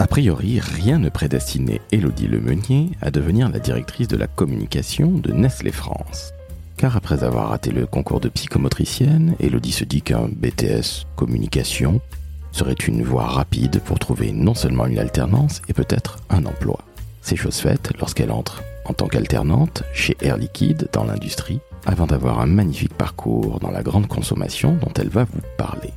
A 0.00 0.06
priori, 0.06 0.60
rien 0.60 0.98
ne 0.98 1.08
prédestinait 1.08 1.80
Élodie 1.90 2.28
Lemeunier 2.28 2.90
à 3.02 3.10
devenir 3.10 3.48
la 3.48 3.58
directrice 3.58 4.06
de 4.06 4.16
la 4.16 4.28
communication 4.28 5.10
de 5.10 5.32
Nestlé 5.32 5.72
France. 5.72 6.32
Car 6.76 6.96
après 6.96 7.24
avoir 7.24 7.48
raté 7.48 7.72
le 7.72 7.84
concours 7.84 8.20
de 8.20 8.28
psychomotricienne, 8.28 9.34
Élodie 9.40 9.72
se 9.72 9.84
dit 9.84 10.02
qu'un 10.02 10.28
BTS 10.28 11.04
communication 11.16 12.00
serait 12.52 12.74
une 12.74 13.02
voie 13.02 13.26
rapide 13.26 13.80
pour 13.80 13.98
trouver 13.98 14.30
non 14.30 14.54
seulement 14.54 14.86
une 14.86 15.00
alternance 15.00 15.62
et 15.68 15.72
peut-être 15.72 16.18
un 16.30 16.46
emploi. 16.46 16.78
C'est 17.20 17.36
chose 17.36 17.56
faite 17.56 17.90
lorsqu'elle 17.98 18.30
entre 18.30 18.62
en 18.84 18.94
tant 18.94 19.08
qu'alternante 19.08 19.82
chez 19.92 20.16
Air 20.20 20.36
Liquide 20.36 20.88
dans 20.92 21.04
l'industrie 21.04 21.60
avant 21.86 22.06
d'avoir 22.06 22.40
un 22.40 22.46
magnifique 22.46 22.94
parcours 22.94 23.58
dans 23.58 23.70
la 23.70 23.82
grande 23.82 24.06
consommation 24.06 24.76
dont 24.80 24.92
elle 24.96 25.08
va 25.08 25.24
vous 25.24 25.42
parler. 25.56 25.90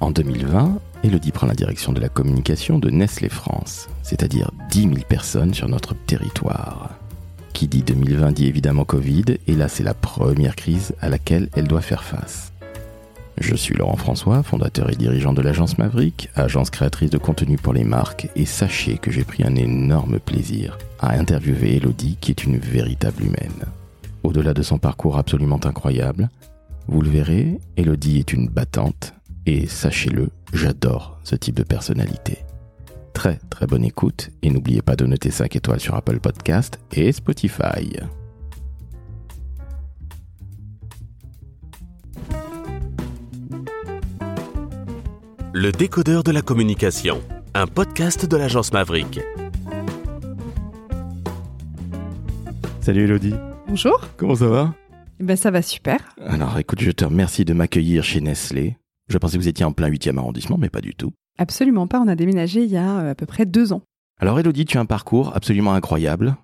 En 0.00 0.10
2020, 0.10 0.78
Elodie 1.02 1.32
prend 1.32 1.46
la 1.46 1.54
direction 1.54 1.92
de 1.92 2.00
la 2.00 2.10
communication 2.10 2.78
de 2.78 2.90
Nestlé 2.90 3.30
France, 3.30 3.88
c'est-à-dire 4.02 4.50
10 4.70 4.82
000 4.82 4.94
personnes 5.08 5.54
sur 5.54 5.66
notre 5.66 5.94
territoire. 5.94 6.90
Qui 7.54 7.68
dit 7.68 7.82
2020 7.82 8.32
dit 8.32 8.46
évidemment 8.46 8.84
Covid, 8.84 9.24
et 9.46 9.54
là 9.54 9.68
c'est 9.68 9.82
la 9.82 9.94
première 9.94 10.56
crise 10.56 10.94
à 11.00 11.08
laquelle 11.08 11.48
elle 11.54 11.68
doit 11.68 11.80
faire 11.80 12.04
face. 12.04 12.52
Je 13.38 13.54
suis 13.54 13.74
Laurent 13.74 13.96
François, 13.96 14.42
fondateur 14.42 14.90
et 14.90 14.96
dirigeant 14.96 15.32
de 15.32 15.40
l'agence 15.40 15.78
Maverick, 15.78 16.28
agence 16.36 16.68
créatrice 16.68 17.08
de 17.08 17.16
contenu 17.16 17.56
pour 17.56 17.72
les 17.72 17.84
marques, 17.84 18.28
et 18.36 18.44
sachez 18.44 18.98
que 18.98 19.10
j'ai 19.10 19.24
pris 19.24 19.42
un 19.42 19.56
énorme 19.56 20.18
plaisir 20.18 20.76
à 20.98 21.18
interviewer 21.18 21.76
Elodie 21.76 22.18
qui 22.20 22.30
est 22.30 22.44
une 22.44 22.58
véritable 22.58 23.22
humaine. 23.22 23.64
Au-delà 24.22 24.52
de 24.52 24.62
son 24.62 24.76
parcours 24.76 25.16
absolument 25.16 25.60
incroyable, 25.64 26.28
vous 26.88 27.00
le 27.00 27.08
verrez, 27.08 27.58
Elodie 27.78 28.18
est 28.18 28.34
une 28.34 28.48
battante, 28.48 29.14
et 29.46 29.66
sachez-le, 29.66 30.28
j'adore 30.52 31.18
ce 31.24 31.36
type 31.36 31.56
de 31.56 31.62
personnalité. 31.62 32.44
Très 33.12 33.38
très 33.50 33.66
bonne 33.66 33.84
écoute 33.84 34.30
et 34.42 34.50
n'oubliez 34.50 34.82
pas 34.82 34.96
de 34.96 35.04
noter 35.06 35.30
5 35.30 35.54
étoiles 35.56 35.80
sur 35.80 35.94
Apple 35.94 36.20
Podcast 36.20 36.78
et 36.92 37.12
Spotify. 37.12 37.90
Le 45.52 45.72
décodeur 45.72 46.22
de 46.22 46.30
la 46.30 46.42
communication, 46.42 47.20
un 47.54 47.66
podcast 47.66 48.24
de 48.26 48.36
l'agence 48.36 48.72
Maverick. 48.72 49.20
Salut 52.80 53.04
Elodie. 53.04 53.34
Bonjour. 53.68 54.00
Comment 54.16 54.36
ça 54.36 54.46
va? 54.46 54.74
Eh 55.20 55.24
ben, 55.24 55.36
Ça 55.36 55.50
va 55.50 55.60
super. 55.62 55.98
Alors 56.24 56.58
écoute, 56.58 56.80
je 56.80 56.90
te 56.92 57.04
remercie 57.04 57.44
de 57.44 57.52
m'accueillir 57.52 58.04
chez 58.04 58.20
Nestlé. 58.20 58.76
Je 59.10 59.18
pensais 59.18 59.36
que 59.36 59.42
vous 59.42 59.48
étiez 59.48 59.64
en 59.64 59.72
plein 59.72 59.90
8e 59.90 60.16
arrondissement, 60.18 60.56
mais 60.56 60.70
pas 60.70 60.80
du 60.80 60.94
tout. 60.94 61.12
Absolument 61.36 61.88
pas, 61.88 62.00
on 62.00 62.06
a 62.06 62.14
déménagé 62.14 62.62
il 62.62 62.70
y 62.70 62.76
a 62.76 63.00
euh, 63.00 63.10
à 63.10 63.14
peu 63.16 63.26
près 63.26 63.44
deux 63.44 63.72
ans. 63.72 63.82
Alors 64.20 64.38
Elodie, 64.38 64.64
tu 64.66 64.78
as 64.78 64.80
un 64.80 64.86
parcours 64.86 65.34
absolument 65.34 65.74
incroyable. 65.74 66.36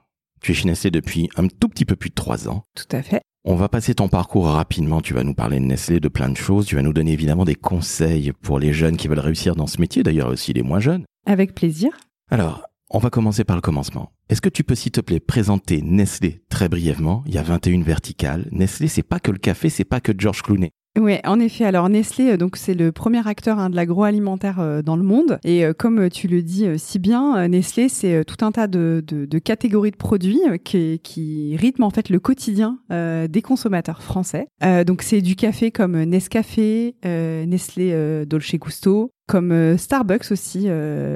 Tu 0.43 0.51
es 0.51 0.55
chez 0.55 0.67
Nestlé 0.67 0.91
depuis 0.91 1.29
un 1.37 1.47
tout 1.47 1.69
petit 1.69 1.85
peu 1.85 1.95
plus 1.95 2.11
de 2.11 2.15
trois 2.15 2.49
ans. 2.49 2.65
Tout 2.75 2.97
à 2.97 3.03
fait. 3.03 3.21
On 3.45 3.55
va 3.55 3.69
passer 3.69 3.95
ton 3.95 4.09
parcours 4.09 4.47
rapidement. 4.49 5.01
Tu 5.01 5.15
vas 5.15 5.23
nous 5.23 5.35
parler 5.35 5.61
de 5.61 5.65
Nestlé, 5.65 6.01
de 6.01 6.09
plein 6.09 6.29
de 6.29 6.37
choses. 6.37 6.67
Tu 6.67 6.75
vas 6.75 6.83
nous 6.83 6.93
donner 6.93 7.13
évidemment 7.13 7.45
des 7.45 7.55
conseils 7.55 8.33
pour 8.43 8.59
les 8.59 8.73
jeunes 8.73 8.97
qui 8.97 9.07
veulent 9.07 9.21
réussir 9.21 9.55
dans 9.55 9.69
ce 9.69 9.81
métier, 9.81 10.03
d'ailleurs 10.03 10.29
aussi 10.29 10.53
les 10.53 10.63
moins 10.63 10.81
jeunes. 10.81 11.05
Avec 11.25 11.55
plaisir. 11.55 11.91
Alors, 12.33 12.65
on 12.91 12.99
va 12.99 13.11
commencer 13.11 13.45
par 13.45 13.57
le 13.57 13.63
commencement. 13.63 14.11
Est-ce 14.29 14.41
que 14.41 14.49
tu 14.49 14.65
peux, 14.65 14.75
s'il 14.75 14.91
te 14.91 15.01
plaît, 15.01 15.21
présenter 15.21 15.83
Nestlé 15.83 16.43
très 16.49 16.69
brièvement? 16.69 17.23
Il 17.27 17.35
y 17.35 17.39
a 17.39 17.43
21 17.45 17.83
verticales. 17.83 18.49
Nestlé, 18.51 18.89
c'est 18.89 19.05
pas 19.05 19.21
que 19.21 19.31
le 19.31 19.39
café, 19.39 19.69
c'est 19.71 19.85
pas 19.85 20.01
que 20.01 20.13
George 20.17 20.43
Clooney. 20.43 20.73
Oui, 20.97 21.17
en 21.25 21.39
effet. 21.41 21.65
Alors 21.65 21.89
Nestlé, 21.89 22.31
euh, 22.31 22.37
donc 22.37 22.57
c'est 22.57 22.75
le 22.75 22.91
premier 22.91 23.27
acteur 23.27 23.59
hein, 23.59 23.69
de 23.69 23.77
l'agroalimentaire 23.77 24.61
euh, 24.61 24.83
dans 24.83 24.97
le 24.97 25.03
monde. 25.03 25.39
Et 25.45 25.65
euh, 25.65 25.75
comme 25.75 26.09
tu 26.09 26.27
le 26.27 26.43
dis 26.43 26.67
si 26.79 26.99
bien, 26.99 27.47
Nestlé, 27.49 27.89
c'est 27.89 28.25
tout 28.25 28.43
un 28.45 28.53
tas 28.53 28.67
de, 28.67 29.05
de, 29.07 29.39
catégories 29.39 29.91
de 29.91 29.97
produits 29.97 30.41
qui, 30.65 31.01
qui 31.03 31.57
rythment 31.57 31.85
en 31.85 31.91
fait 31.91 32.09
le 32.09 32.19
quotidien 32.19 32.79
des 32.91 33.43
consommateurs 33.43 34.03
français. 34.03 34.49
donc 34.87 35.03
c'est 35.03 35.21
du 35.21 35.37
café 35.37 35.71
comme 35.71 36.03
Nescafé, 36.05 36.97
Nestlé 37.05 38.25
Dolce 38.27 38.57
Gusto, 38.57 39.13
comme 39.27 39.77
Starbucks 39.77 40.31
aussi, 40.31 40.69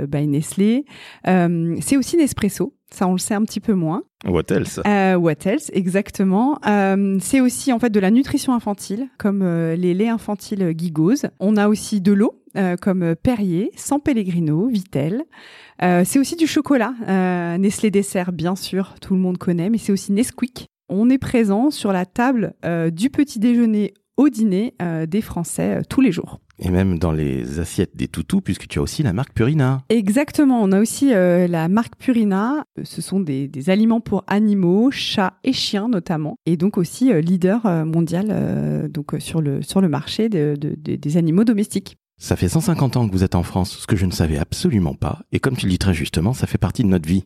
by 0.09 0.26
Nestlé. 0.26 0.84
c'est 1.25 1.97
aussi 1.97 2.16
Nespresso. 2.16 2.75
Ça, 2.93 3.06
on 3.06 3.12
le 3.12 3.19
sait 3.19 3.34
un 3.34 3.44
petit 3.44 3.60
peu 3.60 3.75
moins. 3.75 4.03
What 4.26 4.50
else? 4.50 4.81
Euh, 4.87 5.15
What 5.15 5.44
else, 5.44 5.71
exactement. 5.72 6.59
Euh, 6.66 7.19
c'est 7.21 7.41
aussi 7.41 7.72
en 7.72 7.78
fait 7.78 7.91
de 7.91 8.00
la 8.00 8.10
nutrition 8.10 8.53
infantile, 8.53 9.09
comme 9.16 9.43
euh, 9.43 9.76
les 9.76 9.94
laits 9.94 10.09
infantiles 10.10 10.75
Gigose. 10.76 11.26
On 11.38 11.56
a 11.56 11.69
aussi 11.69 12.00
de 12.00 12.12
l'eau, 12.12 12.43
euh, 12.56 12.76
comme 12.76 13.15
Perrier, 13.15 13.71
San 13.76 14.00
Pellegrino, 14.00 14.66
Vitel. 14.66 15.22
c'est 15.81 16.19
aussi 16.19 16.37
du 16.37 16.47
chocolat, 16.47 16.94
Nestlé 17.59 17.91
Dessert, 17.91 18.32
bien 18.32 18.56
sûr, 18.56 18.94
tout 19.00 19.15
le 19.15 19.21
monde 19.21 19.38
connaît, 19.38 19.71
mais 19.71 19.78
c'est 19.78 19.92
aussi 19.92 20.12
Nesquik. 20.12 20.66
On 20.88 21.09
est 21.09 21.19
présent 21.19 21.71
sur 21.71 21.92
la 21.92 22.04
table 22.04 22.54
du 22.92 23.09
petit 23.09 23.38
déjeuner 23.38 23.94
au 24.16 24.28
dîner 24.28 24.75
des 25.09 25.22
Français 25.22 25.81
tous 25.88 26.00
les 26.03 26.12
jours. 26.12 26.41
Et 26.62 26.69
même 26.69 26.98
dans 26.98 27.12
les 27.12 27.59
assiettes 27.59 27.97
des 27.97 28.06
toutous, 28.06 28.43
puisque 28.43 28.69
tu 28.69 28.78
as 28.78 28.82
aussi 28.82 29.03
la 29.03 29.15
marque 29.15 29.32
Purina. 29.32 29.82
Exactement, 29.88 30.62
on 30.62 30.72
a 30.72 30.81
aussi 30.81 31.15
euh, 31.15 31.48
la 31.48 31.69
marque 31.69 31.97
Purina. 31.97 32.65
Ce 32.84 33.00
sont 33.00 33.19
des, 33.19 33.48
aliments 33.69 34.00
pour 34.00 34.25
animaux, 34.26 34.91
chats 34.91 35.34
et 35.43 35.53
chiens 35.53 35.88
notamment, 35.88 36.37
et 36.44 36.56
donc 36.56 36.76
aussi 36.76 37.12
euh, 37.12 37.21
leader 37.21 37.65
euh, 37.66 37.84
mondial 37.84 38.91
donc 38.91 39.15
sur 39.19 39.41
le 39.41 39.62
sur 39.62 39.81
le 39.81 39.88
marché 39.88 40.28
des 40.28 41.16
animaux 41.16 41.44
domestiques. 41.44 41.97
Ça 42.19 42.37
fait 42.37 42.50
150 42.50 42.97
ans 42.98 43.09
que 43.09 43.12
vous 43.12 43.25
êtes 43.25 43.34
en 43.34 43.42
France, 43.42 43.78
ce 43.78 43.87
que 43.87 43.97
je 43.97 44.04
ne 44.04 44.10
savais 44.10 44.37
absolument 44.37 44.94
pas. 44.94 45.21
Et 45.32 45.41
comme 45.41 45.56
tu 45.56 45.65
le 45.65 45.71
dis 45.72 45.78
très 45.78 45.94
justement, 45.94 46.34
ça 46.34 46.47
fait 46.47 46.59
partie 46.59 46.82
de 46.82 46.88
notre 46.88 47.09
vie. 47.09 47.25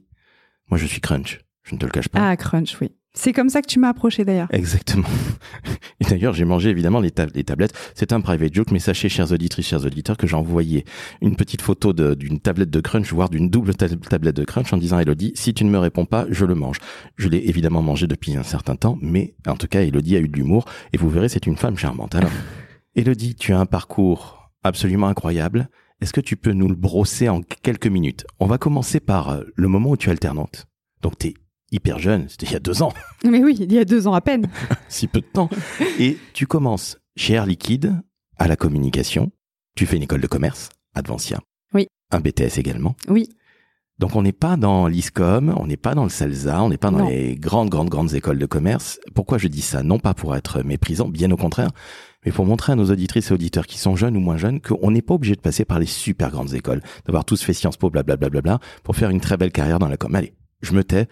Moi, 0.71 0.79
je 0.79 0.87
suis 0.87 1.01
Crunch. 1.01 1.41
Je 1.65 1.75
ne 1.75 1.81
te 1.81 1.87
le 1.87 1.91
cache 1.91 2.09
pas. 2.09 2.31
Ah, 2.31 2.37
Crunch, 2.37 2.81
oui. 2.81 2.91
C'est 3.17 3.33
comme 3.33 3.49
ça 3.49 3.63
que 3.63 3.69
tu 3.69 3.79
m'as 3.79 3.91
approché 3.91 4.25
d'ailleurs. 4.25 4.49
Exactement. 4.51 5.07
Et 6.01 6.05
d'ailleurs, 6.05 6.35
j'ai 6.35 6.45
mangé 6.45 6.71
évidemment 6.71 6.99
les, 6.99 7.13
tablettes. 7.13 7.73
C'est 7.95 8.13
un 8.13 8.21
private 8.21 8.53
joke, 8.53 8.73
mais 8.73 8.81
sachez, 8.81 9.09
chers 9.09 9.31
auditrices, 9.31 9.69
chers 9.69 9.85
auditeurs, 9.87 10.17
que 10.17 10.27
j'ai 10.27 10.35
envoyé 10.35 10.85
une 11.23 11.37
petite 11.37 11.63
photo 11.63 11.93
d'une 11.93 12.41
tablette 12.41 12.71
de 12.71 12.81
crunch, 12.81 13.13
voire 13.13 13.31
d'une 13.31 13.49
double 13.49 13.75
tablette 13.75 14.35
de 14.35 14.45
crunch, 14.45 14.73
en 14.73 14.79
disant 14.79 14.97
à 14.97 15.03
Elodie, 15.03 15.33
si 15.37 15.55
tu 15.55 15.65
ne 15.65 15.71
me 15.71 15.79
réponds 15.79 16.07
pas, 16.07 16.27
je 16.29 16.45
le 16.45 16.57
mange. 16.57 16.79
Je 17.17 17.29
l'ai 17.29 17.49
évidemment 17.49 17.83
mangé 17.83 18.09
depuis 18.09 18.37
un 18.37 18.43
certain 18.43 18.75
temps, 18.75 18.99
mais 19.01 19.37
en 19.47 19.57
tout 19.57 19.69
cas, 19.69 19.83
Elodie 19.83 20.17
a 20.17 20.21
eu 20.21 20.29
de 20.29 20.37
l'humour, 20.37 20.65
et 20.93 20.97
vous 20.97 21.09
verrez, 21.09 21.29
c'est 21.29 21.47
une 21.47 21.57
femme 21.57 21.79
charmante. 21.79 22.17
Alors, 22.17 22.33
Elodie, 22.97 23.37
tu 23.37 23.53
as 23.53 23.61
un 23.61 23.67
parcours 23.67 24.51
absolument 24.65 25.07
incroyable. 25.07 25.69
Est-ce 26.01 26.13
que 26.13 26.21
tu 26.21 26.37
peux 26.37 26.53
nous 26.53 26.69
le 26.69 26.75
brosser 26.75 27.29
en 27.29 27.43
quelques 27.43 27.87
minutes? 27.87 28.27
On 28.41 28.47
va 28.47 28.59
commencer 28.59 28.99
par 28.99 29.31
euh, 29.31 29.45
le 29.55 29.69
moment 29.69 29.91
où 29.91 29.97
tu 29.97 30.09
es 30.09 30.13
alternante. 30.13 30.67
Donc, 31.01 31.17
tu 31.19 31.29
es 31.29 31.35
hyper 31.75 31.99
jeune, 31.99 32.29
c'était 32.29 32.47
il 32.47 32.53
y 32.53 32.57
a 32.57 32.61
deux 32.61 32.83
ans. 32.83 32.93
Mais 33.25 33.43
oui, 33.43 33.57
il 33.59 33.73
y 33.73 33.79
a 33.79 33.85
deux 33.85 34.07
ans 34.07 34.15
à 34.15 34.21
peine. 34.21 34.49
si 34.89 35.07
peu 35.07 35.21
de 35.21 35.27
temps. 35.27 35.51
Et 35.99 36.17
tu 36.33 36.47
commences 36.47 36.99
chez 37.17 37.35
Air 37.35 37.47
Liquide, 37.47 38.01
à 38.39 38.49
la 38.49 38.57
communication. 38.57 39.31
Tu 39.77 39.87
fais 39.87 39.97
une 39.97 40.03
école 40.03 40.21
de 40.21 40.27
commerce, 40.27 40.69
Advancia. 40.95 41.41
Oui. 41.73 41.89
Un 42.11 42.21
BTS 42.21 42.59
également. 42.59 42.95
Oui. 43.09 43.29
Donc 43.99 44.17
on 44.17 44.23
n'est 44.23 44.33
pas 44.33 44.57
dans 44.57 44.89
l'ISCOM, 44.89 45.55
on 45.57 45.67
n'est 45.67 45.77
pas 45.77 45.95
dans 45.95 46.03
le 46.03 46.11
CELSA, 46.11 46.63
on 46.63 46.69
n'est 46.69 46.79
pas 46.79 46.91
dans 46.91 47.07
les 47.07 47.37
grandes, 47.37 47.71
grandes, 47.71 47.89
grandes 47.89 48.15
écoles 48.15 48.39
de 48.39 48.47
commerce. 48.47 48.99
Pourquoi 49.15 49.39
je 49.39 49.47
dis 49.47 49.61
ça? 49.63 49.85
Non 49.85 50.01
pas 50.01 50.15
pour 50.15 50.35
être 50.35 50.63
méprisant, 50.63 51.09
bien 51.09 51.31
au 51.31 51.37
contraire, 51.37 51.71
mais 52.27 52.33
pour 52.33 52.45
montrer 52.45 52.73
à 52.73 52.77
nos 52.77 52.91
auditrices 52.91 53.31
et 53.31 53.35
auditeurs 53.35 53.67
qui 53.67 53.79
sont 53.79 53.95
jeunes 53.95 54.17
ou 54.17 54.21
moins 54.21 54.37
jeunes 54.37 54.61
qu'on 54.61 54.91
n'est 54.91 55.03
pas 55.03 55.15
obligé 55.15 55.37
de 55.37 55.41
passer 55.41 55.65
par 55.65 55.79
les 55.79 55.87
super 55.87 56.33
grandes 56.33 56.55
écoles, 56.55 56.83
d'avoir 57.07 57.25
tous 57.25 57.41
fait 57.41 57.53
Sciences 57.53 57.77
Po, 57.77 57.89
blablabla, 57.89 58.31
bla, 58.31 58.41
bla, 58.41 58.59
bla, 58.59 58.67
pour 58.83 58.97
faire 58.97 59.11
une 59.11 59.21
très 59.21 59.37
belle 59.37 59.53
carrière 59.53 59.79
dans 59.79 59.89
la 59.89 59.97
com. 59.97 60.13
Allez, 60.13 60.35
je 60.61 60.73
me 60.73 60.83
tais. 60.83 61.07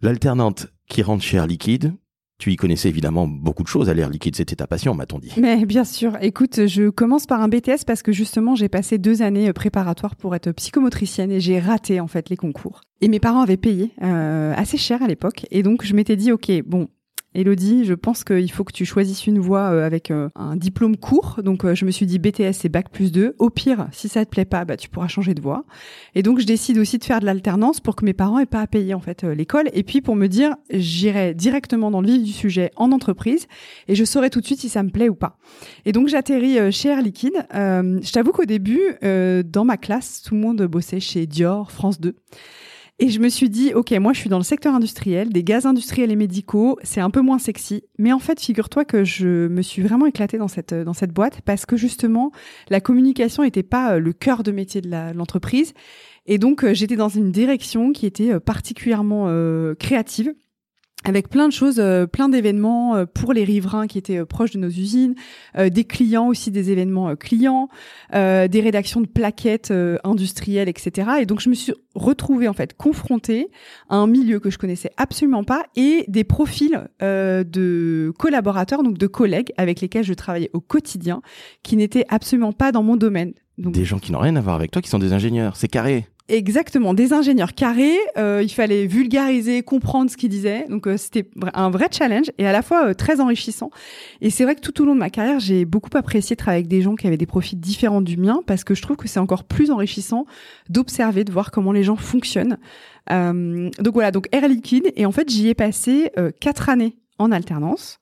L'alternante 0.00 0.68
qui 0.88 1.02
rentre 1.02 1.24
chez 1.24 1.38
Air 1.38 1.46
Liquide, 1.48 1.92
tu 2.38 2.52
y 2.52 2.56
connaissais 2.56 2.88
évidemment 2.88 3.26
beaucoup 3.26 3.64
de 3.64 3.68
choses 3.68 3.90
à 3.90 3.94
l'air 3.94 4.08
liquide, 4.10 4.36
c'était 4.36 4.54
ta 4.54 4.68
passion, 4.68 4.94
m'a-t-on 4.94 5.18
dit. 5.18 5.32
Mais 5.38 5.66
bien 5.66 5.82
sûr. 5.82 6.16
Écoute, 6.20 6.66
je 6.68 6.88
commence 6.88 7.26
par 7.26 7.42
un 7.42 7.48
BTS 7.48 7.84
parce 7.84 8.04
que 8.04 8.12
justement, 8.12 8.54
j'ai 8.54 8.68
passé 8.68 8.96
deux 8.96 9.22
années 9.22 9.52
préparatoires 9.52 10.14
pour 10.14 10.36
être 10.36 10.52
psychomotricienne 10.52 11.32
et 11.32 11.40
j'ai 11.40 11.58
raté 11.58 11.98
en 11.98 12.06
fait 12.06 12.30
les 12.30 12.36
concours. 12.36 12.82
Et 13.00 13.08
mes 13.08 13.18
parents 13.18 13.40
avaient 13.40 13.56
payé 13.56 13.90
euh, 14.02 14.54
assez 14.56 14.76
cher 14.76 15.02
à 15.02 15.08
l'époque, 15.08 15.46
et 15.50 15.64
donc 15.64 15.84
je 15.84 15.94
m'étais 15.94 16.14
dit, 16.14 16.30
ok, 16.30 16.48
bon, 16.64 16.88
Elodie, 17.38 17.84
je 17.84 17.94
pense 17.94 18.24
qu'il 18.24 18.50
faut 18.50 18.64
que 18.64 18.72
tu 18.72 18.84
choisisses 18.84 19.28
une 19.28 19.38
voie 19.38 19.70
euh, 19.70 19.86
avec 19.86 20.10
euh, 20.10 20.28
un 20.34 20.56
diplôme 20.56 20.96
court. 20.96 21.38
Donc, 21.44 21.64
euh, 21.64 21.76
je 21.76 21.84
me 21.84 21.92
suis 21.92 22.04
dit 22.04 22.18
BTS 22.18 22.64
et 22.64 22.68
Bac 22.68 22.90
plus 22.90 23.12
2. 23.12 23.36
Au 23.38 23.48
pire, 23.48 23.86
si 23.92 24.08
ça 24.08 24.24
te 24.24 24.30
plaît 24.30 24.44
pas, 24.44 24.64
bah, 24.64 24.76
tu 24.76 24.88
pourras 24.88 25.06
changer 25.06 25.34
de 25.34 25.40
voie. 25.40 25.64
Et 26.16 26.24
donc, 26.24 26.40
je 26.40 26.46
décide 26.46 26.78
aussi 26.78 26.98
de 26.98 27.04
faire 27.04 27.20
de 27.20 27.26
l'alternance 27.26 27.78
pour 27.78 27.94
que 27.94 28.04
mes 28.04 28.12
parents 28.12 28.40
aient 28.40 28.46
pas 28.46 28.60
à 28.60 28.66
payer, 28.66 28.92
en 28.92 28.98
fait, 28.98 29.22
l'école. 29.22 29.70
Et 29.72 29.84
puis, 29.84 30.00
pour 30.00 30.16
me 30.16 30.26
dire, 30.26 30.56
j'irai 30.70 31.32
directement 31.32 31.92
dans 31.92 32.00
le 32.00 32.08
vif 32.08 32.24
du 32.24 32.32
sujet 32.32 32.72
en 32.74 32.90
entreprise 32.90 33.46
et 33.86 33.94
je 33.94 34.04
saurai 34.04 34.30
tout 34.30 34.40
de 34.40 34.46
suite 34.46 34.58
si 34.58 34.68
ça 34.68 34.82
me 34.82 34.90
plaît 34.90 35.08
ou 35.08 35.14
pas. 35.14 35.38
Et 35.84 35.92
donc, 35.92 36.08
j'atterris 36.08 36.72
chez 36.72 36.88
Air 36.88 37.02
Liquide. 37.02 37.46
je 37.52 38.12
t'avoue 38.12 38.32
qu'au 38.32 38.46
début, 38.46 38.96
dans 39.00 39.64
ma 39.64 39.76
classe, 39.76 40.22
tout 40.22 40.34
le 40.34 40.40
monde 40.40 40.60
bossait 40.62 40.98
chez 40.98 41.26
Dior, 41.26 41.70
France 41.70 42.00
2. 42.00 42.16
Et 43.00 43.10
je 43.10 43.20
me 43.20 43.28
suis 43.28 43.48
dit, 43.48 43.74
ok, 43.74 43.92
moi 43.92 44.12
je 44.12 44.18
suis 44.18 44.28
dans 44.28 44.38
le 44.38 44.44
secteur 44.44 44.74
industriel, 44.74 45.28
des 45.28 45.44
gaz 45.44 45.66
industriels 45.66 46.10
et 46.10 46.16
médicaux, 46.16 46.78
c'est 46.82 47.00
un 47.00 47.10
peu 47.10 47.20
moins 47.20 47.38
sexy. 47.38 47.84
Mais 47.96 48.12
en 48.12 48.18
fait, 48.18 48.40
figure-toi 48.40 48.84
que 48.84 49.04
je 49.04 49.46
me 49.46 49.62
suis 49.62 49.82
vraiment 49.82 50.06
éclatée 50.06 50.36
dans 50.36 50.48
cette 50.48 50.74
dans 50.74 50.94
cette 50.94 51.12
boîte 51.12 51.40
parce 51.42 51.64
que 51.64 51.76
justement, 51.76 52.32
la 52.70 52.80
communication 52.80 53.44
n'était 53.44 53.62
pas 53.62 53.92
euh, 53.94 53.98
le 54.00 54.12
cœur 54.12 54.42
de 54.42 54.50
métier 54.50 54.80
de 54.80 54.90
l'entreprise. 55.16 55.74
Et 56.26 56.38
donc, 56.38 56.64
euh, 56.64 56.74
j'étais 56.74 56.96
dans 56.96 57.08
une 57.08 57.30
direction 57.30 57.92
qui 57.92 58.04
était 58.04 58.32
euh, 58.32 58.40
particulièrement 58.40 59.32
créative 59.78 60.34
avec 61.04 61.28
plein 61.28 61.48
de 61.48 61.52
choses, 61.52 61.78
euh, 61.78 62.06
plein 62.06 62.28
d'événements 62.28 62.96
euh, 62.96 63.06
pour 63.06 63.32
les 63.32 63.44
riverains 63.44 63.86
qui 63.86 63.98
étaient 63.98 64.18
euh, 64.18 64.26
proches 64.26 64.50
de 64.50 64.58
nos 64.58 64.68
usines, 64.68 65.14
des 65.58 65.84
clients 65.84 66.28
aussi, 66.28 66.50
des 66.50 66.70
événements 66.70 67.16
clients, 67.16 67.68
des 68.12 68.60
rédactions 68.60 69.00
de 69.00 69.06
plaquettes 69.06 69.72
industrielles, 70.04 70.68
etc. 70.68 71.10
Et 71.20 71.26
donc 71.26 71.40
je 71.40 71.48
me 71.48 71.54
suis 71.54 71.72
retrouvée 71.94 72.48
en 72.48 72.52
fait 72.52 72.76
confrontée 72.76 73.48
à 73.88 73.96
un 73.96 74.06
milieu 74.06 74.40
que 74.40 74.50
je 74.50 74.58
connaissais 74.58 74.90
absolument 74.96 75.44
pas 75.44 75.64
et 75.74 76.04
des 76.08 76.24
profils 76.24 76.88
de 77.00 78.12
collaborateurs, 78.18 78.82
donc 78.82 78.98
de 78.98 79.06
collègues 79.06 79.52
avec 79.56 79.80
lesquels 79.80 80.04
je 80.04 80.14
travaillais 80.14 80.50
au 80.52 80.60
quotidien, 80.60 81.22
qui 81.62 81.76
n'étaient 81.76 82.04
absolument 82.08 82.52
pas 82.52 82.72
dans 82.72 82.82
mon 82.82 82.96
domaine. 82.96 83.32
Des 83.58 83.84
gens 83.84 83.98
qui 83.98 84.12
n'ont 84.12 84.20
rien 84.20 84.36
à 84.36 84.40
voir 84.40 84.54
avec 84.54 84.70
toi, 84.70 84.82
qui 84.82 84.88
sont 84.88 84.98
des 85.00 85.12
ingénieurs. 85.12 85.56
C'est 85.56 85.68
carré. 85.68 86.06
Exactement, 86.30 86.92
des 86.92 87.14
ingénieurs 87.14 87.54
carrés. 87.54 87.96
Euh, 88.18 88.42
il 88.42 88.50
fallait 88.50 88.86
vulgariser, 88.86 89.62
comprendre 89.62 90.10
ce 90.10 90.16
qu'ils 90.18 90.28
disaient. 90.28 90.66
Donc 90.68 90.86
euh, 90.86 90.98
c'était 90.98 91.26
un 91.54 91.70
vrai 91.70 91.88
challenge 91.90 92.30
et 92.36 92.46
à 92.46 92.52
la 92.52 92.60
fois 92.60 92.88
euh, 92.88 92.94
très 92.94 93.20
enrichissant. 93.20 93.70
Et 94.20 94.28
c'est 94.28 94.44
vrai 94.44 94.54
que 94.54 94.60
tout 94.60 94.82
au 94.82 94.84
long 94.84 94.94
de 94.94 95.00
ma 95.00 95.08
carrière, 95.08 95.40
j'ai 95.40 95.64
beaucoup 95.64 95.88
apprécié 95.96 96.36
travailler 96.36 96.58
avec 96.58 96.68
des 96.68 96.82
gens 96.82 96.96
qui 96.96 97.06
avaient 97.06 97.16
des 97.16 97.24
profils 97.24 97.58
différents 97.58 98.02
du 98.02 98.18
mien 98.18 98.42
parce 98.46 98.62
que 98.62 98.74
je 98.74 98.82
trouve 98.82 98.98
que 98.98 99.08
c'est 99.08 99.20
encore 99.20 99.44
plus 99.44 99.70
enrichissant 99.70 100.26
d'observer, 100.68 101.24
de 101.24 101.32
voir 101.32 101.50
comment 101.50 101.72
les 101.72 101.82
gens 101.82 101.96
fonctionnent. 101.96 102.58
donc 103.10 103.94
voilà, 103.94 104.10
donc 104.10 104.28
Air 104.32 104.48
Liquide 104.48 104.92
et 104.96 105.06
en 105.06 105.12
fait 105.12 105.30
j'y 105.30 105.48
ai 105.48 105.54
passé 105.54 106.10
quatre 106.40 106.68
années 106.68 106.98
en 107.18 107.32
alternance. 107.32 108.00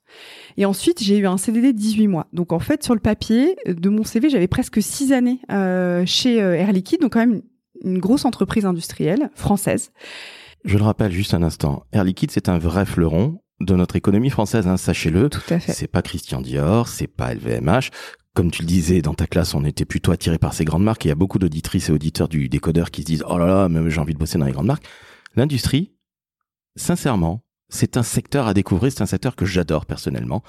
Et 0.57 0.65
ensuite, 0.65 1.01
j'ai 1.01 1.17
eu 1.17 1.27
un 1.27 1.37
CDD 1.37 1.71
de 1.71 1.77
18 1.77 2.07
mois. 2.07 2.27
Donc 2.33 2.51
en 2.51 2.59
fait, 2.59 2.83
sur 2.83 2.93
le 2.93 2.99
papier 2.99 3.55
de 3.65 3.89
mon 3.89 4.03
CV, 4.03 4.29
j'avais 4.29 4.47
presque 4.47 4.81
six 4.81 5.13
années 5.13 5.39
chez 6.05 6.35
Air 6.37 6.73
Liquide, 6.73 6.99
donc 6.99 7.13
quand 7.13 7.25
même 7.25 7.41
une 7.83 7.99
grosse 7.99 8.25
entreprise 8.25 8.65
industrielle 8.65 9.29
française. 9.35 9.91
Je 10.65 10.77
le 10.77 10.83
rappelle 10.83 11.11
juste 11.11 11.33
un 11.33 11.43
instant, 11.43 11.85
Air 11.91 12.03
Liquide, 12.03 12.31
c'est 12.31 12.49
un 12.49 12.57
vrai 12.57 12.85
fleuron 12.85 13.39
de 13.59 13.75
notre 13.75 13.95
économie 13.95 14.29
française, 14.29 14.67
hein, 14.67 14.77
sachez-le. 14.77 15.29
Tout 15.29 15.41
à 15.49 15.59
fait. 15.59 15.73
C'est 15.73 15.87
pas 15.87 16.01
Christian 16.01 16.41
Dior, 16.41 16.87
c'est 16.87 17.07
pas 17.07 17.33
LVMH. 17.33 17.89
Comme 18.33 18.51
tu 18.51 18.61
le 18.61 18.67
disais 18.67 19.01
dans 19.01 19.15
ta 19.15 19.25
classe, 19.25 19.55
on 19.55 19.65
était 19.65 19.85
plutôt 19.85 20.11
attiré 20.11 20.37
par 20.37 20.53
ces 20.53 20.63
grandes 20.63 20.83
marques. 20.83 21.05
il 21.05 21.07
y 21.07 21.11
a 21.11 21.15
beaucoup 21.15 21.39
d'auditrices 21.39 21.89
et 21.89 21.91
auditeurs 21.91 22.27
du 22.27 22.49
décodeur 22.49 22.91
qui 22.91 23.01
se 23.01 23.07
disent 23.07 23.23
Oh 23.27 23.37
là 23.37 23.47
là, 23.47 23.69
même 23.69 23.89
j'ai 23.89 23.99
envie 23.99 24.13
de 24.13 24.19
bosser 24.19 24.37
dans 24.37 24.45
les 24.45 24.51
grandes 24.51 24.67
marques. 24.67 24.85
L'industrie, 25.35 25.93
sincèrement, 26.75 27.43
c'est 27.69 27.97
un 27.97 28.03
secteur 28.03 28.45
à 28.47 28.53
découvrir. 28.53 28.91
C'est 28.91 29.01
un 29.01 29.07
secteur 29.07 29.35
que 29.35 29.45
j'adore 29.45 29.85
personnellement. 29.85 30.43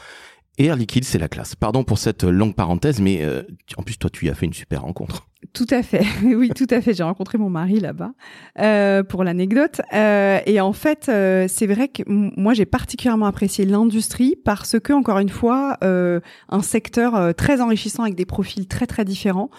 Et 0.59 0.67
Air 0.67 0.77
Liquide, 0.77 1.05
c'est 1.05 1.19
la 1.19 1.29
classe. 1.29 1.55
Pardon 1.55 1.85
pour 1.85 1.99
cette 1.99 2.25
longue 2.25 2.55
parenthèse, 2.55 3.01
mais 3.01 3.23
euh, 3.23 3.43
en 3.77 3.83
plus, 3.83 3.97
toi, 3.97 4.11
tu 4.11 4.27
y 4.27 4.29
as 4.29 4.35
fait 4.35 4.47
une 4.47 4.53
super 4.53 4.83
rencontre. 4.83 5.28
Tout 5.53 5.67
à 5.71 5.83
fait, 5.83 6.05
oui, 6.25 6.51
tout 6.51 6.67
à 6.71 6.81
fait. 6.81 6.95
J'ai 6.95 7.03
rencontré 7.03 7.39
mon 7.39 7.51
mari 7.51 7.81
là-bas 7.81 8.13
euh, 8.59 9.03
pour 9.03 9.25
l'anecdote. 9.25 9.81
Euh, 9.95 10.41
et 10.47 10.61
en 10.61 10.73
fait, 10.73 11.09
euh, 11.09 11.47
c'est 11.49 11.67
vrai 11.67 11.89
que 11.89 12.03
moi 12.07 12.55
j'ai 12.55 12.67
particulièrement 12.67 13.27
apprécié 13.27 13.65
l'industrie 13.65 14.37
parce 14.45 14.79
que 14.79 14.93
encore 14.93 15.19
une 15.19 15.29
fois, 15.29 15.79
euh, 15.83 16.21
un 16.49 16.63
secteur 16.63 17.17
euh, 17.17 17.33
très 17.33 17.61
enrichissant 17.61 18.03
avec 18.03 18.15
des 18.15 18.27
profils 18.27 18.67
très 18.67 18.87
très 18.87 19.05
différents. 19.05 19.51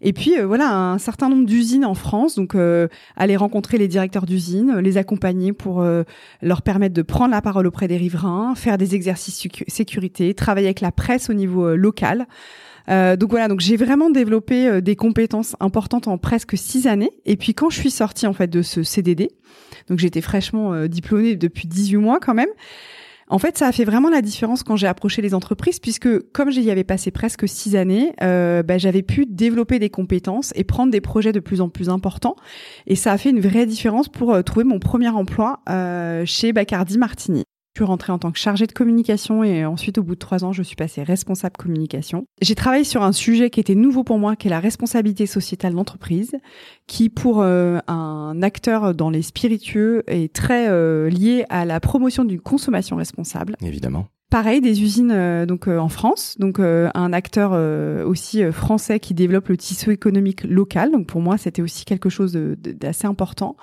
Et 0.00 0.12
puis 0.12 0.34
voilà, 0.40 0.70
un 0.70 0.98
certain 0.98 1.28
nombre 1.28 1.46
d'usines 1.46 1.84
en 1.84 1.94
France. 1.94 2.36
Donc 2.36 2.54
aller 3.16 3.36
rencontrer 3.36 3.78
les 3.78 3.88
directeurs 3.88 4.26
d'usines, 4.26 4.78
les 4.78 4.96
accompagner 4.96 5.52
pour 5.52 5.84
leur 6.40 6.62
permettre 6.62 6.94
de 6.94 7.02
prendre 7.02 7.32
la 7.32 7.42
parole 7.42 7.66
auprès 7.66 7.88
des 7.88 7.96
riverains, 7.96 8.54
faire 8.54 8.78
des 8.78 8.94
exercices 8.94 9.48
sécurité, 9.66 10.34
travailler 10.34 10.68
avec 10.68 10.80
la 10.80 10.92
presse 10.92 11.30
au 11.30 11.34
niveau 11.34 11.74
local. 11.74 12.28
Euh, 12.88 13.16
donc 13.16 13.30
voilà, 13.30 13.48
donc 13.48 13.60
j'ai 13.60 13.76
vraiment 13.76 14.10
développé 14.10 14.66
euh, 14.66 14.80
des 14.80 14.96
compétences 14.96 15.56
importantes 15.60 16.08
en 16.08 16.18
presque 16.18 16.56
six 16.56 16.86
années. 16.86 17.10
Et 17.26 17.36
puis 17.36 17.54
quand 17.54 17.70
je 17.70 17.78
suis 17.78 17.90
sortie 17.90 18.26
en 18.26 18.32
fait 18.32 18.48
de 18.48 18.62
ce 18.62 18.82
CDD, 18.82 19.30
donc 19.88 19.98
j'étais 19.98 20.20
fraîchement 20.20 20.72
euh, 20.72 20.88
diplômée 20.88 21.36
depuis 21.36 21.68
18 21.68 21.96
mois 21.96 22.20
quand 22.20 22.34
même. 22.34 22.50
En 23.30 23.38
fait, 23.38 23.58
ça 23.58 23.66
a 23.66 23.72
fait 23.72 23.84
vraiment 23.84 24.08
la 24.08 24.22
différence 24.22 24.62
quand 24.62 24.76
j'ai 24.76 24.86
approché 24.86 25.20
les 25.20 25.34
entreprises, 25.34 25.80
puisque 25.80 26.18
comme 26.32 26.50
j'y 26.50 26.70
avais 26.70 26.84
passé 26.84 27.10
presque 27.10 27.46
six 27.46 27.76
années, 27.76 28.12
euh, 28.22 28.62
bah, 28.62 28.78
j'avais 28.78 29.02
pu 29.02 29.26
développer 29.26 29.78
des 29.78 29.90
compétences 29.90 30.52
et 30.56 30.64
prendre 30.64 30.90
des 30.90 31.02
projets 31.02 31.32
de 31.32 31.40
plus 31.40 31.60
en 31.60 31.68
plus 31.68 31.90
importants. 31.90 32.36
Et 32.86 32.96
ça 32.96 33.12
a 33.12 33.18
fait 33.18 33.30
une 33.30 33.40
vraie 33.40 33.66
différence 33.66 34.08
pour 34.08 34.32
euh, 34.32 34.42
trouver 34.42 34.64
mon 34.64 34.78
premier 34.78 35.08
emploi 35.08 35.60
euh, 35.68 36.24
chez 36.24 36.52
Bacardi 36.52 36.96
Martini 36.96 37.44
suis 37.78 37.84
rentrée 37.84 38.12
en 38.12 38.18
tant 38.18 38.32
que 38.32 38.38
chargée 38.38 38.66
de 38.66 38.72
communication 38.72 39.44
et 39.44 39.64
ensuite, 39.64 39.98
au 39.98 40.02
bout 40.02 40.14
de 40.14 40.18
trois 40.18 40.44
ans, 40.44 40.52
je 40.52 40.62
suis 40.62 40.74
passée 40.74 41.02
responsable 41.02 41.56
communication. 41.56 42.26
J'ai 42.42 42.54
travaillé 42.54 42.84
sur 42.84 43.02
un 43.02 43.12
sujet 43.12 43.50
qui 43.50 43.60
était 43.60 43.76
nouveau 43.76 44.02
pour 44.02 44.18
moi, 44.18 44.34
qui 44.34 44.48
est 44.48 44.50
la 44.50 44.60
responsabilité 44.60 45.26
sociétale 45.26 45.74
d'entreprise, 45.74 46.32
qui 46.86 47.08
pour 47.08 47.40
euh, 47.40 47.78
un 47.86 48.42
acteur 48.42 48.94
dans 48.94 49.10
les 49.10 49.22
spiritueux 49.22 50.02
est 50.08 50.32
très 50.32 50.68
euh, 50.68 51.08
lié 51.08 51.44
à 51.50 51.64
la 51.64 51.78
promotion 51.78 52.24
d'une 52.24 52.40
consommation 52.40 52.96
responsable. 52.96 53.54
Évidemment. 53.62 54.08
Pareil, 54.30 54.60
des 54.60 54.82
usines 54.82 55.12
euh, 55.12 55.46
donc 55.46 55.68
en 55.68 55.88
France, 55.88 56.36
donc 56.38 56.58
un 56.58 57.12
acteur 57.12 57.52
aussi 58.06 58.42
français 58.50 58.98
qui 58.98 59.14
développe 59.14 59.48
le 59.48 59.56
tissu 59.56 59.92
économique 59.92 60.42
local. 60.42 60.90
Donc 60.90 61.06
pour 61.06 61.20
moi, 61.20 61.38
c'était 61.38 61.62
aussi 61.62 61.84
quelque 61.84 62.08
chose 62.08 62.32
d'assez 62.32 63.06
important. 63.06 63.56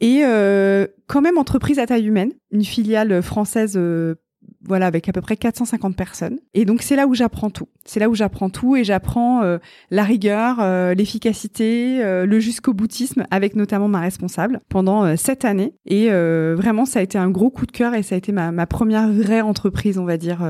Et 0.00 0.20
euh, 0.24 0.86
quand 1.06 1.20
même 1.20 1.38
entreprise 1.38 1.78
à 1.78 1.86
taille 1.86 2.06
humaine, 2.06 2.32
une 2.50 2.64
filiale 2.64 3.22
française 3.22 3.74
euh, 3.76 4.14
voilà, 4.62 4.86
avec 4.86 5.08
à 5.08 5.12
peu 5.12 5.20
près 5.20 5.36
450 5.36 5.96
personnes. 5.96 6.38
Et 6.54 6.64
donc 6.64 6.82
c'est 6.82 6.96
là 6.96 7.06
où 7.06 7.14
j'apprends 7.14 7.50
tout. 7.50 7.68
C'est 7.84 8.00
là 8.00 8.08
où 8.08 8.14
j'apprends 8.14 8.50
tout 8.50 8.76
et 8.76 8.84
j'apprends 8.84 9.42
euh, 9.42 9.58
la 9.90 10.04
rigueur, 10.04 10.58
l'efficacité, 10.94 12.00
le 12.02 12.40
jusqu'au 12.40 12.74
boutisme 12.74 13.24
avec 13.30 13.56
notamment 13.56 13.88
ma 13.88 14.00
responsable 14.00 14.60
pendant 14.68 15.16
sept 15.16 15.44
années. 15.44 15.74
Et 15.86 16.08
vraiment, 16.08 16.84
ça 16.86 17.00
a 17.00 17.02
été 17.02 17.18
un 17.18 17.30
gros 17.30 17.50
coup 17.50 17.66
de 17.66 17.72
cœur 17.72 17.94
et 17.94 18.02
ça 18.02 18.14
a 18.14 18.18
été 18.18 18.32
ma, 18.32 18.52
ma 18.52 18.66
première 18.66 19.10
vraie 19.10 19.40
entreprise, 19.40 19.98
on 19.98 20.04
va 20.04 20.16
dire, 20.16 20.46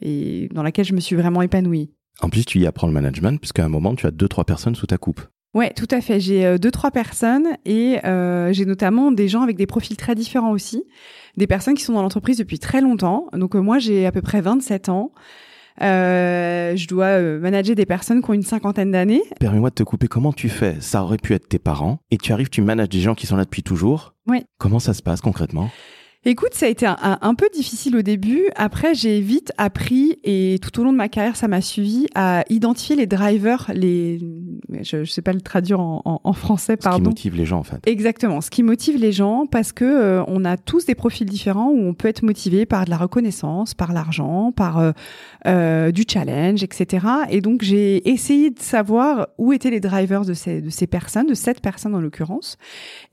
et 0.00 0.48
dans 0.52 0.62
laquelle 0.62 0.84
je 0.84 0.94
me 0.94 1.00
suis 1.00 1.16
vraiment 1.16 1.42
épanouie. 1.42 1.90
En 2.22 2.28
plus, 2.28 2.44
tu 2.44 2.58
y 2.58 2.66
apprends 2.66 2.86
le 2.86 2.92
management 2.92 3.38
puisqu'à 3.38 3.64
un 3.64 3.68
moment, 3.68 3.94
tu 3.94 4.06
as 4.06 4.10
deux 4.10 4.28
trois 4.28 4.44
personnes 4.44 4.74
sous 4.74 4.86
ta 4.86 4.98
coupe. 4.98 5.22
Ouais, 5.52 5.72
tout 5.74 5.88
à 5.90 6.00
fait. 6.00 6.20
J'ai 6.20 6.46
euh, 6.46 6.58
deux 6.58 6.70
trois 6.70 6.90
personnes 6.90 7.48
et 7.64 7.98
euh, 8.04 8.52
j'ai 8.52 8.64
notamment 8.66 9.10
des 9.10 9.28
gens 9.28 9.42
avec 9.42 9.56
des 9.56 9.66
profils 9.66 9.96
très 9.96 10.14
différents 10.14 10.52
aussi, 10.52 10.84
des 11.36 11.46
personnes 11.46 11.74
qui 11.74 11.82
sont 11.82 11.94
dans 11.94 12.02
l'entreprise 12.02 12.38
depuis 12.38 12.58
très 12.58 12.80
longtemps. 12.80 13.26
Donc 13.32 13.56
euh, 13.56 13.60
moi, 13.60 13.78
j'ai 13.78 14.06
à 14.06 14.12
peu 14.12 14.22
près 14.22 14.40
27 14.40 14.88
ans. 14.88 15.12
je 15.80 16.86
dois 16.86 17.20
manager 17.40 17.74
des 17.74 17.86
personnes 17.86 18.22
qui 18.22 18.30
ont 18.30 18.34
une 18.34 18.42
cinquantaine 18.42 18.92
d'années. 18.92 19.22
Permets-moi 19.40 19.70
de 19.70 19.74
te 19.74 19.82
couper. 19.82 20.06
Comment 20.06 20.32
tu 20.32 20.48
fais? 20.48 20.76
Ça 20.80 21.02
aurait 21.02 21.18
pu 21.18 21.34
être 21.34 21.48
tes 21.48 21.58
parents 21.58 21.98
et 22.12 22.16
tu 22.16 22.32
arrives, 22.32 22.48
tu 22.48 22.62
manages 22.62 22.90
des 22.90 23.00
gens 23.00 23.16
qui 23.16 23.26
sont 23.26 23.36
là 23.36 23.44
depuis 23.44 23.64
toujours. 23.64 24.14
Oui. 24.28 24.44
Comment 24.58 24.78
ça 24.78 24.94
se 24.94 25.02
passe 25.02 25.20
concrètement? 25.20 25.68
Écoute, 26.26 26.52
ça 26.52 26.66
a 26.66 26.68
été 26.68 26.84
un, 26.86 27.34
peu 27.34 27.48
difficile 27.50 27.96
au 27.96 28.02
début. 28.02 28.50
Après, 28.54 28.94
j'ai 28.94 29.22
vite 29.22 29.54
appris 29.56 30.18
et 30.22 30.58
tout 30.60 30.78
au 30.78 30.84
long 30.84 30.92
de 30.92 30.98
ma 30.98 31.08
carrière, 31.08 31.34
ça 31.34 31.48
m'a 31.48 31.62
suivi 31.62 32.08
à 32.14 32.44
identifier 32.50 32.94
les 32.94 33.06
drivers, 33.06 33.70
les, 33.72 34.20
je, 34.82 34.98
ne 34.98 35.04
sais 35.06 35.22
pas 35.22 35.32
le 35.32 35.40
traduire 35.40 35.80
en, 35.80 36.32
français, 36.34 36.76
pardon. 36.76 36.98
Ce 36.98 37.14
qui 37.14 37.28
motive 37.28 37.36
les 37.36 37.46
gens, 37.46 37.60
en 37.60 37.62
fait. 37.62 37.80
Exactement, 37.86 38.42
ce 38.42 38.50
qui 38.50 38.62
motive 38.62 38.98
les 38.98 39.12
gens, 39.12 39.46
parce 39.46 39.72
que 39.72 39.86
euh, 39.86 40.22
on 40.26 40.44
a 40.44 40.58
tous 40.58 40.84
des 40.84 40.94
profils 40.94 41.26
différents 41.26 41.70
où 41.70 41.88
on 41.88 41.94
peut 41.94 42.08
être 42.08 42.22
motivé 42.22 42.66
par 42.66 42.84
de 42.84 42.90
la 42.90 42.98
reconnaissance, 42.98 43.72
par 43.72 43.94
l'argent, 43.94 44.52
par 44.52 44.78
euh, 44.78 44.92
euh, 45.46 45.90
du 45.90 46.04
challenge, 46.06 46.62
etc. 46.62 47.06
Et 47.30 47.40
donc, 47.40 47.62
j'ai 47.62 48.06
essayé 48.10 48.50
de 48.50 48.60
savoir 48.60 49.28
où 49.38 49.54
étaient 49.54 49.70
les 49.70 49.80
drivers 49.80 50.26
de 50.26 50.34
ces 50.34 50.60
de 50.60 50.68
ces 50.68 50.86
personnes, 50.86 51.28
de 51.28 51.34
cette 51.34 51.62
personne 51.62 51.94
en 51.94 52.00
l'occurrence. 52.00 52.58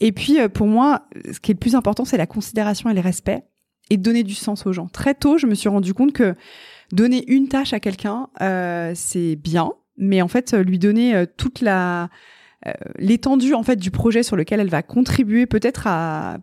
Et 0.01 0.11
puis, 0.11 0.39
pour 0.53 0.67
moi, 0.67 1.03
ce 1.31 1.39
qui 1.39 1.51
est 1.51 1.53
le 1.53 1.59
plus 1.59 1.75
important, 1.75 2.03
c'est 2.03 2.17
la 2.17 2.27
considération 2.27 2.89
et 2.89 2.96
respect 3.01 3.43
et 3.89 3.97
donner 3.97 4.23
du 4.23 4.33
sens 4.33 4.65
aux 4.65 4.73
gens. 4.73 4.87
Très 4.87 5.13
tôt, 5.13 5.37
je 5.37 5.47
me 5.47 5.55
suis 5.55 5.69
rendu 5.69 5.93
compte 5.93 6.13
que 6.13 6.35
donner 6.91 7.23
une 7.31 7.47
tâche 7.47 7.73
à 7.73 7.79
quelqu'un, 7.79 8.29
euh, 8.41 8.91
c'est 8.95 9.35
bien, 9.35 9.71
mais 9.97 10.21
en 10.21 10.27
fait, 10.27 10.53
lui 10.53 10.79
donner 10.79 11.15
euh, 11.15 11.25
toute 11.37 11.61
la 11.61 12.09
euh, 12.65 12.71
l'étendue 12.97 13.53
en 13.53 13.61
fait 13.61 13.75
du 13.75 13.91
projet 13.91 14.23
sur 14.23 14.35
lequel 14.35 14.59
elle 14.59 14.69
va 14.69 14.81
contribuer 14.81 15.45
peut-être 15.45 15.85
à 15.85 16.39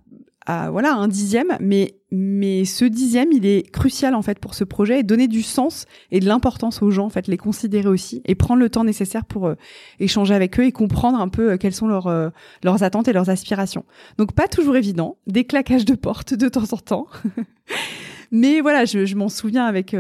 voilà 0.47 0.95
un 0.95 1.09
dixième, 1.09 1.57
mais 1.61 1.95
mais 2.17 2.65
ce 2.65 2.85
dixième, 2.85 3.33
il 3.33 3.45
est 3.45 3.69
crucial 3.71 4.15
en 4.15 4.23
fait 4.23 4.39
pour 4.39 4.55
ce 4.55 4.63
projet 4.63 5.01
et 5.01 5.03
donner 5.03 5.27
du 5.27 5.43
sens 5.43 5.85
et 6.13 6.21
de 6.21 6.27
l'importance 6.27 6.81
aux 6.81 6.91
gens 6.91 7.07
en 7.07 7.11
fait, 7.11 7.27
les 7.27 7.37
considérer 7.37 7.89
aussi 7.89 8.23
et 8.25 8.37
prendre 8.37 8.61
le 8.61 8.71
temps 8.71 8.85
nécessaire 8.85 9.25
pour 9.25 9.49
euh, 9.49 9.57
échanger 9.99 10.33
avec 10.33 10.61
eux 10.61 10.65
et 10.65 10.73
comprendre 10.73 11.19
un 11.19 11.29
peu 11.29 11.53
euh, 11.53 11.57
quelles 11.57 11.75
sont 11.75 11.89
leurs 11.89 12.07
euh, 12.07 12.31
leurs 12.63 12.85
attentes 12.85 13.09
et 13.09 13.13
leurs 13.13 13.31
aspirations. 13.31 13.85
Donc 14.17 14.33
pas 14.33 14.47
toujours 14.47 14.77
évident, 14.77 15.17
des 15.27 15.45
claquages 15.45 15.85
de 15.85 15.95
porte 15.95 16.35
de 16.35 16.49
temps 16.49 16.73
en 16.73 16.77
temps, 16.77 17.07
mais 18.31 18.61
voilà, 18.61 18.85
je, 18.85 19.07
je 19.07 19.17
m'en 19.17 19.29
souviens 19.29 19.65
avec 19.65 19.97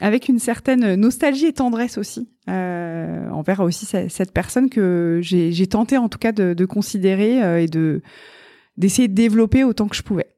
avec 0.00 0.28
une 0.28 0.38
certaine 0.38 0.94
nostalgie 0.94 1.46
et 1.46 1.52
tendresse 1.52 1.98
aussi 1.98 2.28
envers 2.46 3.60
aussi 3.60 3.86
cette 3.86 4.32
personne 4.32 4.70
que 4.70 5.20
j'ai 5.22 5.66
tenté 5.66 5.98
en 5.98 6.08
tout 6.08 6.18
cas 6.18 6.32
de, 6.32 6.54
de 6.54 6.64
considérer 6.64 7.62
et 7.62 7.66
de 7.66 8.00
d'essayer 8.76 9.08
de 9.08 9.14
développer 9.14 9.64
autant 9.64 9.88
que 9.88 9.96
je 9.96 10.02
pouvais. 10.02 10.36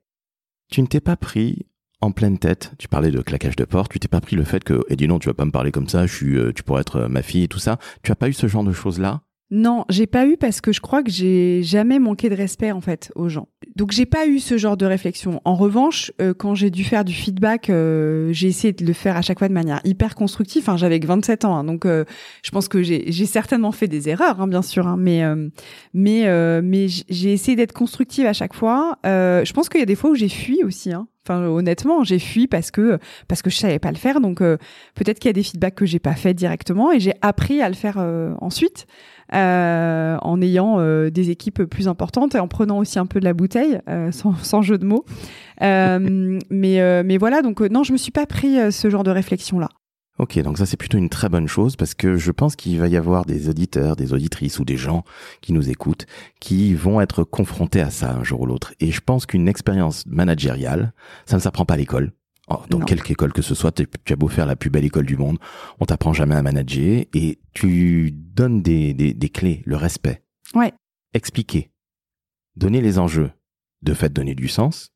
Tu 0.71 0.83
ne 0.83 0.87
t'es 0.87 1.01
pas 1.01 1.17
pris 1.17 1.67
en 2.01 2.13
pleine 2.13 2.39
tête, 2.39 2.73
tu 2.79 2.89
parlais 2.89 3.11
de 3.11 3.21
claquage 3.23 3.57
de 3.57 3.65
porte, 3.65 3.93
tu 3.93 3.99
t'es 3.99 4.09
pas 4.09 4.21
pris 4.21 4.37
le 4.37 4.45
fait 4.45 4.63
que, 4.63 4.83
et 4.89 4.97
dis 4.97 5.09
non, 5.09 5.19
tu 5.19 5.29
vas 5.29 5.35
pas 5.35 5.45
me 5.45 5.51
parler 5.51 5.73
comme 5.73 5.89
ça, 5.89 6.07
je 6.07 6.15
suis, 6.15 6.37
euh, 6.37 6.53
tu 6.53 6.63
pourrais 6.63 6.83
être 6.83 7.07
ma 7.09 7.23
fille 7.23 7.45
et 7.45 7.49
tout 7.49 7.59
ça. 7.59 7.79
Tu 8.03 8.13
as 8.13 8.17
pas 8.17 8.29
eu 8.29 8.33
ce 8.33 8.47
genre 8.47 8.65
de 8.65 8.73
choses 8.73 8.99
là 8.99 9.23
non, 9.51 9.85
j'ai 9.89 10.09
pas 10.09 10.27
eu 10.27 10.37
parce 10.37 10.61
que 10.61 10.73
je 10.73 10.81
crois 10.81 11.05
que 11.05 11.11
j'ai 11.11 11.63
jamais 11.63 12.01
manqué 12.01 12.29
de 12.29 12.35
respect 12.35 12.73
en 12.73 12.81
fait 12.81 13.13
aux 13.15 13.29
gens. 13.29 13.47
Donc 13.77 13.93
j'ai 13.93 14.07
pas 14.07 14.27
eu 14.27 14.41
ce 14.41 14.59
genre 14.59 14.77
de 14.77 14.87
réflexion. 14.87 15.41
En 15.45 15.55
revanche, 15.55 16.11
euh, 16.21 16.35
quand 16.37 16.57
j'ai 16.57 16.71
dû 16.71 16.83
faire 16.83 17.05
du 17.05 17.13
feedback, 17.13 17.71
euh, 17.71 18.33
j'ai 18.33 18.49
essayé 18.49 18.73
de 18.73 18.85
le 18.85 18.93
faire 18.93 19.17
à 19.17 19.23
chaque 19.23 19.39
fois 19.39 19.47
de 19.47 19.53
manière 19.53 19.81
hyper 19.85 20.17
constructive. 20.17 20.63
Enfin, 20.63 20.77
j'avais 20.77 20.99
que 20.99 21.07
27 21.07 21.45
ans, 21.45 21.57
hein, 21.57 21.63
donc 21.63 21.87
euh, 21.87 22.05
je 22.43 22.51
pense 22.51 22.67
que 22.67 22.83
j'ai 22.83 23.13
certainement 23.27 23.71
fait 23.71 23.87
des 23.87 24.09
erreurs, 24.09 24.41
hein, 24.41 24.49
bien 24.49 24.63
sûr, 24.63 24.89
hein, 24.89 24.97
mais 24.99 25.23
mais 25.95 26.61
mais 26.63 26.89
j'ai 26.89 27.33
essayé 27.33 27.57
d'être 27.57 27.73
constructive 27.73 28.27
à 28.27 28.33
chaque 28.33 28.55
fois. 28.55 28.99
je 29.05 29.53
pense 29.53 29.69
qu'il 29.69 29.79
y 29.79 29.83
a 29.83 29.87
des 29.87 29.95
fois 29.95 30.11
où 30.11 30.15
j'ai 30.17 30.29
fui 30.29 30.65
aussi. 30.65 30.91
Enfin, 31.25 31.45
honnêtement, 31.47 32.05
j'ai 32.05 32.21
fui 32.21 32.47
parce 32.47 32.71
que 32.71 32.99
parce 33.29 33.43
que 33.43 33.51
je 33.51 33.57
savais 33.57 33.79
pas 33.79 33.91
le 33.91 33.97
faire. 33.97 34.21
Donc 34.21 34.39
peut-être 34.39 35.19
qu'il 35.19 35.29
y 35.29 35.31
a 35.31 35.35
des 35.35 35.43
feedbacks 35.43 35.75
que 35.77 35.87
j'ai 35.87 35.99
pas 35.99 36.15
fait 36.15 36.35
directement 36.35 36.93
et 36.93 36.99
j'ai 36.99 37.15
appris 37.21 37.61
à 37.63 37.69
le 37.69 37.75
faire 37.75 37.99
ensuite. 38.41 38.87
Euh, 39.35 40.17
en 40.23 40.41
ayant 40.41 40.77
euh, 40.79 41.11
des 41.11 41.31
équipes 41.31 41.65
plus 41.65 41.89
importantes 41.89 42.37
et 42.37 42.39
en 42.39 42.47
prenant 42.47 42.79
aussi 42.79 43.01
un 43.01 43.07
peu 43.07 43.19
de 43.19 43.25
la 43.25 43.35
bouteille, 43.35 43.81
euh, 43.89 44.13
sans, 44.13 44.35
sans, 44.37 44.63
jeu 44.63 44.79
de 44.79 44.85
mots. 44.85 45.05
mais, 45.61 47.03
mais 47.03 47.19
voilà, 47.19 47.43
donc 47.43 47.61
non, 47.61 47.83
je 47.83 47.93
me 47.93 47.99
suis 47.99 48.13
pas 48.13 48.27
pris 48.27 48.73
ce 48.73 48.91
genre 48.91 49.05
de 49.05 49.11
réflexion-là. 49.11 49.69
Ok, 50.19 50.39
donc 50.41 50.57
ça 50.57 50.65
c'est 50.65 50.79
plutôt 50.79 50.97
une 50.97 51.11
très 51.11 51.29
bonne 51.29 51.47
chose 51.47 51.77
parce 51.77 51.93
que 51.93 52.17
je 52.17 52.33
pense 52.33 52.57
qu'il 52.57 52.79
va 52.79 52.89
y 52.89 52.97
avoir 52.97 53.27
des 53.27 53.51
auditeurs, 53.51 53.97
des 53.97 54.15
auditrices 54.15 54.59
ou 54.59 54.65
des 54.65 54.79
gens 54.79 55.05
qui 55.43 55.53
nous 55.53 55.69
écoutent 55.69 56.07
qui 56.41 56.75
vont 56.75 57.03
être 57.03 57.23
confrontés 57.23 57.83
à 57.83 57.91
ça 57.91 58.15
un 58.15 58.25
jour 58.25 58.41
ou 58.41 58.47
l'autre. 58.47 58.73
Et 58.81 58.93
je 58.93 59.01
pense 59.03 59.27
qu'une 59.27 59.47
expérience 59.47 60.07
managériale, 60.07 60.95
ça 61.27 61.37
ne 61.37 61.43
s'apprend 61.43 61.67
pas 61.67 61.75
à 61.75 61.77
l'école. 61.77 62.13
Oh, 62.49 62.63
dans 62.71 62.79
quelque 62.81 63.11
école 63.11 63.33
que 63.33 63.43
ce 63.43 63.57
soit, 63.57 63.73
tu 63.73 64.13
as 64.13 64.17
beau 64.17 64.29
faire 64.29 64.47
la 64.47 64.55
plus 64.55 64.71
belle 64.71 64.85
école 64.85 65.07
du 65.07 65.17
monde, 65.17 65.39
on 65.81 65.85
t'apprend 65.85 66.13
jamais 66.13 66.37
à 66.37 66.43
manager 66.43 67.05
et 67.13 67.41
tu 67.53 68.13
donnes 68.13 68.63
des, 68.63 68.95
des, 68.95 69.15
des 69.15 69.29
clés, 69.29 69.63
le 69.67 69.77
respect. 69.77 70.23
Ouais. 70.55 70.73
Expliquer. 71.13 71.73
Donner 72.55 72.81
les 72.81 72.99
enjeux. 72.99 73.33
De 73.83 73.95
fait, 73.95 74.13
donner 74.13 74.35
du 74.35 74.49
sens. 74.49 74.93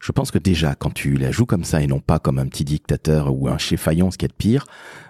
Je 0.00 0.12
pense 0.12 0.30
que 0.30 0.38
déjà, 0.38 0.74
quand 0.74 0.92
tu 0.92 1.16
la 1.16 1.30
joues 1.30 1.46
comme 1.46 1.64
ça 1.64 1.82
et 1.82 1.86
non 1.86 2.00
pas 2.00 2.18
comme 2.18 2.38
un 2.38 2.46
petit 2.46 2.64
dictateur 2.64 3.34
ou 3.34 3.48
un 3.48 3.58
chef 3.58 3.80
faillon, 3.80 4.10
ce 4.10 4.18
qui 4.18 4.24
est 4.24 4.28
de 4.28 4.34
pire, 4.34 4.66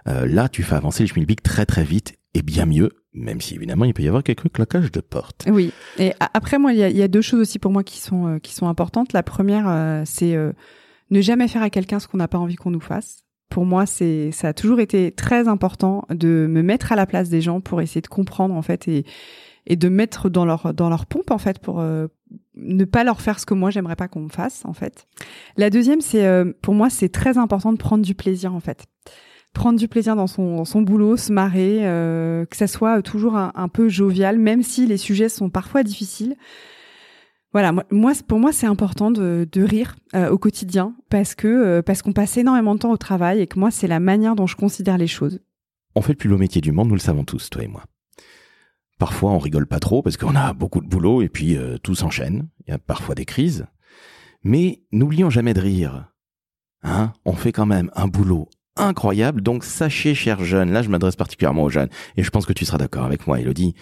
euh, 0.09 0.27
là, 0.27 0.49
tu 0.49 0.63
fais 0.63 0.75
avancer 0.75 1.03
le 1.03 1.09
schmilblick 1.09 1.43
très 1.43 1.67
très 1.67 1.85
vite 1.85 2.19
et 2.35 2.43
bien 2.43 2.67
mieux, 2.67 2.91
même 3.13 3.41
si 3.41 3.55
évidemment 3.55 3.85
il 3.85 3.95
peut 3.95 4.03
y 4.03 4.09
avoir 4.09 4.23
quelques 4.23 4.51
claquages 4.51 4.91
de 4.91 5.01
porte. 5.01 5.45
Oui. 5.49 5.73
Et 5.99 6.13
après, 6.21 6.59
moi, 6.59 6.73
il 6.73 6.79
y 6.79 6.83
a, 6.83 6.89
y 6.89 7.03
a, 7.03 7.09
deux 7.09 7.23
choses 7.23 7.41
aussi 7.41 7.59
pour 7.59 7.71
moi 7.71 7.85
qui 7.85 8.01
sont, 8.01 8.27
euh, 8.27 8.39
qui 8.39 8.55
sont 8.55 8.69
importantes. 8.69 9.13
La 9.13 9.23
première, 9.23 9.69
euh, 9.69 10.03
c'est 10.07 10.37
ne 11.11 11.21
jamais 11.21 11.49
faire 11.49 11.63
à 11.63 11.71
quelqu'un 11.71 12.01
ce 12.01 12.09
qu'on 12.09 12.19
n'a 12.19 12.29
pas 12.29 12.39
envie 12.39 12.57
qu'on 12.57 12.71
nous 12.71 12.81
fasse. 12.81 13.25
Pour 13.49 13.67
moi, 13.67 13.85
c'est 13.85 14.31
ça 14.31 14.49
a 14.49 14.53
toujours 14.53 14.81
été 14.81 15.11
très 15.11 15.49
important 15.49 16.05
de 16.11 16.47
me 16.49 16.63
mettre 16.63 16.93
à 16.93 16.97
la 16.97 17.07
place 17.07 17.29
des 17.29 17.41
gens 17.41 17.61
pour 17.61 17.81
essayer 17.81 18.01
de 18.01 18.07
comprendre 18.07 18.55
en 18.55 18.63
fait 18.63 18.87
et 18.89 19.05
et 19.67 19.77
de 19.77 19.89
mettre 19.89 20.31
dans 20.31 20.45
leur 20.45 20.73
dans 20.73 20.89
leur 20.89 21.07
pompe 21.07 21.31
en 21.31 21.39
fait 21.39 21.59
pour 21.59 21.81
euh, 21.81 22.07
ne 22.55 22.85
pas 22.85 23.05
leur 23.05 23.21
faire 23.21 23.39
ce 23.39 23.47
que 23.47 23.55
moi 23.55 23.71
j'aimerais 23.71 23.97
pas 23.97 24.09
qu'on 24.09 24.21
me 24.21 24.29
fasse 24.29 24.63
en 24.65 24.73
fait. 24.73 25.07
La 25.57 25.69
deuxième, 25.69 26.01
c'est 26.01 26.25
euh, 26.25 26.53
pour 26.63 26.75
moi 26.75 26.91
c'est 26.91 27.09
très 27.09 27.39
important 27.39 27.73
de 27.73 27.79
prendre 27.79 28.05
du 28.05 28.15
plaisir 28.15 28.55
en 28.55 28.61
fait 28.61 28.87
prendre 29.53 29.81
du 29.81 29.89
plaisir 29.89 30.15
dans 30.15 30.29
son, 30.29 30.57
dans 30.57 30.65
son 30.65 30.81
boulot, 30.83 31.17
se 31.17 31.33
marrer, 31.33 31.81
euh, 31.83 32.47
que 32.47 32.57
ça 32.57 32.69
soit 32.69 33.03
toujours 33.03 33.37
un, 33.37 33.51
un, 33.57 33.67
peu 33.69 33.89
jovial, 33.89 34.39
même 34.39 34.63
si 34.63 34.87
les 34.87 34.97
sujets 34.97 35.29
sont 35.29 35.51
parfois 35.51 35.83
difficiles 35.83 36.37
voilà, 37.53 37.73
moi, 37.91 38.13
pour 38.29 38.39
moi, 38.39 38.53
c'est 38.53 38.67
important 38.67 39.11
de, 39.11 39.49
rire 39.57 39.97
euh, 40.15 40.31
au 40.31 40.39
quotidien 40.39 40.95
parce 41.09 41.35
que 41.35 41.49
euh, 41.49 41.83
parce 41.83 42.01
qu'on 42.03 42.13
passe 42.13 42.37
énormément 42.37 42.75
de 42.75 42.81
temps 42.81 42.93
au 42.93 42.97
travail 42.97 43.41
et 43.41 43.47
que 43.47 43.59
moi, 43.59 43.71
c'est 43.71 43.89
la 43.89 43.99
manière 43.99 44.37
dont 44.37 44.47
je 44.47 44.57
considère 44.57 44.99
les 44.99 45.09
choses. 45.09 45.41
On 45.97 46.03
fait 46.03 46.13
le 46.13 46.19
plus 46.19 46.29
beau 46.29 46.39
métier 46.39 46.61
du 46.61 46.71
monde, 46.71 46.89
nous 46.89 46.95
le 46.95 47.01
savons 47.01 47.25
tous, 47.25 47.51
toi 47.51 47.65
et 47.65 47.69
moi. 47.69 47.83
Parfois, 48.99 49.33
on 49.33 49.39
rigole 49.39 49.67
pas 49.67 49.81
trop 49.81 50.03
parce 50.03 50.17
qu'on 50.17 50.37
a 50.37 50.53
beaucoup 50.53 50.81
de 50.81 50.87
boulot 50.87 51.23
et 51.23 51.29
puis 51.29 51.57
euh, 51.57 51.77
tout 51.79 51.97
s'enchaîne. 51.97 52.49
Il 52.67 52.71
y 52.71 52.75
a 52.75 52.79
parfois 52.79 53.17
des 53.17 53.25
crises, 53.25 53.67
mais 54.45 54.83
n'oublions 54.93 55.31
jamais 55.31 55.55
de 55.55 55.61
rire. 55.61 56.13
Hein 56.85 57.13
On 57.25 57.33
fait 57.33 57.53
quand 57.53 57.67
même 57.67 57.91
un 57.97 58.07
boulot 58.07 58.49
incroyable, 58.77 59.43
donc 59.43 59.65
sachez, 59.65 60.15
chers 60.15 60.45
jeunes, 60.45 60.71
là, 60.71 60.83
je 60.83 60.89
m'adresse 60.89 61.17
particulièrement 61.17 61.65
aux 61.65 61.71
jeunes 61.71 61.89
et 62.17 62.23
je 62.23 62.31
pense 62.31 62.47
que 62.47 62.53
tu 62.53 62.65
seras 62.65 62.79
d'accord 62.79 63.05
avec 63.05 63.27
moi, 63.27 63.41
Elodie 63.41 63.75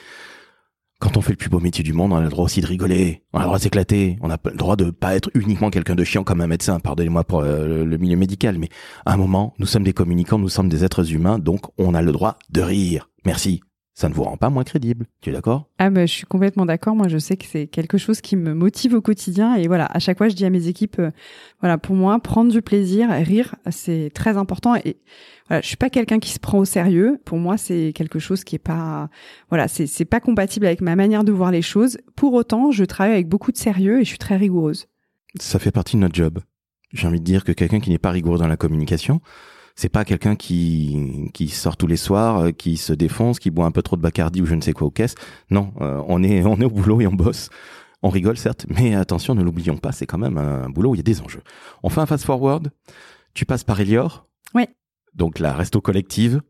quand 1.01 1.17
on 1.17 1.21
fait 1.21 1.33
le 1.33 1.37
plus 1.37 1.49
beau 1.49 1.61
métier 1.61 1.85
du 1.85 1.93
monde, 1.93 2.13
on 2.13 2.17
a 2.17 2.23
le 2.23 2.29
droit 2.29 2.45
aussi 2.45 2.61
de 2.61 2.67
rigoler, 2.67 3.23
on 3.33 3.39
a 3.39 3.43
le 3.43 3.47
droit 3.47 3.59
de 3.59 3.63
s'éclater, 3.63 4.19
on 4.21 4.31
a 4.31 4.39
le 4.45 4.57
droit 4.57 4.77
de 4.77 4.91
pas 4.91 5.15
être 5.15 5.31
uniquement 5.35 5.71
quelqu'un 5.71 5.95
de 5.95 6.05
chiant 6.05 6.25
comme 6.25 6.41
un 6.41 6.47
médecin, 6.47 6.81
pardonnez-moi 6.81 7.25
pour 7.25 7.41
euh, 7.41 7.85
le 7.85 7.99
milieu 7.99 8.17
médical, 8.17 8.59
mais 8.59 8.69
à 9.07 9.13
un 9.13 9.17
moment, 9.17 9.55
nous 9.59 9.67
sommes 9.67 9.85
des 9.85 9.93
communicants, 9.93 10.39
nous 10.39 10.49
sommes 10.49 10.69
des 10.69 10.85
êtres 10.85 11.13
humains, 11.13 11.39
donc 11.39 11.67
on 11.79 11.95
a 11.95 12.03
le 12.03 12.13
droit 12.13 12.37
de 12.51 12.63
rire. 12.63 13.09
Merci 13.25 13.61
ça 13.99 14.09
ne 14.09 14.15
vous 14.15 14.23
rend 14.23 14.37
pas 14.37 14.49
moins 14.49 14.63
crédible. 14.63 15.07
Tu 15.21 15.31
es 15.31 15.33
d'accord? 15.33 15.69
Ah 15.79 15.91
bah, 15.91 16.07
je 16.07 16.13
suis 16.13 16.25
complètement 16.25 16.65
d'accord. 16.65 16.95
Moi, 16.95 17.09
je 17.09 17.19
sais 17.19 17.37
que 17.37 17.45
c'est 17.45 17.67
quelque 17.67 17.99
chose 17.99 18.21
qui 18.21 18.37
me 18.37 18.55
motive 18.55 18.95
au 18.95 19.01
quotidien. 19.01 19.57
Et 19.57 19.67
voilà, 19.67 19.87
à 19.87 19.99
chaque 19.99 20.19
fois, 20.19 20.29
je 20.29 20.37
dis 20.37 20.45
à 20.45 20.51
mes 20.51 20.69
équipes, 20.69 21.01
euh, 21.01 21.11
voilà, 21.59 21.79
pour 21.79 21.97
moi, 21.97 22.21
prendre 22.21 22.53
du 22.53 22.63
plaisir, 22.63 23.11
rire, 23.11 23.57
c'est 23.73 24.13
très 24.15 24.37
important. 24.37 24.77
Et 24.77 24.99
voilà, 25.49 25.63
je 25.63 25.67
suis 25.67 25.77
pas 25.77 25.91
quelqu'un 25.91 26.21
qui 26.21 26.31
se 26.31 26.39
prend 26.39 26.59
au 26.59 26.65
sérieux. 26.65 27.19
Pour 27.25 27.39
moi, 27.39 27.57
c'est 27.57 27.93
quelque 27.93 28.21
chose 28.21 28.45
qui 28.45 28.55
est 28.55 28.61
pas, 28.61 29.11
voilà, 29.49 29.67
c'est 29.67 29.89
c'est 29.89 30.05
pas 30.05 30.21
compatible 30.21 30.67
avec 30.67 30.81
ma 30.81 30.95
manière 30.95 31.25
de 31.25 31.33
voir 31.33 31.51
les 31.51 31.63
choses. 31.63 31.99
Pour 32.15 32.35
autant, 32.35 32.71
je 32.71 32.85
travaille 32.85 33.15
avec 33.15 33.29
beaucoup 33.29 33.51
de 33.51 33.57
sérieux 33.57 34.01
et 34.01 34.05
je 34.05 34.11
suis 34.11 34.19
très 34.19 34.37
rigoureuse. 34.37 34.87
Ça 35.41 35.59
fait 35.59 35.73
partie 35.73 35.97
de 35.97 36.03
notre 36.03 36.15
job. 36.15 36.39
J'ai 36.93 37.09
envie 37.09 37.19
de 37.19 37.25
dire 37.25 37.43
que 37.43 37.51
quelqu'un 37.51 37.81
qui 37.81 37.91
n'est 37.91 37.99
pas 37.99 38.13
rigoureux 38.13 38.39
dans 38.39 38.47
la 38.47 38.57
communication, 38.57 39.21
c'est 39.79 39.89
pas 39.89 40.05
quelqu'un 40.05 40.35
qui 40.35 41.31
qui 41.33 41.47
sort 41.47 41.77
tous 41.77 41.87
les 41.87 41.97
soirs, 41.97 42.39
euh, 42.39 42.51
qui 42.51 42.77
se 42.77 42.93
défonce, 42.93 43.39
qui 43.39 43.51
boit 43.51 43.65
un 43.65 43.71
peu 43.71 43.81
trop 43.81 43.95
de 43.95 44.03
Bacardi 44.03 44.43
ou 44.43 44.47
je 44.47 44.57
ne 44.57 44.61
sais 44.61 44.73
quoi 44.73 44.89
aux 44.89 44.91
caisses. 44.91 45.15
Non, 45.51 45.73
euh, 45.81 46.03
on 46.09 46.25
est 46.25 46.43
on 46.47 46.61
est 46.61 46.65
au 46.65 46.71
boulot 46.71 47.01
et 47.01 47.07
on 47.07 47.13
bosse. 47.13 47.49
On 48.03 48.09
rigole 48.09 48.37
certes, 48.37 48.67
mais 48.69 48.97
attention, 48.97 49.37
ne 49.37 49.43
l'oublions 49.43 49.77
pas, 49.77 49.93
c'est 49.93 50.07
quand 50.07 50.19
même 50.19 50.37
un 50.37 50.69
boulot 50.69 50.91
où 50.91 50.95
il 50.97 50.99
y 50.99 51.01
a 51.01 51.05
des 51.05 51.21
enjeux. 51.21 51.43
On 51.85 51.91
fait 51.91 52.01
un 52.01 52.07
fast 52.07 52.25
forward. 52.25 52.73
Tu 53.35 53.45
passes 53.45 53.63
par 53.63 53.79
Elior. 53.81 54.27
Oui. 54.55 54.67
Donc 55.15 55.39
la 55.39 55.53
resto 55.53 55.81
collective. 55.81 56.43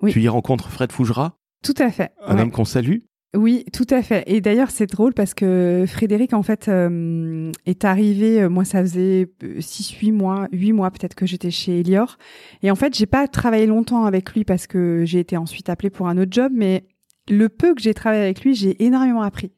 Oui. 0.00 0.12
Tu 0.12 0.22
y 0.22 0.28
rencontres 0.28 0.70
Fred 0.70 0.92
Fougera. 0.92 1.38
Tout 1.64 1.74
à 1.78 1.90
fait. 1.90 2.12
Un 2.24 2.38
homme 2.38 2.52
qu'on 2.52 2.64
salue. 2.64 2.98
Oui, 3.34 3.64
tout 3.72 3.86
à 3.88 4.02
fait. 4.02 4.24
Et 4.26 4.42
d'ailleurs, 4.42 4.70
c'est 4.70 4.84
drôle 4.84 5.14
parce 5.14 5.32
que 5.32 5.86
Frédéric, 5.88 6.34
en 6.34 6.42
fait, 6.42 6.68
euh, 6.68 7.50
est 7.64 7.86
arrivé, 7.86 8.42
euh, 8.42 8.50
moi, 8.50 8.66
ça 8.66 8.82
faisait 8.82 9.32
6, 9.58 9.94
euh, 9.94 9.96
8 10.00 10.12
mois, 10.12 10.48
8 10.52 10.72
mois 10.72 10.90
peut-être 10.90 11.14
que 11.14 11.24
j'étais 11.24 11.50
chez 11.50 11.80
Elior. 11.80 12.18
Et 12.62 12.70
en 12.70 12.74
fait, 12.74 12.94
j'ai 12.94 13.06
pas 13.06 13.26
travaillé 13.28 13.66
longtemps 13.66 14.04
avec 14.04 14.34
lui 14.34 14.44
parce 14.44 14.66
que 14.66 15.04
j'ai 15.06 15.18
été 15.18 15.38
ensuite 15.38 15.70
appelée 15.70 15.88
pour 15.88 16.08
un 16.08 16.18
autre 16.18 16.30
job, 16.30 16.52
mais 16.54 16.84
le 17.26 17.48
peu 17.48 17.74
que 17.74 17.80
j'ai 17.80 17.94
travaillé 17.94 18.22
avec 18.22 18.44
lui, 18.44 18.54
j'ai 18.54 18.84
énormément 18.84 19.22
appris. 19.22 19.52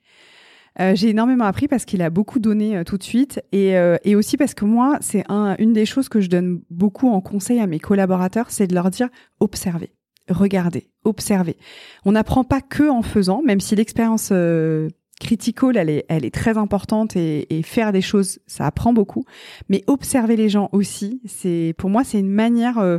j'ai 0.79 1.09
énormément 1.09 1.45
appris 1.45 1.67
parce 1.67 1.85
qu'il 1.85 2.03
a 2.03 2.11
beaucoup 2.11 2.39
donné 2.39 2.83
tout 2.85 2.99
de 2.99 3.03
suite 3.03 3.41
et, 3.53 3.75
et 4.05 4.17
aussi 4.17 4.37
parce 4.37 4.55
que 4.55 4.65
moi, 4.65 4.99
c'est 5.01 5.25
un, 5.31 5.57
une 5.59 5.73
des 5.73 5.87
choses 5.87 6.09
que 6.09 6.21
je 6.21 6.29
donne 6.29 6.63
beaucoup 6.71 7.09
en 7.09 7.21
conseil 7.21 7.61
à 7.61 7.67
mes 7.67 7.79
collaborateurs, 7.81 8.51
c'est 8.51 8.67
de 8.67 8.75
leur 8.75 8.91
dire 8.91 9.09
observer 9.41 9.95
regarder, 10.29 10.89
observer. 11.05 11.57
On 12.05 12.13
n'apprend 12.13 12.45
pas 12.45 12.61
que 12.61 12.89
en 12.89 13.03
faisant, 13.03 13.43
même 13.43 13.61
si 13.61 13.77
l'expérience 13.77 14.31
euh, 14.33 14.89
critical, 15.21 15.77
elle 15.77 15.91
est, 15.91 16.07
elle 16.09 16.25
est 16.25 16.35
très 16.35 16.57
importante 16.57 17.17
et, 17.17 17.63
faire 17.63 17.93
des 17.93 18.01
choses, 18.01 18.41
ça 18.47 18.67
apprend 18.67 18.93
beaucoup. 18.93 19.25
Mais 19.69 19.85
observer 19.87 20.37
les 20.37 20.49
gens 20.49 20.69
aussi, 20.73 21.21
c'est 21.27 21.75
pour 21.79 21.91
moi, 21.91 22.05
c'est 22.05 22.19
une 22.19 22.31
manière, 22.31 22.79
euh, 22.79 22.99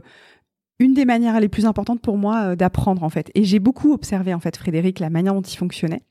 une 0.80 0.94
des 0.94 1.06
manières 1.06 1.40
les 1.40 1.50
plus 1.50 1.66
importantes 1.66 2.02
pour 2.02 2.18
moi 2.18 2.52
euh, 2.52 2.56
d'apprendre 2.56 3.04
en 3.04 3.10
fait. 3.10 3.32
Et 3.36 3.44
j'ai 3.44 3.60
beaucoup 3.60 3.94
observé 3.94 4.34
en 4.34 4.40
fait 4.40 4.56
Frédéric, 4.58 5.00
la 5.00 5.10
manière 5.10 5.34
dont 5.34 5.42
il 5.42 5.58
fonctionnait. 5.58 6.04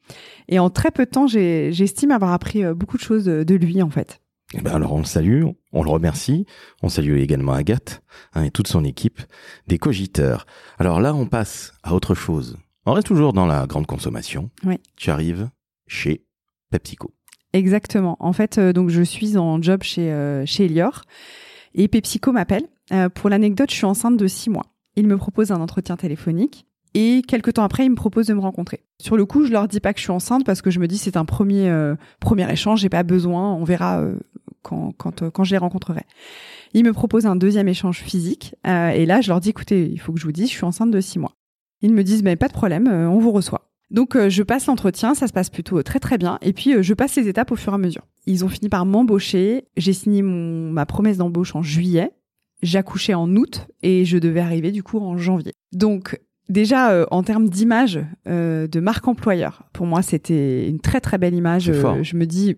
Et 0.49 0.59
en 0.59 0.71
très 0.71 0.91
peu 0.91 1.05
de 1.05 1.11
temps, 1.11 1.27
j'estime 1.27 2.11
avoir 2.11 2.33
appris 2.33 2.65
beaucoup 2.75 2.97
de 2.97 3.03
choses 3.03 3.25
de 3.25 3.55
lui 3.55 3.83
en 3.83 3.91
fait. 3.91 4.21
Eh 4.57 4.61
ben 4.61 4.73
alors 4.73 4.93
on 4.93 4.99
le 4.99 5.05
salue, 5.05 5.45
on 5.73 5.83
le 5.83 5.91
remercie, 5.91 6.47
on 6.83 6.89
salue 6.89 7.19
également 7.19 7.53
Agathe 7.53 8.03
hein, 8.35 8.45
et 8.45 8.51
toute 8.51 8.69
son 8.69 8.85
équipe 8.85 9.21
des 9.67 9.79
cogiteurs. 9.79 10.47
Alors 10.79 11.01
là, 11.01 11.15
on 11.15 11.27
passe 11.27 11.73
à 11.83 11.95
autre 11.95 12.15
chose. 12.15 12.57
On 12.87 12.93
reste 12.93 13.07
toujours 13.07 13.33
dans 13.33 13.47
la 13.47 13.67
grande 13.67 13.87
consommation. 13.87 14.51
Oui. 14.65 14.79
Tu 14.97 15.11
arrives 15.11 15.49
chez 15.87 16.25
PepsiCo. 16.71 17.13
Exactement. 17.53 18.17
En 18.21 18.33
fait, 18.33 18.59
euh, 18.59 18.73
donc 18.73 18.91
je 18.91 19.03
suis 19.03 19.37
en 19.37 19.63
job 19.63 19.83
chez 19.83 20.13
euh, 20.13 20.45
chez 20.45 20.67
Elior 20.67 21.03
et 21.75 21.89
PepsiCo 21.89 22.33
m'appelle. 22.33 22.65
Euh, 22.93 23.09
pour 23.09 23.31
l'anecdote, 23.31 23.71
je 23.71 23.77
suis 23.77 23.87
enceinte 23.87 24.17
de 24.17 24.27
six 24.27 24.51
mois. 24.51 24.67
Il 24.97 25.07
me 25.07 25.17
propose 25.17 25.51
un 25.53 25.61
entretien 25.61 25.97
téléphonique 25.97 26.67
et 26.93 27.23
quelques 27.27 27.55
temps 27.55 27.65
après, 27.65 27.85
il 27.85 27.91
me 27.91 27.97
propose 27.97 28.27
de 28.27 28.35
me 28.35 28.41
rencontrer. 28.41 28.85
Sur 29.01 29.17
le 29.17 29.25
coup, 29.25 29.47
je 29.47 29.53
leur 29.53 29.67
dis 29.67 29.81
pas 29.81 29.93
que 29.93 29.99
je 29.99 30.05
suis 30.05 30.13
enceinte 30.13 30.45
parce 30.45 30.63
que 30.63 30.71
je 30.71 30.79
me 30.79 30.87
dis 30.87 30.99
c'est 30.99 31.17
un 31.17 31.25
premier 31.25 31.93
premier 32.21 32.51
échange, 32.53 32.81
j'ai 32.81 32.89
pas 32.89 33.03
besoin, 33.03 33.53
on 33.55 33.65
verra 33.65 34.05
quand, 34.65 34.93
quand, 34.97 35.23
euh, 35.23 35.31
quand 35.31 35.45
je 35.45 35.53
les 35.53 35.59
rencontrerai. 35.59 36.03
Ils 36.73 36.85
me 36.85 36.93
proposent 36.93 37.27
un 37.27 37.37
deuxième 37.37 37.69
échange 37.69 37.99
physique. 37.99 38.57
et 38.65 39.07
là, 39.07 39.21
je 39.21 39.29
leur 39.29 39.41
dis, 39.41 39.51
écoutez, 39.51 39.89
il 39.89 40.01
faut 40.01 40.13
que 40.13 40.19
je 40.19 40.25
vous 40.25 40.33
dise, 40.33 40.49
je 40.49 40.55
suis 40.55 40.65
enceinte 40.65 40.91
de 40.91 41.01
six 41.01 41.21
mois. 41.21 41.37
Ils 41.83 41.93
me 41.93 42.03
disent, 42.03 42.25
mais 42.25 42.35
pas 42.35 42.49
de 42.49 42.53
problème, 42.53 42.89
on 42.89 43.21
vous 43.21 43.31
reçoit. 43.31 43.71
Donc 43.93 44.19
je 44.19 44.43
passe 44.43 44.67
l'entretien, 44.67 45.15
ça 45.15 45.29
se 45.29 45.33
passe 45.33 45.51
plutôt 45.51 45.81
très 45.85 46.01
très 46.01 46.19
bien, 46.19 46.39
et 46.43 46.53
puis 46.53 46.83
je 46.83 46.95
passe 46.95 47.15
les 47.15 47.29
étapes 47.29 47.53
au 47.53 47.57
fur 47.57 47.73
et 47.73 47.77
à 47.77 47.79
mesure. 47.79 48.03
Ils 48.27 48.45
ont 48.45 48.49
fini 48.49 48.69
par 48.69 48.87
m'embaucher, 48.87 49.67
j'ai 49.77 49.93
signé 49.93 50.23
mon, 50.23 50.73
ma 50.73 50.85
promesse 50.85 51.19
d'embauche 51.19 51.55
en 51.55 51.63
juillet, 51.63 52.11
j'accouchais 52.65 53.15
en 53.15 53.35
août 53.37 53.69
et 53.83 54.05
je 54.05 54.19
devais 54.19 54.41
arriver 54.41 54.73
du 54.73 54.83
coup 54.83 54.99
en 54.99 55.17
janvier. 55.17 55.53
Donc 55.73 56.21
déjà 56.49 56.91
euh, 56.91 57.07
en 57.11 57.23
termes 57.23 57.49
d'image 57.49 58.01
euh, 58.27 58.67
de 58.67 58.81
marque 58.81 59.07
employeur, 59.07 59.65
pour 59.73 59.87
moi 59.87 60.03
c'était 60.03 60.69
une 60.69 60.81
très 60.81 61.01
très 61.01 61.19
belle 61.19 61.35
image. 61.35 61.71
Euh, 61.71 62.03
je 62.03 62.17
me 62.17 62.27
dis 62.27 62.57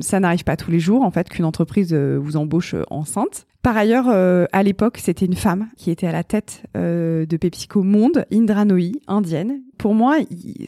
ça 0.00 0.20
n'arrive 0.20 0.44
pas 0.44 0.56
tous 0.56 0.70
les 0.70 0.80
jours 0.80 1.02
en 1.02 1.10
fait 1.10 1.28
qu'une 1.28 1.44
entreprise 1.44 1.94
vous 1.94 2.36
embauche 2.36 2.74
enceinte. 2.90 3.46
Par 3.62 3.76
ailleurs, 3.76 4.08
à 4.08 4.62
l'époque, 4.62 4.98
c'était 4.98 5.26
une 5.26 5.34
femme 5.34 5.68
qui 5.76 5.90
était 5.90 6.06
à 6.06 6.12
la 6.12 6.24
tête 6.24 6.62
de 6.74 7.36
PepsiCo 7.36 7.82
Monde, 7.82 8.24
Indra 8.32 8.64
Nooyi, 8.64 9.00
indienne. 9.06 9.60
Pour 9.76 9.94
moi, 9.94 10.18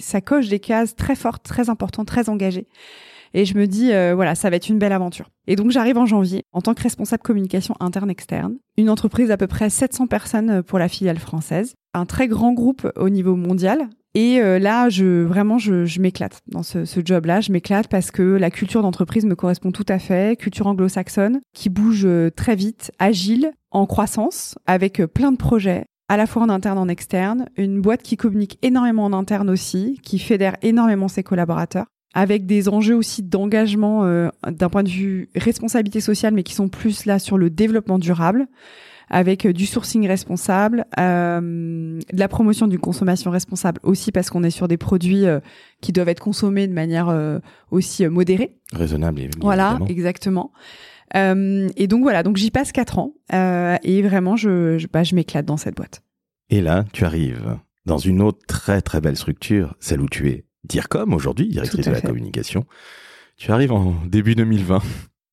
ça 0.01 0.21
coche 0.21 0.49
des 0.49 0.59
cases 0.59 0.97
très 0.97 1.15
fortes, 1.15 1.45
très 1.45 1.71
importantes, 1.71 2.09
très 2.09 2.29
engagées. 2.29 2.67
Et 3.35 3.45
je 3.45 3.57
me 3.57 3.67
dis, 3.67 3.93
euh, 3.93 4.15
voilà, 4.15 4.35
ça 4.35 4.51
va 4.51 4.57
être 4.57 4.69
une 4.69 4.79
belle 4.79 4.93
aventure. 4.93 5.31
Et 5.47 5.57
donc 5.57 5.71
j'arrive 5.71 5.99
en 5.99 6.07
janvier 6.07 6.45
en 6.53 6.61
tant 6.61 6.75
que 6.75 6.83
responsable 6.83 7.23
communication 7.23 7.75
interne-externe. 7.81 8.57
Une 8.77 8.91
entreprise 8.91 9.29
d'à 9.29 9.37
peu 9.37 9.47
près 9.47 9.71
700 9.71 10.07
personnes 10.07 10.51
euh, 10.51 10.63
pour 10.63 10.79
la 10.79 10.89
filiale 10.89 11.19
française. 11.19 11.75
Un 11.95 12.07
très 12.07 12.29
grand 12.29 12.53
groupe 12.53 12.91
au 12.97 13.09
niveau 13.09 13.37
mondial. 13.37 13.89
Et 14.15 14.41
euh, 14.41 14.59
là, 14.59 14.89
je 14.89 15.23
vraiment, 15.23 15.59
je, 15.59 15.85
je 15.85 16.01
m'éclate 16.01 16.41
dans 16.47 16.63
ce, 16.63 16.85
ce 16.85 17.01
job-là. 17.05 17.41
Je 17.41 17.53
m'éclate 17.53 17.89
parce 17.89 18.11
que 18.11 18.23
la 18.23 18.51
culture 18.51 18.83
d'entreprise 18.83 19.25
me 19.25 19.35
correspond 19.35 19.71
tout 19.71 19.87
à 19.89 19.99
fait. 19.99 20.39
Culture 20.39 20.67
anglo-saxonne 20.67 21.41
qui 21.55 21.69
bouge 21.69 22.09
très 22.35 22.57
vite, 22.57 22.91
agile, 22.99 23.53
en 23.71 23.87
croissance, 23.87 24.57
avec 24.67 25.03
plein 25.07 25.33
de 25.33 25.37
projets, 25.37 25.85
à 26.09 26.17
la 26.17 26.27
fois 26.27 26.43
en 26.43 26.49
interne 26.49 26.79
en 26.79 26.89
externe, 26.89 27.49
une 27.57 27.81
boîte 27.81 28.03
qui 28.03 28.17
communique 28.17 28.59
énormément 28.63 29.05
en 29.05 29.13
interne 29.13 29.51
aussi, 29.51 30.01
qui 30.03 30.19
fédère 30.19 30.57
énormément 30.63 31.09
ses 31.09 31.23
collaborateurs 31.23 31.85
avec 32.15 32.47
des 32.47 32.69
enjeux 32.69 32.97
aussi 32.97 33.23
d'engagement 33.23 34.05
euh, 34.05 34.29
d'un 34.47 34.69
point 34.69 34.83
de 34.83 34.89
vue 34.89 35.29
responsabilité 35.35 36.01
sociale, 36.01 36.35
mais 36.35 36.43
qui 36.43 36.55
sont 36.55 36.69
plus 36.69 37.05
là 37.05 37.19
sur 37.19 37.39
le 37.39 37.51
développement 37.51 37.99
durable, 37.99 38.47
avec 39.11 39.47
euh, 39.47 39.53
du 39.53 39.67
sourcing 39.67 40.07
responsable, 40.07 40.85
euh, 40.99 41.41
de 41.41 42.19
la 42.19 42.29
promotion 42.29 42.67
d'une 42.67 42.79
consommation 42.79 43.31
responsable 43.31 43.81
aussi 43.83 44.13
parce 44.13 44.31
qu'on 44.31 44.43
est 44.43 44.51
sur 44.51 44.69
des 44.69 44.77
produits 44.77 45.25
qui 45.81 45.93
doivent 45.93 46.09
être 46.09 46.21
consommés 46.21 46.67
de 46.67 46.73
manière 46.73 47.41
aussi 47.71 48.07
modérée, 48.07 48.57
raisonnable. 48.73 49.23
Voilà, 49.41 49.79
exactement. 49.89 50.53
et 51.15 51.87
donc 51.89 52.03
voilà, 52.03 52.23
donc 52.23 52.37
j'y 52.37 52.51
passe 52.51 52.73
quatre 52.73 52.99
ans 52.99 53.15
et 53.33 54.03
vraiment 54.03 54.37
je 54.37 54.79
je, 54.79 54.87
bah, 54.87 55.03
je 55.03 55.15
m'éclate 55.15 55.47
dans 55.47 55.57
cette 55.57 55.77
boîte. 55.77 56.03
Et 56.51 56.61
là, 56.61 56.85
tu 56.93 57.05
arrives 57.05 57.59
dans 57.87 57.99
une 57.99 58.23
autre 58.23 58.41
très 58.47 58.81
très 58.81 59.01
belle 59.01 59.17
structure, 59.17 59.75
celle 59.81 60.01
où 60.01 60.09
tu 60.09 60.31
es 60.31 60.45
DIRCOM 60.65 61.13
aujourd'hui, 61.13 61.49
directrice 61.49 61.87
de 61.87 61.93
la 61.93 62.01
communication. 62.01 62.67
Tu 63.37 63.53
arrives 63.53 63.73
en 63.73 63.95
début 64.07 64.35
2020. 64.35 64.83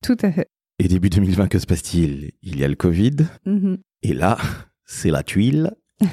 Tout 0.02 0.16
à 0.22 0.30
fait. 0.30 0.48
Et 0.78 0.88
début 0.88 1.08
2020, 1.08 1.48
que 1.48 1.58
se 1.58 1.66
passe-t-il? 1.66 2.32
Il 2.42 2.58
y 2.58 2.64
a 2.64 2.68
le 2.68 2.74
Covid. 2.74 3.16
Mm-hmm. 3.46 3.78
Et 4.02 4.12
là, 4.12 4.36
c'est 4.84 5.10
la 5.10 5.22
tuile. 5.22 5.72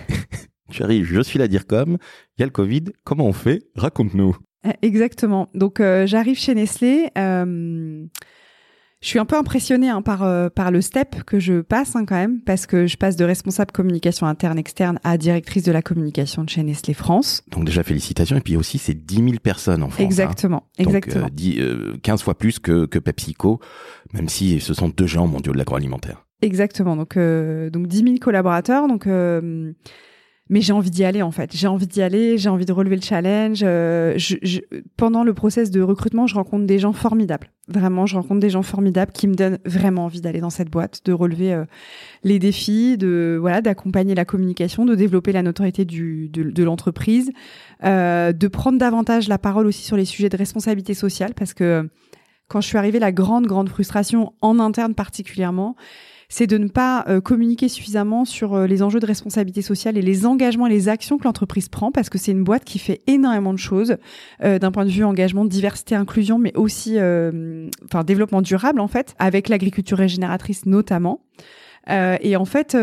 tu 0.71 0.83
arrives, 0.83 1.05
je 1.05 1.21
suis 1.21 1.37
la 1.37 1.47
DIRCOM, 1.47 1.97
il 2.37 2.41
y 2.41 2.43
a 2.43 2.45
le 2.45 2.51
Covid, 2.51 2.85
comment 3.03 3.25
on 3.25 3.33
fait? 3.33 3.63
Raconte-nous. 3.75 4.37
Exactement. 4.81 5.49
Donc 5.53 5.79
euh, 5.79 6.07
j'arrive 6.07 6.37
chez 6.37 6.55
Nestlé. 6.55 7.09
Euh, 7.17 8.05
je 9.03 9.09
suis 9.09 9.19
un 9.19 9.25
peu 9.25 9.35
impressionnée 9.35 9.89
hein, 9.89 10.01
par 10.01 10.23
euh, 10.23 10.49
par 10.49 10.71
le 10.71 10.81
step 10.81 11.23
que 11.25 11.37
je 11.37 11.61
passe 11.61 11.95
hein, 11.95 12.05
quand 12.05 12.15
même 12.15 12.39
parce 12.39 12.65
que 12.65 12.87
je 12.87 12.95
passe 12.95 13.17
de 13.17 13.25
responsable 13.25 13.71
communication 13.71 14.25
interne 14.25 14.57
externe 14.57 14.97
à 15.03 15.17
directrice 15.17 15.63
de 15.63 15.73
la 15.73 15.81
communication 15.81 16.45
de 16.45 16.49
chez 16.49 16.63
Nestlé 16.63 16.93
France. 16.93 17.43
Donc 17.51 17.65
déjà 17.65 17.83
félicitations 17.83 18.37
et 18.37 18.41
puis 18.41 18.55
aussi 18.55 18.77
c'est 18.77 18.93
10 18.93 19.15
000 19.15 19.27
personnes 19.43 19.83
en 19.83 19.89
France. 19.89 19.99
Hein. 19.99 20.05
Exactement, 20.05 20.63
exactement. 20.77 21.27
Euh, 21.27 21.97
15 22.01 22.21
euh, 22.21 22.23
fois 22.23 22.37
plus 22.37 22.59
que 22.59 22.85
que 22.85 22.97
PepsiCo, 22.97 23.59
même 24.13 24.29
si 24.29 24.61
ce 24.61 24.73
sont 24.73 24.87
deux 24.87 25.07
géants 25.07 25.27
mondiaux 25.27 25.51
de 25.51 25.57
l'agroalimentaire. 25.57 26.25
Exactement. 26.41 26.95
Donc 26.95 27.17
euh, 27.17 27.69
donc 27.69 27.87
10 27.87 27.97
000 28.03 28.15
collaborateurs. 28.21 28.87
Donc 28.87 29.05
mais 30.53 30.61
j'ai 30.61 30.71
envie 30.71 30.91
d'y 30.91 31.03
aller 31.03 31.23
en 31.23 31.31
fait. 31.31 31.49
J'ai 31.55 31.65
envie 31.65 31.87
d'y 31.87 32.03
aller, 32.03 32.37
j'ai 32.37 32.47
envie 32.47 32.67
de 32.67 32.71
relever 32.71 32.95
le 32.95 33.01
challenge. 33.01 33.61
Euh, 33.63 34.19
pendant 34.97 35.23
le 35.23 35.33
process 35.33 35.71
de 35.71 35.81
recrutement, 35.81 36.27
je 36.27 36.35
rencontre 36.35 36.67
des 36.67 36.77
gens 36.77 36.93
formidables. 36.93 37.51
Vraiment, 37.67 38.05
je 38.05 38.15
rencontre 38.17 38.39
des 38.39 38.51
gens 38.51 38.61
formidables 38.61 39.11
qui 39.13 39.27
me 39.27 39.33
donnent 39.33 39.57
vraiment 39.65 40.05
envie 40.05 40.21
d'aller 40.21 40.41
dans 40.41 40.51
cette 40.51 40.69
boîte, 40.69 41.01
de 41.05 41.11
relever 41.11 41.53
euh, 41.53 41.65
les 42.23 42.37
défis, 42.37 42.99
de 42.99 43.35
voilà, 43.41 43.61
d'accompagner 43.61 44.13
la 44.13 44.25
communication, 44.25 44.85
de 44.85 44.93
développer 44.93 45.31
la 45.31 45.41
notoriété 45.41 45.85
du, 45.85 46.29
de, 46.29 46.43
de 46.43 46.63
l'entreprise, 46.63 47.31
euh, 47.83 48.31
de 48.31 48.47
prendre 48.47 48.77
davantage 48.77 49.27
la 49.27 49.39
parole 49.39 49.65
aussi 49.65 49.83
sur 49.83 49.97
les 49.97 50.05
sujets 50.05 50.29
de 50.29 50.37
responsabilité 50.37 50.93
sociale, 50.93 51.33
parce 51.35 51.55
que 51.55 51.89
quand 52.47 52.61
je 52.61 52.67
suis 52.67 52.77
arrivée, 52.77 52.99
la 52.99 53.11
grande 53.11 53.47
grande 53.47 53.69
frustration 53.69 54.33
en 54.41 54.59
interne 54.59 54.93
particulièrement, 54.93 55.75
c'est 56.33 56.47
de 56.47 56.57
ne 56.57 56.67
pas 56.67 57.05
euh, 57.09 57.21
communiquer 57.21 57.69
suffisamment 57.69 58.25
sur 58.25 58.55
euh, 58.55 58.65
les 58.65 58.81
enjeux 58.81 58.99
de 58.99 59.05
responsabilité 59.05 59.61
sociale 59.61 59.99
et 59.99 60.01
les 60.01 60.25
engagements 60.25 60.65
et 60.65 60.71
les 60.71 60.89
actions 60.89 61.19
que 61.19 61.25
l'entreprise 61.25 61.69
prend, 61.69 61.91
parce 61.91 62.09
que 62.09 62.17
c'est 62.17 62.31
une 62.31 62.43
boîte 62.43 62.63
qui 62.63 62.79
fait 62.79 63.01
énormément 63.05 63.53
de 63.53 63.59
choses 63.59 63.97
euh, 64.43 64.57
d'un 64.57 64.71
point 64.71 64.83
de 64.83 64.89
vue 64.89 65.03
engagement, 65.03 65.45
diversité, 65.45 65.93
inclusion, 65.93 66.39
mais 66.39 66.51
aussi 66.55 66.97
enfin 67.85 68.03
développement 68.03 68.41
durable 68.41 68.79
en 68.79 68.87
fait, 68.87 69.13
avec 69.19 69.47
l'agriculture 69.47 69.99
régénératrice 69.99 70.65
notamment. 70.65 71.21
et 71.87 72.35
en 72.35 72.45
fait, 72.45 72.75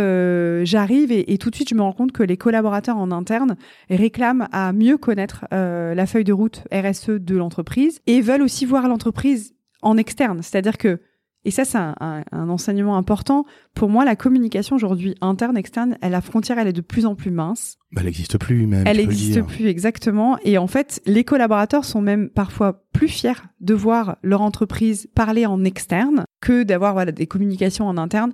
j'arrive 0.64 1.10
et, 1.10 1.32
et, 1.32 1.38
tout 1.38 1.50
de 1.50 1.56
suite, 1.56 1.70
je 1.70 1.74
me 1.74 1.82
rends 1.82 1.92
compte 1.92 2.12
que 2.12 2.22
les 2.22 2.36
collaborateurs 2.36 2.98
en 2.98 3.10
interne 3.10 3.56
réclament 3.88 4.46
à 4.52 4.72
mieux 4.72 4.96
connaître 4.96 5.46
la 5.50 6.06
feuille 6.06 6.24
de 6.24 6.32
route 6.32 6.62
RSE 6.72 7.10
de 7.10 7.36
l'entreprise 7.36 8.00
et 8.06 8.20
veulent 8.20 8.42
aussi 8.42 8.64
voir 8.64 8.86
l'entreprise 8.86 9.54
en 9.82 9.96
externe. 9.96 10.40
C'est-à-dire 10.42 10.78
que 10.78 11.00
et 11.44 11.50
ça, 11.50 11.64
c'est 11.64 11.78
un, 11.78 12.22
enseignement 12.32 12.96
important. 12.96 13.44
Pour 13.74 13.88
moi, 13.88 14.04
la 14.04 14.16
communication 14.16 14.76
aujourd'hui 14.76 15.14
interne, 15.20 15.56
externe, 15.56 15.96
la 16.02 16.20
frontière, 16.20 16.58
elle 16.58 16.68
est 16.68 16.72
de 16.72 16.80
plus 16.80 17.06
en 17.06 17.14
plus 17.14 17.30
mince. 17.30 17.79
Bah, 17.92 18.00
elle 18.02 18.06
n'existe 18.06 18.38
plus 18.38 18.66
même. 18.66 18.86
Elle 18.86 18.98
n'existe 18.98 19.42
plus 19.42 19.66
exactement. 19.66 20.38
Et 20.44 20.58
en 20.58 20.66
fait, 20.66 21.02
les 21.06 21.24
collaborateurs 21.24 21.84
sont 21.84 22.00
même 22.00 22.30
parfois 22.30 22.84
plus 22.92 23.08
fiers 23.08 23.42
de 23.60 23.74
voir 23.74 24.16
leur 24.22 24.42
entreprise 24.42 25.08
parler 25.14 25.44
en 25.46 25.64
externe 25.64 26.24
que 26.40 26.62
d'avoir 26.62 26.92
voilà, 26.92 27.12
des 27.12 27.26
communications 27.26 27.86
en 27.86 27.96
interne 27.96 28.32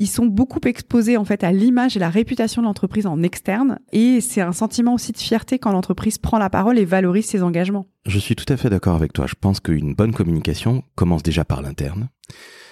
ils 0.00 0.08
sont 0.08 0.24
beaucoup 0.24 0.60
exposés 0.64 1.18
en 1.18 1.26
fait 1.26 1.44
à 1.44 1.52
l'image 1.52 1.94
et 1.94 2.00
la 2.00 2.08
réputation 2.08 2.62
de 2.62 2.66
l'entreprise 2.66 3.06
en 3.06 3.22
externe 3.22 3.78
et 3.92 4.22
c'est 4.22 4.40
un 4.40 4.52
sentiment 4.52 4.94
aussi 4.94 5.12
de 5.12 5.18
fierté 5.18 5.58
quand 5.58 5.72
l'entreprise 5.72 6.16
prend 6.16 6.38
la 6.38 6.48
parole 6.48 6.78
et 6.78 6.86
valorise 6.86 7.26
ses 7.26 7.42
engagements. 7.42 7.86
Je 8.06 8.18
suis 8.18 8.34
tout 8.34 8.50
à 8.50 8.56
fait 8.56 8.70
d'accord 8.70 8.96
avec 8.96 9.12
toi. 9.12 9.26
Je 9.26 9.34
pense 9.38 9.60
qu'une 9.60 9.94
bonne 9.94 10.14
communication 10.14 10.82
commence 10.94 11.22
déjà 11.22 11.44
par 11.44 11.60
l'interne. 11.60 12.08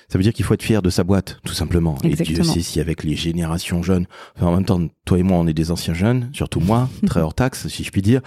Ça 0.09 0.17
veut 0.17 0.23
dire 0.23 0.33
qu'il 0.33 0.45
faut 0.45 0.55
être 0.55 0.63
fier 0.63 0.81
de 0.81 0.89
sa 0.89 1.05
boîte, 1.05 1.39
tout 1.45 1.53
simplement. 1.53 1.99
Exactement. 2.03 2.39
Et 2.39 2.43
Dieu 2.43 2.43
sait 2.43 2.63
si 2.63 2.81
avec 2.81 3.05
les 3.05 3.15
générations 3.15 3.83
jeunes, 3.83 4.07
enfin, 4.37 4.47
en 4.47 4.55
même 4.55 4.65
temps, 4.65 4.81
toi 5.05 5.19
et 5.19 5.23
moi, 5.23 5.37
on 5.37 5.47
est 5.47 5.53
des 5.53 5.71
anciens 5.71 5.93
jeunes, 5.93 6.31
surtout 6.33 6.61
moi, 6.61 6.89
très 7.07 7.21
hors 7.21 7.35
taxe, 7.35 7.69
si 7.69 7.85
je 7.85 7.91
puis 7.91 8.01
dire. 8.01 8.23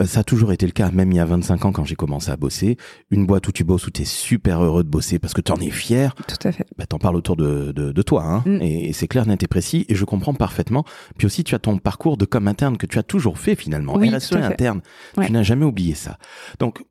Euh, 0.00 0.04
ça 0.04 0.20
a 0.20 0.24
toujours 0.24 0.52
été 0.52 0.64
le 0.64 0.72
cas, 0.72 0.92
même 0.92 1.10
il 1.10 1.16
y 1.16 1.20
a 1.20 1.24
25 1.24 1.64
ans 1.64 1.72
quand 1.72 1.84
j'ai 1.84 1.96
commencé 1.96 2.30
à 2.30 2.36
bosser. 2.36 2.76
Une 3.10 3.26
boîte 3.26 3.48
où 3.48 3.52
tu 3.52 3.64
bosses, 3.64 3.86
où 3.88 3.90
tu 3.90 4.02
es 4.02 4.04
super 4.04 4.62
heureux 4.62 4.84
de 4.84 4.88
bosser 4.88 5.18
parce 5.18 5.34
que 5.34 5.40
tu 5.40 5.50
en 5.50 5.56
es 5.56 5.70
fier. 5.70 6.14
Tout 6.14 6.36
à 6.46 6.52
fait. 6.52 6.66
Bah, 6.78 6.86
t'en 6.86 6.98
parles 6.98 7.16
autour 7.16 7.34
de, 7.34 7.72
de, 7.72 7.90
de 7.90 8.02
toi, 8.02 8.24
hein. 8.24 8.42
Mm. 8.46 8.62
Et, 8.62 8.92
c'est 8.92 9.08
clair, 9.08 9.26
net 9.26 9.42
et 9.42 9.48
précis. 9.48 9.86
Et 9.88 9.96
je 9.96 10.04
comprends 10.04 10.34
parfaitement. 10.34 10.84
Puis 11.18 11.26
aussi, 11.26 11.42
tu 11.42 11.56
as 11.56 11.58
ton 11.58 11.78
parcours 11.78 12.16
de 12.16 12.26
com 12.26 12.46
interne 12.46 12.76
que 12.76 12.86
tu 12.86 13.00
as 13.00 13.02
toujours 13.02 13.38
fait 13.38 13.56
finalement. 13.56 13.96
Oui, 13.96 14.14
RSE 14.14 14.34
interne. 14.34 14.82
Tu 15.20 15.32
n'as 15.32 15.42
jamais 15.42 15.64
oublié 15.64 15.94
ça. 15.94 16.18
Donc, 16.60 16.84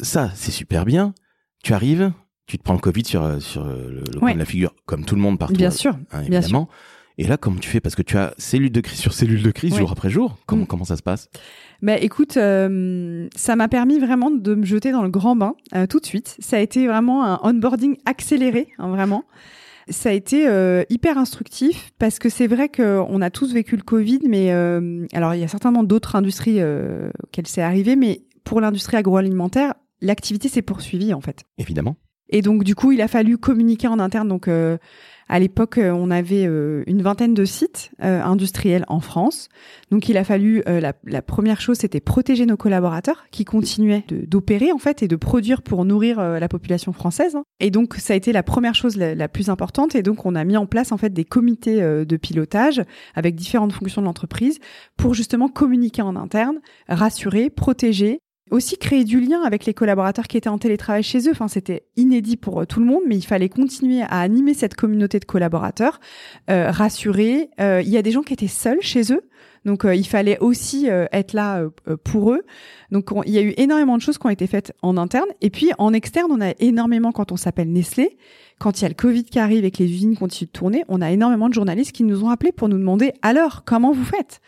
ça, 0.00 0.30
c'est 0.34 0.52
super 0.52 0.86
bien. 0.86 1.14
Tu 1.62 1.74
arrives, 1.74 2.12
tu 2.50 2.58
te 2.58 2.64
prends 2.64 2.74
le 2.74 2.80
Covid 2.80 3.04
sur, 3.04 3.22
euh, 3.22 3.38
sur 3.38 3.64
euh, 3.64 4.02
le, 4.12 4.18
coin 4.18 4.34
de 4.34 4.38
la 4.38 4.44
figure, 4.44 4.74
comme 4.84 5.04
tout 5.04 5.14
le 5.14 5.20
monde 5.20 5.38
partout. 5.38 5.54
Bien 5.54 5.70
sûr, 5.70 5.96
hein, 6.10 6.22
évidemment. 6.22 6.68
Et 7.16 7.24
là, 7.24 7.36
comment 7.36 7.58
tu 7.58 7.68
fais? 7.68 7.80
Parce 7.80 7.94
que 7.94 8.02
tu 8.02 8.16
as 8.16 8.34
cellule 8.38 8.72
de 8.72 8.80
crise 8.80 8.98
sur 8.98 9.12
cellule 9.12 9.42
de 9.42 9.50
crise, 9.52 9.76
jour 9.76 9.92
après 9.92 10.10
jour. 10.10 10.36
Comment, 10.46 10.64
mm. 10.64 10.66
comment 10.66 10.84
ça 10.84 10.96
se 10.96 11.02
passe? 11.02 11.28
Bah, 11.80 11.96
écoute, 11.96 12.36
euh, 12.36 13.28
ça 13.36 13.54
m'a 13.54 13.68
permis 13.68 14.00
vraiment 14.00 14.32
de 14.32 14.54
me 14.56 14.64
jeter 14.64 14.90
dans 14.90 15.02
le 15.02 15.10
grand 15.10 15.36
bain 15.36 15.54
tout 15.88 16.00
de 16.00 16.06
suite. 16.06 16.36
Ça 16.40 16.56
a 16.56 16.60
été 16.60 16.88
vraiment 16.88 17.24
un 17.24 17.38
onboarding 17.44 17.96
accéléré, 18.04 18.66
hein, 18.78 18.88
vraiment. 18.88 19.24
Ça 19.88 20.08
a 20.08 20.12
été 20.12 20.48
hyper 20.88 21.18
instructif 21.18 21.92
parce 21.98 22.18
que 22.18 22.28
c'est 22.28 22.46
vrai 22.48 22.68
qu'on 22.68 23.20
a 23.20 23.30
tous 23.30 23.52
vécu 23.52 23.76
le 23.76 23.82
Covid, 23.82 24.20
mais 24.28 24.50
alors 25.12 25.34
il 25.34 25.40
y 25.40 25.44
a 25.44 25.48
certainement 25.48 25.84
d'autres 25.84 26.16
industries 26.16 26.60
auxquelles 26.62 27.46
c'est 27.46 27.62
arrivé, 27.62 27.96
mais 27.96 28.22
pour 28.42 28.60
l'industrie 28.60 28.96
agroalimentaire, 28.96 29.74
l'activité 30.00 30.48
s'est 30.48 30.62
poursuivie 30.62 31.12
en 31.12 31.20
fait. 31.20 31.44
Évidemment. 31.58 31.96
Et 32.30 32.42
donc 32.42 32.64
du 32.64 32.74
coup, 32.74 32.92
il 32.92 33.02
a 33.02 33.08
fallu 33.08 33.38
communiquer 33.38 33.88
en 33.88 33.98
interne. 33.98 34.28
Donc 34.28 34.48
à 35.30 35.38
l'époque, 35.38 35.78
euh, 35.78 35.92
on 35.92 36.10
avait 36.10 36.44
euh, 36.44 36.82
une 36.88 37.02
vingtaine 37.02 37.34
de 37.34 37.44
sites 37.44 37.92
euh, 38.02 38.20
industriels 38.20 38.84
en 38.88 38.98
France. 38.98 39.48
Donc, 39.92 40.08
il 40.08 40.16
a 40.16 40.24
fallu 40.24 40.62
la, 40.66 41.22
première 41.22 41.60
chose, 41.60 41.78
c'était 41.78 42.00
protéger 42.00 42.46
nos 42.46 42.56
collaborateurs 42.56 43.26
qui 43.30 43.44
continuaient 43.44 44.04
d'opérer 44.08 44.72
en 44.72 44.78
fait 44.78 45.04
et 45.04 45.08
de 45.08 45.16
produire 45.16 45.62
pour 45.62 45.84
nourrir 45.84 46.20
la 46.20 46.48
population 46.48 46.92
française. 46.92 47.36
Et 47.60 47.70
donc, 47.70 47.94
ça 47.94 48.14
a 48.14 48.16
été 48.16 48.32
la 48.32 48.42
première 48.42 48.74
chose 48.74 48.96
la, 48.96 49.28
plus 49.28 49.50
importante. 49.50 49.94
Et 49.94 50.02
donc, 50.02 50.26
on 50.26 50.34
a 50.34 50.44
mis 50.44 50.56
en 50.56 50.66
place 50.66 50.92
en 50.92 50.96
fait 50.96 51.12
des 51.12 51.24
comités 51.24 51.80
de 51.80 52.16
pilotage 52.16 52.82
avec 53.14 53.34
différentes 53.34 53.72
fonctions 53.72 54.00
de 54.00 54.06
l'entreprise 54.06 54.58
pour 54.96 55.14
justement 55.14 55.48
communiquer 55.48 56.02
en 56.02 56.16
interne, 56.16 56.60
rassurer, 56.88 57.50
protéger 57.50 58.20
aussi 58.50 58.76
créer 58.76 59.04
du 59.04 59.20
lien 59.20 59.42
avec 59.42 59.64
les 59.64 59.74
collaborateurs 59.74 60.26
qui 60.26 60.36
étaient 60.36 60.48
en 60.48 60.58
télétravail 60.58 61.02
chez 61.02 61.28
eux. 61.28 61.32
Enfin, 61.32 61.48
c'était 61.48 61.84
inédit 61.96 62.36
pour 62.36 62.60
euh, 62.60 62.64
tout 62.64 62.80
le 62.80 62.86
monde, 62.86 63.02
mais 63.06 63.16
il 63.16 63.24
fallait 63.24 63.48
continuer 63.48 64.02
à 64.02 64.20
animer 64.20 64.54
cette 64.54 64.74
communauté 64.74 65.18
de 65.18 65.24
collaborateurs, 65.24 66.00
euh, 66.50 66.70
rassurer. 66.70 67.50
Euh, 67.60 67.82
il 67.82 67.88
y 67.90 67.96
a 67.96 68.02
des 68.02 68.10
gens 68.10 68.22
qui 68.22 68.32
étaient 68.32 68.46
seuls 68.46 68.80
chez 68.80 69.12
eux, 69.12 69.22
donc 69.64 69.84
il 69.84 70.06
fallait 70.06 70.38
aussi 70.38 70.86
être 71.12 71.32
là 71.32 71.64
pour 72.04 72.32
eux. 72.32 72.42
Donc 72.90 73.10
il 73.26 73.32
y 73.32 73.38
a 73.38 73.42
eu 73.42 73.54
énormément 73.56 73.96
de 73.96 74.02
choses 74.02 74.18
qui 74.18 74.26
ont 74.26 74.30
été 74.30 74.46
faites 74.46 74.72
en 74.82 74.96
interne, 74.96 75.28
et 75.40 75.50
puis 75.50 75.70
en 75.78 75.92
externe, 75.92 76.30
on 76.30 76.40
a 76.40 76.52
énormément 76.58 77.12
quand 77.12 77.32
on 77.32 77.36
s'appelle 77.36 77.70
Nestlé. 77.72 78.16
Quand 78.60 78.78
il 78.78 78.82
y 78.82 78.84
a 78.84 78.88
le 78.88 78.94
Covid 78.94 79.24
qui 79.24 79.38
arrive 79.38 79.64
et 79.64 79.70
que 79.70 79.82
les 79.82 79.90
usines 79.90 80.18
continuent 80.18 80.48
de 80.48 80.52
tourner, 80.52 80.84
on 80.88 81.00
a 81.00 81.10
énormément 81.10 81.48
de 81.48 81.54
journalistes 81.54 81.92
qui 81.92 82.04
nous 82.04 82.24
ont 82.24 82.28
appelés 82.28 82.52
pour 82.52 82.68
nous 82.68 82.76
demander 82.76 83.14
alors 83.22 83.64
comment 83.64 83.92
vous 83.92 84.04
faites? 84.04 84.42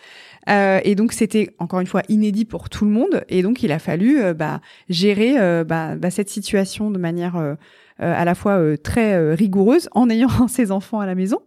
Euh, 0.51 0.81
et 0.85 0.95
donc 0.95 1.13
c'était 1.13 1.55
encore 1.59 1.81
une 1.81 1.87
fois 1.87 2.03
inédit 2.11 2.45
pour 2.45 2.69
tout 2.69 2.85
le 2.85 2.91
monde. 2.91 3.25
Et 3.31 3.43
donc 3.43 3.63
il 3.63 3.73
a 3.73 3.79
fallu 3.79 4.21
euh, 4.21 4.35
bah, 4.35 4.61
gérer 4.91 5.39
euh, 5.39 5.65
bah, 5.65 5.97
bah, 5.97 6.11
cette 6.11 6.29
situation 6.29 6.91
de 6.91 6.99
manière 6.99 7.57
à 7.99 8.25
la 8.25 8.35
fois 8.35 8.61
très 8.79 9.35
rigoureuse 9.35 9.89
en 9.93 10.11
ayant 10.11 10.29
ses 10.49 10.73
enfants 10.73 11.01
à 11.01 11.07
la 11.07 11.15
maison. 11.15 11.39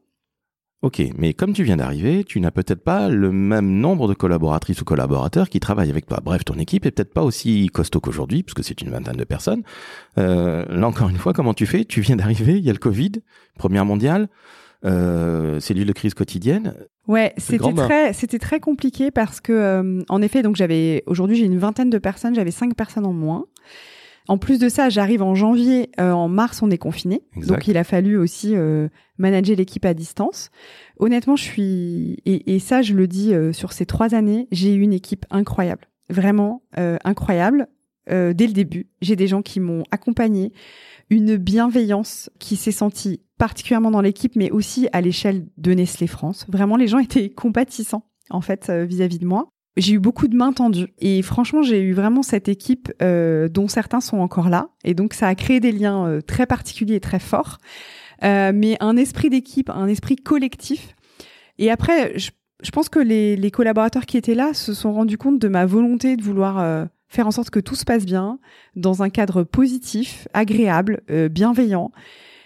Ok, 0.86 1.02
mais 1.18 1.34
comme 1.34 1.54
tu 1.54 1.64
viens 1.64 1.78
d'arriver, 1.78 2.24
tu 2.24 2.40
n'as 2.40 2.52
peut-être 2.52 2.84
pas 2.84 3.10
le 3.10 3.32
même 3.32 3.70
nombre 3.70 4.08
de 4.08 4.14
collaboratrices 4.14 4.82
ou 4.82 4.86
collaborateurs 4.86 5.50
qui 5.50 5.60
travaillent 5.60 5.90
avec 5.90 6.06
toi. 6.06 6.20
Bref, 6.24 6.46
ton 6.46 6.56
équipe 6.60 6.86
est 6.86 6.92
peut-être 6.92 7.14
pas 7.14 7.24
aussi 7.24 7.70
costaud 7.74 8.00
qu'aujourd'hui, 8.00 8.44
puisque 8.44 8.64
c'est 8.64 8.82
une 8.82 8.92
vingtaine 8.92 9.18
de 9.18 9.24
personnes. 9.24 9.64
là 10.16 10.84
encore 10.84 11.10
une 11.10 11.18
fois, 11.18 11.34
comment 11.34 11.54
tu 11.54 11.66
fais? 11.66 11.86
Tu 11.86 12.02
viens 12.02 12.16
d'arriver, 12.16 12.58
il 12.58 12.64
y 12.64 12.70
a 12.70 12.74
le 12.74 12.80
Covid, 12.80 13.14
première 13.58 13.86
mondiale 13.86 14.30
euh, 14.86 15.60
cellule 15.60 15.88
de 15.88 15.94
crise 15.94 16.14
quotidienne. 16.14 16.76
Ouais, 17.08 17.34
c'était 17.38 17.74
très, 17.74 18.14
c'était 18.14 18.40
très 18.40 18.60
compliqué 18.60 19.10
parce 19.10 19.42
que, 19.42 19.52
euh, 19.52 20.04
en 20.10 20.22
effet, 20.22 20.44
donc 20.44 20.56
j'avais 20.56 21.04
aujourd'hui 21.08 21.36
j'ai 21.36 21.46
une 21.46 21.58
vingtaine 21.58 21.90
de 21.90 21.98
personnes, 21.98 22.36
j'avais 22.36 22.52
cinq 22.52 22.76
personnes 22.76 23.06
en 23.06 23.14
moins. 23.14 23.46
En 24.28 24.38
plus 24.38 24.60
de 24.60 24.70
ça, 24.70 24.90
j'arrive 24.90 25.22
en 25.22 25.36
janvier, 25.36 25.92
euh, 26.00 26.12
en 26.12 26.28
mars, 26.28 26.62
on 26.62 26.72
est 26.72 26.78
confiné, 26.78 27.22
donc 27.36 27.68
il 27.68 27.78
a 27.78 27.84
fallu 27.84 28.18
aussi 28.18 28.56
euh, 28.56 28.88
manager 29.18 29.56
l'équipe 29.56 29.86
à 29.86 29.94
distance. 29.94 30.50
Honnêtement, 30.98 31.36
je 31.36 31.44
suis 31.44 32.18
et, 32.26 32.56
et 32.56 32.60
ça, 32.60 32.82
je 32.82 32.94
le 32.94 33.08
dis 33.08 33.34
sur 33.54 33.74
ces 33.74 33.86
trois 33.86 34.16
années, 34.16 34.48
j'ai 34.52 34.74
eu 34.74 34.82
une 34.82 34.94
équipe 34.94 35.26
incroyable, 35.30 35.88
vraiment 36.10 36.64
incroyable. 36.76 37.68
dès 38.08 38.48
le 38.48 38.54
début, 38.54 38.88
j'ai 39.02 39.16
des 39.16 39.28
gens 39.28 39.42
qui 39.42 39.60
m'ont 39.60 39.84
accompagné, 39.92 40.54
une 41.10 41.38
bienveillance 41.38 42.30
qui 42.40 42.56
s'est 42.56 42.72
sentie 42.72 43.22
particulièrement 43.38 43.92
dans 43.92 44.02
l'équipe, 44.02 44.36
mais 44.36 44.52
aussi 44.52 44.88
à 44.94 45.02
l'échelle 45.02 45.48
de 45.58 45.74
Nestlé 45.74 46.08
France. 46.08 46.46
Vraiment, 46.50 46.78
les 46.78 46.88
gens 46.88 47.00
étaient 47.00 47.30
compatissants, 47.30 48.06
en 48.30 48.42
fait, 48.42 48.70
euh, 48.70 48.86
vis-à-vis 48.86 49.20
de 49.20 49.26
moi. 49.26 49.50
J'ai 49.78 49.94
eu 49.94 50.00
beaucoup 50.00 50.28
de 50.28 50.36
mains 50.36 50.54
tendues. 50.54 50.94
Et 51.00 51.22
franchement 51.22 51.62
j'ai 51.62 51.82
eu 51.82 51.94
vraiment 51.94 52.24
cette 52.24 52.48
équipe 52.48 52.92
euh, 53.02 53.50
dont 53.50 53.68
certains 53.68 54.02
sont 54.02 54.20
encore 54.20 54.50
là. 54.50 54.70
Et 54.84 54.94
donc 54.94 55.14
ça 55.14 55.28
a 55.28 55.36
créé 55.36 55.60
des 55.60 55.72
liens 55.72 56.08
euh, 56.08 56.22
très 56.22 56.46
particuliers 56.46 56.96
et 56.96 57.00
très 57.00 57.20
forts, 57.20 57.60
mais 58.22 58.78
un 58.80 58.98
esprit 58.98 59.30
d'équipe, 59.30 59.70
un 59.70 59.88
esprit 59.88 60.16
collectif. 60.16 60.96
Et 61.58 61.70
après, 61.70 62.18
je, 62.18 62.32
je 62.62 62.72
pense 62.72 62.90
que 62.90 63.00
les, 63.00 63.36
les, 63.36 63.52
collaborateurs 63.52 64.06
qui 64.06 64.18
étaient 64.18 64.36
là 64.36 64.54
se 64.54 64.74
sont 64.74 64.94
rendus 64.94 65.18
compte 65.18 65.40
de 65.40 65.48
ma 65.48 65.66
volonté 65.66 66.16
de 66.18 66.24
vouloir 66.24 66.88
faire 67.08 67.28
en 67.28 67.32
sorte 67.32 67.50
que 67.50 67.60
tout 67.60 67.76
se 67.76 67.86
passe 67.86 68.06
bien 68.06 68.40
dans 68.76 69.04
un 69.04 69.10
cadre 69.10 69.44
positif, 69.44 70.28
agréable, 70.34 71.02
bienveillant 71.30 71.92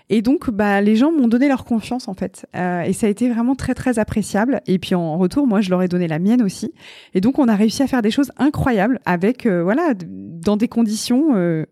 et 0.09 0.23
donc, 0.23 0.49
bah, 0.49 0.81
les 0.81 0.95
gens 0.95 1.11
m'ont 1.11 1.27
donné 1.27 1.47
leur 1.47 1.65
confiance 1.65 2.07
en 2.07 2.15
fait, 2.15 2.47
euh, 2.55 2.81
et 2.81 2.93
ça 2.93 3.05
a 3.05 3.09
été 3.09 3.29
vraiment 3.29 3.55
très 3.55 3.75
très 3.75 3.99
appréciable. 3.99 4.61
Et 4.65 4.79
puis 4.79 4.95
en 4.95 5.17
retour, 5.17 5.45
moi, 5.45 5.61
je 5.61 5.69
leur 5.69 5.83
ai 5.83 5.87
donné 5.87 6.07
la 6.07 6.17
mienne 6.17 6.41
aussi. 6.41 6.73
Et 7.13 7.21
donc, 7.21 7.37
on 7.37 7.47
a 7.47 7.55
réussi 7.55 7.83
à 7.83 7.87
faire 7.87 8.01
des 8.01 8.11
choses 8.11 8.31
incroyables 8.37 8.99
avec, 9.05 9.45
euh, 9.45 9.61
voilà, 9.63 9.93
dans 9.95 10.57
des 10.57 10.67
conditions 10.67 11.35
euh, 11.35 11.65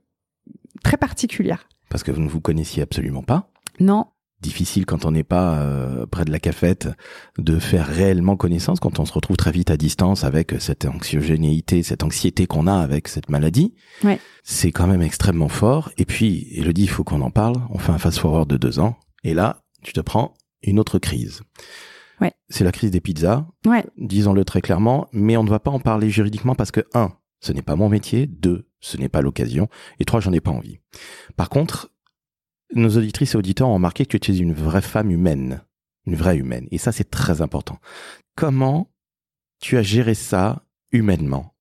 très 0.84 0.98
particulières. 0.98 1.68
Parce 1.90 2.04
que 2.04 2.12
vous 2.12 2.22
ne 2.22 2.30
vous 2.30 2.42
connaissiez 2.42 2.84
absolument 2.84 3.24
pas. 3.24 3.50
Non 3.80 4.06
difficile 4.42 4.86
quand 4.86 5.06
on 5.06 5.12
n'est 5.12 5.24
pas 5.24 5.60
euh, 5.60 6.06
près 6.06 6.26
de 6.26 6.32
la 6.32 6.40
cafette 6.40 6.90
de 7.38 7.60
faire 7.60 7.88
réellement 7.88 8.36
connaissance 8.36 8.80
quand 8.80 9.00
on 9.00 9.06
se 9.06 9.14
retrouve 9.14 9.38
très 9.38 9.52
vite 9.52 9.72
à 9.72 9.78
distance 9.78 10.24
avec 10.24 10.56
cette 10.60 10.86
anxiogénéité, 10.86 11.84
cette 11.84 12.04
anxiété 12.04 12.46
qu'on 12.46 12.68
a 12.68 12.76
avec 12.76 13.08
cette 13.08 13.30
maladie. 13.30 13.74
Ouais. 14.04 14.20
C'est 14.44 14.72
quand 14.72 14.88
même 14.88 15.02
extrêmement 15.02 15.50
fort. 15.50 15.92
Et 15.98 16.06
puis, 16.06 16.48
Elodie, 16.52 16.84
il 16.84 16.90
faut 16.90 17.04
qu'on 17.04 17.22
en 17.22 17.32
parle. 17.32 17.56
On 17.70 17.80
fait 17.80 17.92
un 17.92 17.98
fast-forward 17.98 18.48
de 18.48 18.58
deux 18.58 18.80
ans. 18.80 18.98
Et 19.24 19.34
là, 19.34 19.64
tu 19.84 19.94
te 19.94 20.02
prends 20.02 20.36
une 20.64 20.80
autre 20.80 21.00
crise. 21.00 21.42
Ouais. 22.22 22.34
C'est 22.50 22.64
la 22.64 22.72
crise 22.72 22.92
des 22.92 23.02
pizzas. 23.02 23.48
Ouais. 23.66 23.86
Disons-le 23.98 24.46
très 24.46 24.62
clairement. 24.62 25.08
Mais 25.12 25.38
on 25.38 25.44
ne 25.44 25.50
va 25.50 25.60
pas 25.60 25.72
en 25.72 25.80
parler 25.80 26.10
juridiquement 26.10 26.56
parce 26.56 26.72
que, 26.72 26.82
un, 26.94 27.14
ce 27.40 27.54
n'est 27.54 27.62
pas 27.62 27.76
mon 27.76 27.90
métier. 27.90 28.28
Deux, 28.28 28.70
ce 28.80 28.98
n'est 28.98 29.10
pas 29.10 29.22
l'occasion. 29.22 29.68
Et 30.00 30.06
trois, 30.06 30.20
j'en 30.20 30.34
ai 30.34 30.42
pas 30.42 30.52
envie. 30.52 30.80
Par 31.36 31.50
contre, 31.50 31.92
nos 32.74 32.98
auditrices 32.98 33.34
et 33.34 33.38
auditeurs 33.38 33.70
ont 33.70 33.76
remarqué 33.76 34.06
que 34.06 34.18
tu 34.18 34.32
es 34.32 34.38
une 34.38 34.54
vraie 34.54 34.82
femme 34.82 35.12
humaine, 35.12 35.62
une 36.06 36.16
vraie 36.16 36.38
humaine. 36.38 36.68
Et 36.72 36.78
ça, 36.78 36.92
c'est 36.92 37.10
très 37.10 37.42
important. 37.42 37.80
Comment 38.36 38.90
tu 39.60 39.78
as 39.78 39.84
géré 39.84 40.14
ça 40.14 40.64
humainement? 40.92 41.54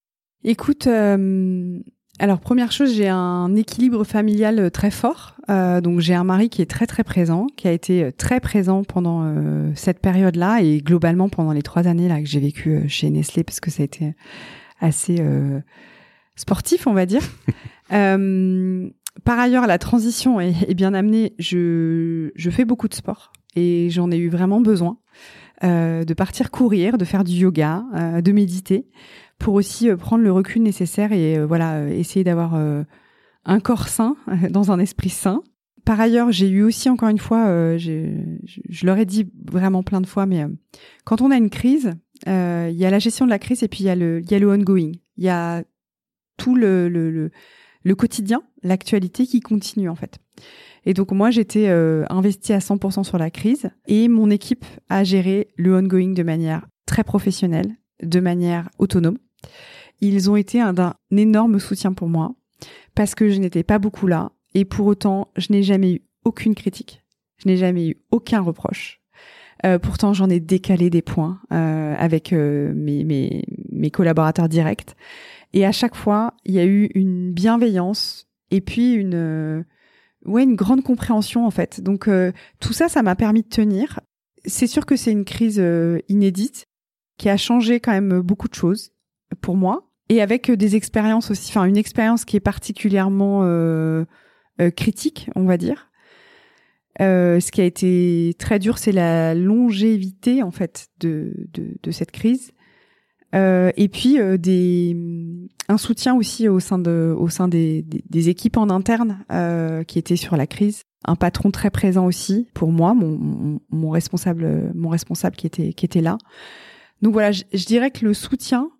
Écoute, 0.45 0.87
euh, 0.87 1.79
alors 2.19 2.41
première 2.41 2.71
chose, 2.71 2.95
j'ai 2.95 3.09
un 3.09 3.55
équilibre 3.57 4.05
familial 4.05 4.71
très 4.71 4.91
fort. 4.91 5.37
Euh, 5.49 5.81
donc 5.81 6.01
j'ai 6.01 6.15
un 6.15 6.25
mari 6.25 6.49
qui 6.49 6.63
est 6.63 6.71
très 6.71 6.87
très 6.87 7.05
présent, 7.05 7.47
qui 7.57 7.69
a 7.69 7.73
été 7.73 8.13
très 8.13 8.41
présent 8.41 8.85
pendant 8.85 9.23
euh, 9.25 9.71
cette 9.75 10.01
période-là 10.01 10.61
et 10.63 10.79
globalement 10.79 11.29
pendant 11.29 11.53
les 11.53 11.63
trois 11.63 11.89
années 11.89 12.09
là 12.09 12.21
que 12.21 12.27
j'ai 12.27 12.41
vécu 12.41 12.89
chez 12.89 13.11
Nestlé 13.11 13.45
parce 13.45 13.61
que 13.61 13.71
ça 13.71 13.83
a 13.83 13.85
été 13.85 14.15
assez 14.81 15.23
sportif, 16.37 16.87
on 16.87 16.93
va 16.93 17.07
dire. 17.07 17.23
par 19.25 19.39
ailleurs, 19.39 19.67
la 19.67 19.79
transition 19.79 20.41
est, 20.41 20.75
bien 20.75 20.95
amenée. 20.95 21.35
Je, 21.39 22.31
je, 22.35 22.51
fais 22.51 22.65
beaucoup 22.65 22.89
de 22.89 22.95
sport 22.95 23.33
et 23.55 23.89
j'en 23.91 24.11
ai 24.11 24.17
eu 24.17 24.29
vraiment 24.29 24.61
besoin 24.61 24.99
euh, 25.65 26.05
de 26.05 26.15
partir 26.15 26.51
courir, 26.51 26.99
de 26.99 27.05
faire 27.05 27.25
du 27.25 27.33
yoga, 27.33 27.85
euh, 27.95 28.21
de 28.21 28.33
méditer, 28.33 28.87
pour 29.39 29.55
aussi 29.55 29.89
euh, 29.91 29.97
prendre 29.97 30.25
le 30.25 30.33
recul 30.33 30.63
nécessaire 30.63 31.13
et 31.13 31.39
euh, 31.39 31.47
voilà 31.47 31.89
essayer 31.91 32.25
d'avoir 32.25 32.55
euh, 32.55 32.85
un 33.45 33.61
corps 33.61 33.89
sain 33.89 34.17
dans 34.51 34.73
un 34.73 34.79
esprit 34.79 35.11
sain. 35.11 35.43
Par 35.85 36.01
ailleurs, 36.01 36.33
j'ai 36.33 36.49
eu 36.49 36.63
aussi 36.63 36.91
encore 36.91 37.11
une 37.11 37.19
fois, 37.19 37.77
je, 37.77 38.11
je 38.69 38.87
leur 38.87 38.99
ai 38.99 39.05
dit 39.05 39.31
vraiment 39.45 39.85
plein 39.85 40.01
de 40.01 40.07
fois, 40.07 40.27
mais 40.27 40.45
quand 41.05 41.23
on 41.23 41.31
a 41.31 41.37
une 41.37 41.49
crise, 41.49 41.93
il 42.27 42.73
y 42.73 42.85
a 42.85 42.91
la 42.91 42.99
gestion 42.99 43.25
de 43.25 43.31
la 43.31 43.39
crise 43.39 43.63
et 43.63 43.69
puis 43.69 43.85
il 43.85 43.87
y 43.87 43.91
a 43.91 43.95
le, 43.95 44.21
y 44.29 44.35
a 44.35 44.41
le 44.41 44.51
ongoing. 44.51 44.91
Il 45.17 45.23
y 45.23 45.29
a 45.29 45.63
tout 46.39 46.57
le, 46.57 46.89
le, 46.89 47.13
le 47.13 47.31
le 47.87 47.95
quotidien, 47.95 48.43
l'actualité 48.65 49.27
qui 49.27 49.39
continue 49.39 49.89
en 49.89 49.95
fait. 49.95 50.19
Et 50.87 50.93
donc 50.93 51.13
moi 51.13 51.31
j'étais 51.31 51.69
euh, 51.69 52.05
investie 52.11 52.53
à 52.53 52.59
100% 52.59 53.05
sur 53.05 53.17
la 53.17 53.31
crise 53.31 53.71
et 53.87 54.09
mon 54.09 54.29
équipe 54.29 54.65
a 54.89 55.05
géré 55.05 55.49
le 55.57 55.77
ongoing 55.77 56.13
de 56.13 56.25
manière 56.25 56.67
très 56.87 57.05
professionnelle, 57.05 57.77
de 58.03 58.19
manière 58.19 58.69
autonome. 58.81 59.19
Ils 60.01 60.29
ont 60.29 60.35
été 60.35 60.61
un, 60.61 60.75
énorme 61.13 61.61
soutien 61.61 61.93
pour 61.93 62.09
moi 62.09 62.35
parce 62.97 63.15
que 63.15 63.29
je 63.29 63.39
n'étais 63.39 63.63
pas 63.63 63.79
beaucoup 63.79 64.09
là 64.09 64.33
et 64.55 64.65
pour 64.65 64.87
autant 64.87 65.29
je 65.37 65.53
n'ai 65.53 65.63
jamais 65.63 65.93
eu 65.93 66.03
aucune 66.25 66.57
critique, 66.57 67.05
je 67.39 67.49
n'ai 67.49 67.57
jamais 67.57 67.91
eu 67.91 67.97
aucun 68.11 68.41
reproche. 68.41 69.01
Euh, 69.65 69.79
pourtant, 69.79 70.13
j'en 70.13 70.29
ai 70.29 70.39
décalé 70.39 70.91
des 70.91 71.01
points 71.01 71.41
euh, 71.51 71.95
avec 71.99 72.35
euh, 72.35 72.75
mes 72.75 73.91
collaborateurs 73.91 74.51
directs. 74.51 74.95
Et 75.53 75.65
à 75.65 75.73
chaque 75.73 75.95
fois, 75.95 76.35
il 76.45 76.55
y 76.55 76.59
a 76.59 76.65
eu 76.65 76.91
une 76.95 77.33
bienveillance 77.33 78.29
et 78.51 78.61
puis 78.61 78.93
une, 78.93 79.15
euh, 79.15 79.63
ouais, 80.25 80.43
une 80.43 80.55
grande 80.55 80.83
compréhension 80.83 81.47
en 81.47 81.51
fait. 81.51 81.81
Donc 81.81 82.09
euh, 82.09 82.33
tout 82.61 82.73
ça, 82.73 82.89
ça 82.89 83.03
m'a 83.03 83.17
permis 83.17 83.43
de 83.43 83.49
tenir. 83.49 84.01
C'est 84.45 84.67
sûr 84.67 84.87
que 84.87 84.97
c'est 84.97 85.13
une 85.13 85.25
crise 85.25 85.59
euh, 85.59 85.99
inédite 86.09 86.67
qui 87.19 87.29
a 87.29 87.37
changé 87.37 87.81
quand 87.81 87.93
même 87.93 88.21
beaucoup 88.21 88.49
de 88.49 88.55
choses 88.55 88.93
pour 89.41 89.57
moi 89.57 89.91
et 90.09 90.21
avec 90.21 90.51
des 90.51 90.77
expériences 90.77 91.31
aussi. 91.31 91.51
Enfin, 91.51 91.65
une 91.65 91.77
expérience 91.77 92.25
qui 92.25 92.37
est 92.37 92.41
particulièrement 92.41 93.41
critique, 94.77 95.31
on 95.35 95.45
va 95.45 95.57
dire. 95.57 95.91
ce 97.01 97.51
qui 97.51 97.63
a 97.63 97.65
été 97.65 98.35
très 98.39 98.59
dur, 98.59 98.77
c'est 98.77 98.93
la 98.93 99.35
longévité 99.35 100.43
en 100.43 100.51
fait 100.51 100.89
de, 101.01 101.33
de, 101.55 101.75
de 101.83 101.91
cette 101.91 102.13
crise 102.13 102.53
Euh, 102.53 102.56
et 103.37 103.89
puis 103.89 104.19
euh, 104.19 104.37
des 104.37 104.97
un 105.69 105.79
soutien 105.79 106.15
aussi 106.15 106.49
au 106.49 106.61
sein 106.61 106.79
de 106.79 107.15
au 107.17 107.29
sein 107.29 107.49
des, 107.49 107.83
des, 107.83 108.29
équipes 108.29 108.57
en 108.57 108.71
interne 108.71 109.25
euh, 109.33 109.83
qui 109.83 109.99
étaient 109.99 110.17
sur 110.17 110.37
la 110.37 110.47
crise. 110.47 110.83
Un 111.05 111.17
patron 111.17 111.51
très 111.51 111.71
présent 111.71 112.07
aussi 112.07 112.49
pour 112.55 112.73
moi 112.73 112.95
mon, 112.95 113.61
mon, 113.71 113.91
responsable 113.91 114.73
mon 114.75 114.89
responsable 114.89 115.37
qui 115.37 115.47
était 115.47 115.73
qui 115.73 115.85
était 115.85 116.01
là. 116.01 116.19
Donc 117.03 117.13
voilà 117.13 117.33
je, 117.33 117.67
dirais 117.67 117.91
que 117.91 118.05
le 118.05 118.15
soutien 118.15 118.71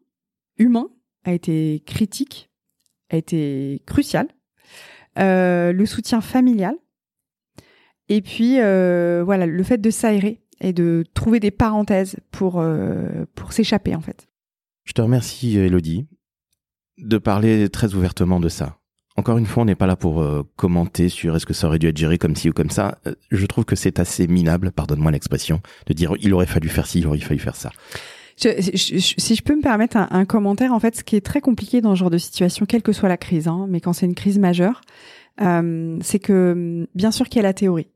humain 0.59 0.89
a 1.25 1.33
été 1.33 1.83
critique 1.85 2.49
a 3.11 3.17
été 3.17 3.83
crucial. 3.87 4.29
Euh, 5.19 5.73
le 5.73 5.87
soutien 5.87 6.21
familial. 6.21 6.77
Et 8.09 8.23
puis 8.23 8.61
euh, 8.61 9.23
voilà 9.25 9.47
le 9.47 9.63
fait 9.65 9.79
de 9.79 9.91
s'aérer 9.91 10.41
et 10.61 10.73
de 10.73 11.05
trouver 11.15 11.41
des 11.41 11.51
parenthèses 11.51 12.17
pour 12.31 12.65
pour 13.35 13.53
s'échapper 13.53 13.95
en 13.95 14.01
fait 14.01 14.29
je 14.87 14.93
te 14.93 15.03
remercie, 15.03 15.59
Elodie, 15.59 16.07
de 16.97 17.19
parler 17.19 17.69
très 17.69 17.95
ouvertement 17.95 18.41
de 18.41 18.49
ça. 18.49 18.79
Encore 19.17 19.39
une 19.39 19.47
fois, 19.47 19.63
on 19.63 19.67
n'est 19.67 19.75
pas 19.75 19.87
là 19.87 19.97
pour 19.97 20.21
euh, 20.21 20.43
commenter 20.57 21.09
sur 21.09 21.35
est-ce 21.37 21.47
que 21.47 21.55
ça 21.55 21.67
aurait 21.67 21.79
dû 21.79 21.89
être 21.89 21.97
géré 21.97 22.19
comme 22.19 22.37
ci 22.37 22.51
ou 22.51 22.53
comme 22.53 22.71
ça. 22.71 22.99
Euh, 23.07 23.15
je 23.31 23.47
trouve 23.47 23.65
que 23.65 23.75
c'est 23.75 23.99
assez 23.99 24.27
minable, 24.27 24.73
pardonne-moi 24.73 25.11
l'expression, 25.11 25.61
de 25.87 25.95
dire 25.95 26.13
il 26.21 26.35
aurait 26.35 26.47
fallu 26.47 26.69
faire 26.69 26.87
ci, 26.87 26.99
il 26.99 27.07
aurait 27.07 27.19
fallu 27.19 27.41
faire 27.41 27.57
ça. 27.57 27.71
si 28.37 29.35
je 29.35 29.43
peux 29.43 29.57
me 29.57 29.63
permettre 29.63 29.97
un, 29.97 30.25
commentaire, 30.27 30.73
en 30.75 30.81
fait, 30.81 30.97
ce 30.97 31.05
qui 31.05 31.17
est 31.17 31.25
très 31.25 31.41
compliqué 31.41 31.81
dans 31.81 31.95
ce 31.95 32.01
genre 32.01 32.11
de 32.11 32.19
situation, 32.19 32.67
quelle 32.67 32.83
que 32.83 32.93
soit 32.93 33.09
la 33.09 33.17
crise, 33.17 33.49
hein, 33.49 33.67
mais 33.71 33.81
quand 33.81 33.95
c'est 33.95 34.07
une 34.07 34.15
crise 34.15 34.39
majeure, 34.39 34.83
euh, 35.41 35.99
c'est 36.03 36.19
que 36.19 36.87
bien 36.95 37.11
sûr 37.11 37.29
qu'il 37.31 37.37
y 37.37 37.41
a 37.41 37.43
la 37.43 37.55
théorie. 37.55 37.89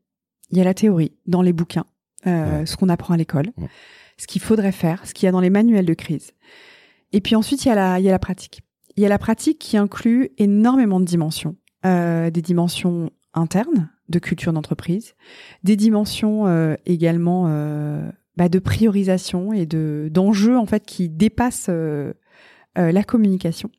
Il 0.49 0.57
y 0.57 0.61
a 0.61 0.65
la 0.65 0.73
théorie 0.73 1.13
dans 1.27 1.43
les 1.43 1.53
bouquins, 1.53 1.85
ce 2.25 2.75
qu'on 2.75 2.89
apprend 2.89 3.13
à 3.13 3.17
l'école, 3.17 3.51
ce 4.17 4.27
qu'il 4.27 4.41
faudrait 4.41 4.73
faire, 4.73 5.05
ce 5.05 5.13
qu'il 5.13 5.27
y 5.27 5.29
a 5.29 5.31
dans 5.31 5.39
les 5.39 5.49
manuels 5.49 5.85
de 5.85 5.93
crise. 5.93 6.31
Et 7.13 7.21
puis 7.21 7.35
ensuite, 7.35 7.65
il 7.65 7.69
y 7.69 7.71
a 7.71 7.75
la, 7.75 7.99
il 7.99 8.05
y 8.05 8.09
a 8.09 8.11
la 8.11 8.19
pratique. 8.19 8.61
Il 8.95 9.03
y 9.03 9.05
a 9.05 9.09
la 9.09 9.19
pratique 9.19 9.59
qui 9.59 9.77
inclut 9.77 10.31
énormément 10.37 10.99
de 10.99 11.05
dimensions, 11.05 11.55
euh, 11.85 12.29
des 12.29 12.41
dimensions 12.41 13.11
internes 13.33 13.89
de 14.09 14.19
culture 14.19 14.53
d'entreprise, 14.53 15.15
des 15.63 15.75
dimensions 15.75 16.45
euh, 16.47 16.75
également 16.85 17.45
euh, 17.47 18.09
bah, 18.37 18.49
de 18.49 18.59
priorisation 18.59 19.53
et 19.53 19.65
de 19.65 20.09
d'enjeux 20.11 20.57
en 20.57 20.65
fait 20.65 20.85
qui 20.85 21.09
dépassent 21.09 21.67
euh, 21.69 22.13
euh, 22.77 22.91
la 22.91 23.03
communication. 23.03 23.69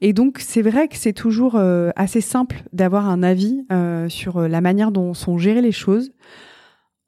Et 0.00 0.12
donc 0.12 0.38
c'est 0.40 0.62
vrai 0.62 0.88
que 0.88 0.96
c'est 0.96 1.12
toujours 1.12 1.56
euh, 1.56 1.90
assez 1.94 2.20
simple 2.20 2.62
d'avoir 2.72 3.08
un 3.08 3.22
avis 3.22 3.64
sur 4.08 4.40
la 4.40 4.60
manière 4.60 4.90
dont 4.92 5.14
sont 5.14 5.38
gérées 5.38 5.62
les 5.62 5.72
choses. 5.72 6.12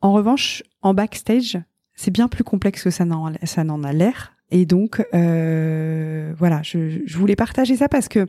En 0.01 0.13
revanche, 0.13 0.63
en 0.83 0.95
backstage, 0.95 1.59
c'est 1.95 2.11
bien 2.11 2.29
plus 2.29 2.45
complexe 2.45 2.85
que 2.85 2.91
ça 2.91 3.05
n'en 3.05 3.83
a 3.83 3.93
l'air. 3.93 4.34
Et 4.55 4.67
donc, 4.67 5.05
euh, 5.13 6.33
voilà, 6.39 6.63
je, 6.63 7.19
voulais 7.19 7.35
partager 7.35 7.75
ça 7.75 7.89
parce 7.89 8.07
que 8.07 8.27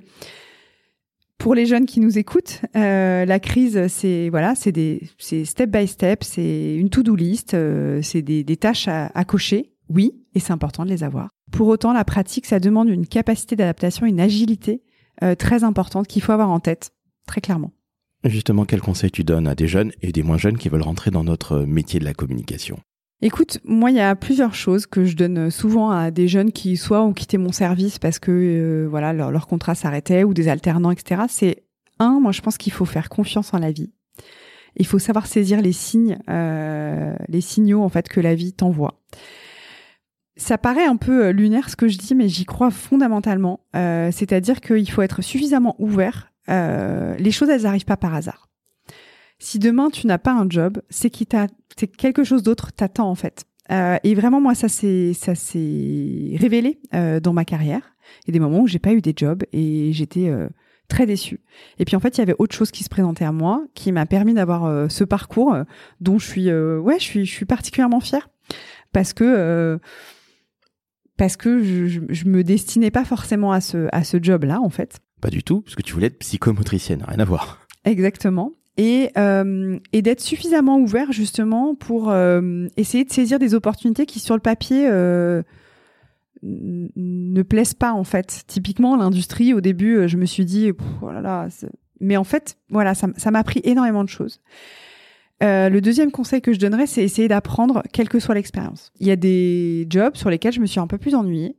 pour 1.38 1.53
les 1.53 1.67
jeunes 1.67 1.85
qui 1.85 1.99
nous 1.99 2.17
écoutent, 2.17 2.61
euh, 2.75 3.25
la 3.25 3.39
crise, 3.39 3.85
c'est 3.89 4.29
voilà, 4.29 4.55
c'est 4.55 4.71
des, 4.71 5.03
c'est 5.19 5.45
step 5.45 5.69
by 5.69 5.85
step, 5.88 6.23
c'est 6.23 6.77
une 6.77 6.89
to-do 6.89 7.15
list, 7.15 7.53
euh, 7.53 8.01
c'est 8.01 8.23
des, 8.23 8.43
tâches 8.57 8.88
à, 8.88 9.11
à, 9.13 9.23
cocher, 9.23 9.71
oui, 9.88 10.15
et 10.33 10.39
c'est 10.39 10.51
important 10.51 10.83
de 10.83 10.89
les 10.89 11.03
avoir. 11.03 11.29
Pour 11.51 11.67
autant, 11.67 11.93
la 11.93 12.03
pratique, 12.03 12.47
ça 12.47 12.59
demande 12.59 12.89
une 12.89 13.05
capacité 13.05 13.55
d'adaptation, 13.55 14.07
une 14.07 14.19
agilité 14.19 14.81
très 15.38 15.63
importante 15.63 16.07
qu'il 16.07 16.23
faut 16.23 16.33
avoir 16.33 16.49
en 16.49 16.59
tête, 16.59 16.91
très 17.27 17.39
clairement. 17.39 17.71
Justement, 18.25 18.65
quels 18.65 18.81
conseils 18.81 19.11
tu 19.11 19.23
donnes 19.23 19.47
à 19.47 19.55
des 19.55 19.67
jeunes 19.67 19.91
et 20.01 20.11
des 20.11 20.23
moins 20.23 20.38
jeunes 20.38 20.57
qui 20.57 20.69
veulent 20.69 20.81
rentrer 20.81 21.11
dans 21.11 21.23
notre 21.23 21.59
métier 21.59 21.99
de 21.99 22.05
la 22.05 22.13
communication? 22.13 22.79
Écoute, 23.21 23.60
moi, 23.63 23.91
il 23.91 23.97
y 23.97 24.01
a 24.01 24.15
plusieurs 24.15 24.54
choses 24.54 24.86
que 24.86 25.06
je 25.06 25.15
donne 25.15 25.49
souvent 25.49 25.89
à 25.89 26.12
des 26.12 26.28
jeunes 26.28 26.51
qui 26.51 26.75
soit 26.75 27.01
ont 27.01 27.13
quitté 27.13 27.38
mon 27.38 27.54
service 27.54 27.97
parce 27.97 28.19
que 28.19 28.32
euh, 28.32 28.88
voilà 28.89 29.13
leur, 29.13 29.47
contrat 29.47 29.73
s'arrêtait 29.73 30.23
ou 30.25 30.34
des 30.34 30.49
alternants, 30.49 30.91
etc. 30.91 31.23
C'est 31.30 31.63
un, 31.99 32.19
moi, 32.19 32.34
je 32.34 32.41
pense 32.41 32.58
qu'il 32.58 32.73
faut 32.73 32.86
faire 32.86 33.08
confiance 33.08 33.54
en 33.54 33.60
la 33.60 33.71
vie. 33.71 33.91
Il 34.75 34.86
faut 34.86 34.99
savoir 34.99 35.28
saisir 35.28 35.62
les 35.62 35.71
signes, 35.71 36.19
euh, 36.30 37.15
les 37.30 37.39
signaux 37.39 37.84
en 37.84 37.89
fait 37.89 38.10
que 38.10 38.19
la 38.19 38.36
vie 38.36 38.51
t'envoie. 38.51 39.01
Ça 40.36 40.58
paraît 40.58 40.86
un 40.86 40.97
peu 40.97 41.28
euh, 41.28 41.32
lunaire 41.32 41.69
ce 41.69 41.78
que 41.78 41.88
je 41.88 41.97
dis, 41.97 42.13
mais 42.13 42.28
j'y 42.28 42.43
crois 42.43 42.69
fondamentalement. 42.69 43.62
C'est-à-dire 43.73 44.60
qu'il 44.60 44.91
faut 44.91 45.01
être 45.01 45.21
suffisamment 45.21 45.75
ouvert. 45.80 46.34
les 46.49 47.32
choses, 47.32 47.49
elles 47.49 47.63
n'arrivent 47.63 47.86
pas 47.86 47.97
par 47.97 48.13
hasard. 48.13 48.49
Si 49.39 49.60
demain 49.60 49.89
tu 49.89 50.08
n'as 50.08 50.17
pas 50.17 50.32
un 50.32 50.50
job, 50.50 50.82
c'est 50.89 51.10
qu'il 51.10 51.28
t'a, 51.28 51.48
c'est 51.78 51.88
quelque 51.88 52.24
chose 52.24 52.43
d'autre 52.43 52.71
t'attend 52.71 53.10
en 53.10 53.15
fait. 53.15 53.45
Euh, 53.71 53.98
et 54.04 54.13
vraiment 54.13 54.39
moi 54.39 54.54
ça 54.54 54.67
s'est 54.67 55.13
ça 55.13 55.36
s'est 55.36 56.36
révélé 56.39 56.80
euh, 56.93 57.19
dans 57.19 57.34
ma 57.34 57.45
carrière. 57.45 57.95
Il 58.24 58.28
y 58.28 58.32
a 58.32 58.34
des 58.34 58.39
moments 58.39 58.62
où 58.62 58.67
j'ai 58.67 58.80
pas 58.80 58.93
eu 58.93 59.02
des 59.02 59.13
jobs 59.15 59.43
et 59.52 59.91
j'étais 59.91 60.30
euh, 60.30 60.48
très 60.88 61.06
déçue. 61.06 61.41
Et 61.80 61.86
puis 61.86 61.95
en 61.95 62.00
fait 62.00 62.17
il 62.17 62.19
y 62.19 62.21
avait 62.21 62.36
autre 62.38 62.56
chose 62.56 62.71
qui 62.71 62.84
se 62.84 62.89
présentait 62.89 63.26
à 63.26 63.32
moi 63.32 63.65
qui 63.74 63.91
m'a 63.91 64.06
permis 64.06 64.34
d'avoir 64.34 64.65
euh, 64.65 64.88
ce 64.88 65.04
parcours 65.04 65.54
euh, 65.54 65.63
dont 66.00 66.19
je 66.19 66.28
suis 66.28 66.54
ouais 66.54 67.00
je 67.00 67.04
suis 67.04 67.26
je 67.26 67.32
suis 67.32 67.45
particulièrement 67.45 68.00
fière 68.00 68.30
parce 68.91 69.13
que 69.13 69.80
parce 71.17 71.38
que 71.38 71.63
je, 71.63 72.02
je, 72.10 72.26
me 72.26 72.43
destinais 72.43 72.91
pas 72.91 73.06
forcément 73.06 73.52
à 73.52 73.62
ce 73.62 73.88
à 73.91 74.04
ce 74.04 74.17
job 74.21 74.43
là 74.43 74.62
en 74.62 74.69
fait. 74.69 75.00
Pas 75.21 75.30
du 75.30 75.43
tout, 75.43 75.62
parce 75.62 75.76
que 75.76 75.82
tu 75.82 75.93
voulais 75.93 76.08
être 76.08 76.19
psychomotricienne, 76.19 77.04
rien 77.08 77.19
à 77.19 77.26
voir. 77.26 77.65
Exactement 77.86 78.52
et, 78.77 79.09
euh, 79.17 79.79
et 79.93 80.01
d'être 80.01 80.21
suffisamment 80.21 80.77
ouvert 80.77 81.11
justement 81.11 81.75
pour 81.75 82.09
euh, 82.09 82.67
essayer 82.75 83.05
de 83.05 83.11
saisir 83.11 83.39
des 83.39 83.53
opportunités 83.53 84.05
qui 84.05 84.19
sur 84.19 84.35
le 84.35 84.41
papier 84.41 84.88
euh, 84.89 85.43
ne 86.43 87.41
plaisent 87.41 87.73
pas 87.73 87.93
en 87.93 88.03
fait. 88.03 88.43
Typiquement 88.47 88.95
l'industrie 88.97 89.53
au 89.53 89.61
début 89.61 89.97
euh, 89.97 90.07
je 90.07 90.17
me 90.17 90.25
suis 90.25 90.45
dit 90.45 90.71
oh 91.01 91.11
là 91.11 91.47
mais 92.01 92.17
en 92.17 92.25
fait 92.25 92.57
voilà 92.69 92.93
ça 92.95 93.31
m'a 93.31 93.39
appris 93.39 93.61
énormément 93.63 94.03
de 94.03 94.09
choses. 94.09 94.41
Euh, 95.43 95.69
le 95.69 95.81
deuxième 95.81 96.11
conseil 96.11 96.41
que 96.41 96.53
je 96.53 96.59
donnerais 96.59 96.88
c'est 96.88 97.03
essayer 97.03 97.27
d'apprendre 97.27 97.81
quelle 97.93 98.09
que 98.09 98.19
soit 98.19 98.35
l'expérience. 98.35 98.91
Il 98.99 99.07
y 99.07 99.11
a 99.11 99.15
des 99.15 99.88
jobs 99.89 100.15
sur 100.15 100.29
lesquels 100.29 100.53
je 100.53 100.61
me 100.61 100.65
suis 100.65 100.79
un 100.79 100.88
peu 100.88 100.97
plus 100.97 101.15
ennuyée. 101.15 101.55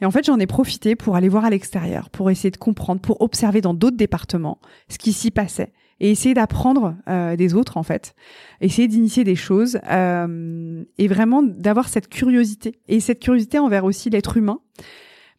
Et 0.00 0.06
en 0.06 0.10
fait, 0.10 0.24
j'en 0.24 0.40
ai 0.40 0.46
profité 0.46 0.96
pour 0.96 1.14
aller 1.14 1.28
voir 1.28 1.44
à 1.44 1.50
l'extérieur, 1.50 2.10
pour 2.10 2.28
essayer 2.28 2.50
de 2.50 2.56
comprendre, 2.56 3.00
pour 3.00 3.20
observer 3.22 3.60
dans 3.60 3.74
d'autres 3.74 3.96
départements 3.96 4.58
ce 4.88 4.98
qui 4.98 5.12
s'y 5.12 5.30
passait 5.30 5.72
et 6.00 6.10
essayer 6.10 6.34
d'apprendre 6.34 6.96
euh, 7.08 7.36
des 7.36 7.54
autres 7.54 7.76
en 7.76 7.82
fait, 7.82 8.14
essayer 8.60 8.88
d'initier 8.88 9.24
des 9.24 9.36
choses 9.36 9.78
euh, 9.90 10.84
et 10.98 11.08
vraiment 11.08 11.42
d'avoir 11.42 11.88
cette 11.88 12.08
curiosité 12.08 12.76
et 12.88 13.00
cette 13.00 13.20
curiosité 13.20 13.58
envers 13.58 13.84
aussi 13.84 14.10
l'être 14.10 14.36
humain. 14.36 14.60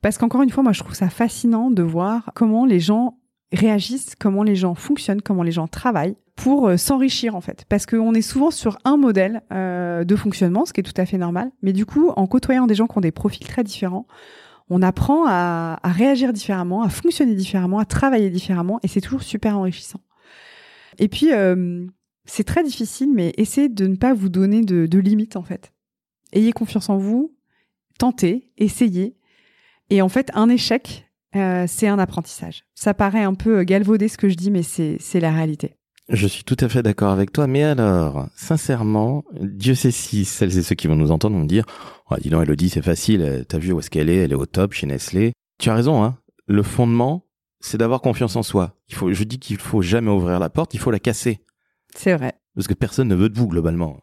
Parce 0.02 0.18
qu'encore 0.18 0.42
une 0.42 0.50
fois 0.50 0.64
moi 0.64 0.72
je 0.72 0.80
trouve 0.80 0.96
ça 0.96 1.10
fascinant 1.10 1.72
de 1.72 1.84
voir 1.84 2.32
comment 2.36 2.66
les 2.66 2.80
gens 2.80 3.18
réagissent, 3.52 4.16
comment 4.16 4.44
les 4.44 4.56
gens 4.56 4.76
fonctionnent, 4.76 5.22
comment 5.22 5.44
les 5.44 5.52
gens 5.52 5.68
travaillent 5.68 6.18
pour 6.36 6.68
euh, 6.68 6.78
s'enrichir 6.78 7.36
en 7.36 7.42
fait. 7.42 7.66
Parce 7.70 7.86
qu'on 7.86 8.14
est 8.14 8.22
souvent 8.22 8.52
sur 8.52 8.78
un 8.84 8.98
modèle 8.98 9.42
euh, 9.52 10.04
de 10.04 10.16
fonctionnement 10.16 10.66
ce 10.66 10.74
qui 10.74 10.82
est 10.82 10.84
tout 10.84 11.00
à 11.00 11.06
fait 11.06 11.18
normal. 11.18 11.52
Mais 11.62 11.74
du 11.74 11.86
coup 11.86 12.12
en 12.16 12.28
côtoyant 12.28 12.68
des 12.68 12.76
gens 12.76 12.88
qui 12.88 12.98
ont 12.98 13.02
des 13.02 13.12
profils 13.12 13.46
très 13.46 13.64
différents 13.64 14.06
on 14.70 14.82
apprend 14.82 15.26
à, 15.28 15.80
à 15.84 15.90
réagir 15.90 16.34
différemment, 16.34 16.82
à 16.82 16.90
fonctionner 16.90 17.36
différemment, 17.36 17.80
à 17.80 17.86
travailler 17.86 18.30
différemment, 18.30 18.80
et 18.84 18.88
c'est 18.88 19.02
toujours 19.02 19.22
super 19.22 19.58
enrichissant. 19.58 20.00
Et 21.00 21.08
puis, 21.08 21.34
euh, 21.34 21.86
c'est 22.26 22.44
très 22.44 22.64
difficile, 22.64 23.12
mais 23.14 23.34
essayez 23.38 23.70
de 23.70 23.88
ne 23.88 23.96
pas 23.96 24.14
vous 24.14 24.30
donner 24.30 24.62
de, 24.62 25.00
limites, 25.00 25.36
en 25.36 25.44
fait. 25.44 25.74
Ayez 26.34 26.52
confiance 26.52 26.90
en 26.90 26.98
vous, 26.98 27.36
tentez, 27.98 28.52
essayez. 28.58 29.16
Et 29.90 30.02
en 30.02 30.10
fait, 30.10 30.32
un 30.34 30.50
échec, 30.50 31.10
euh, 31.36 31.66
c'est 31.68 31.88
un 31.88 32.00
apprentissage. 32.00 32.64
Ça 32.74 32.94
paraît 32.94 33.24
un 33.24 33.36
peu 33.36 33.64
galvaudé 33.64 34.08
ce 34.08 34.18
que 34.18 34.30
je 34.30 34.36
dis, 34.36 34.52
mais 34.52 34.64
c'est 34.64 35.20
la 35.20 35.32
réalité. 35.32 35.76
Je 36.10 36.28
suis 36.28 36.44
tout 36.44 36.58
à 36.60 36.70
fait 36.70 36.84
d'accord 36.84 37.12
avec 37.12 37.32
toi, 37.32 37.48
mais 37.48 37.64
alors, 37.64 38.28
sincèrement, 38.36 39.24
Dieu 39.42 39.74
sait 39.74 39.90
si 39.90 40.24
celles 40.24 40.56
et 40.58 40.62
ceux 40.62 40.76
qui 40.76 40.88
vont 40.88 40.96
nous 40.96 41.10
entendre 41.10 41.36
vont 41.36 41.46
dire 41.46 41.66
oh, 42.12 42.16
dis 42.22 42.30
donc, 42.30 42.44
Elodie, 42.44 42.70
c'est 42.70 42.84
facile, 42.84 43.44
t'as 43.48 43.58
vu 43.58 43.72
où 43.72 43.80
est-ce 43.80 43.90
qu'elle 43.90 44.10
est, 44.10 44.18
elle 44.18 44.32
est 44.32 44.36
au 44.36 44.46
top 44.46 44.74
chez 44.74 44.86
Nestlé. 44.86 45.34
Tu 45.58 45.70
as 45.70 45.76
raison, 45.76 46.04
hein. 46.04 46.18
Le 46.48 46.62
fondement, 46.62 47.25
c'est 47.66 47.78
d'avoir 47.78 48.02
confiance 48.02 48.36
en 48.36 48.44
soi. 48.44 48.76
Il 48.90 48.96
faut, 48.96 49.12
je 49.12 49.24
dis 49.24 49.40
qu'il 49.40 49.58
faut 49.58 49.82
jamais 49.82 50.12
ouvrir 50.12 50.40
la 50.40 50.50
porte, 50.50 50.74
il 50.76 50.80
faut 50.80 50.92
la 50.92 51.00
casser. 51.00 51.40
C'est 51.96 52.14
vrai. 52.14 52.34
Parce 52.54 52.68
que 52.68 52.76
personne 52.76 53.08
ne 53.08 53.16
veut 53.16 53.30
de 53.30 53.38
vous 53.38 53.48
globalement. 53.48 54.00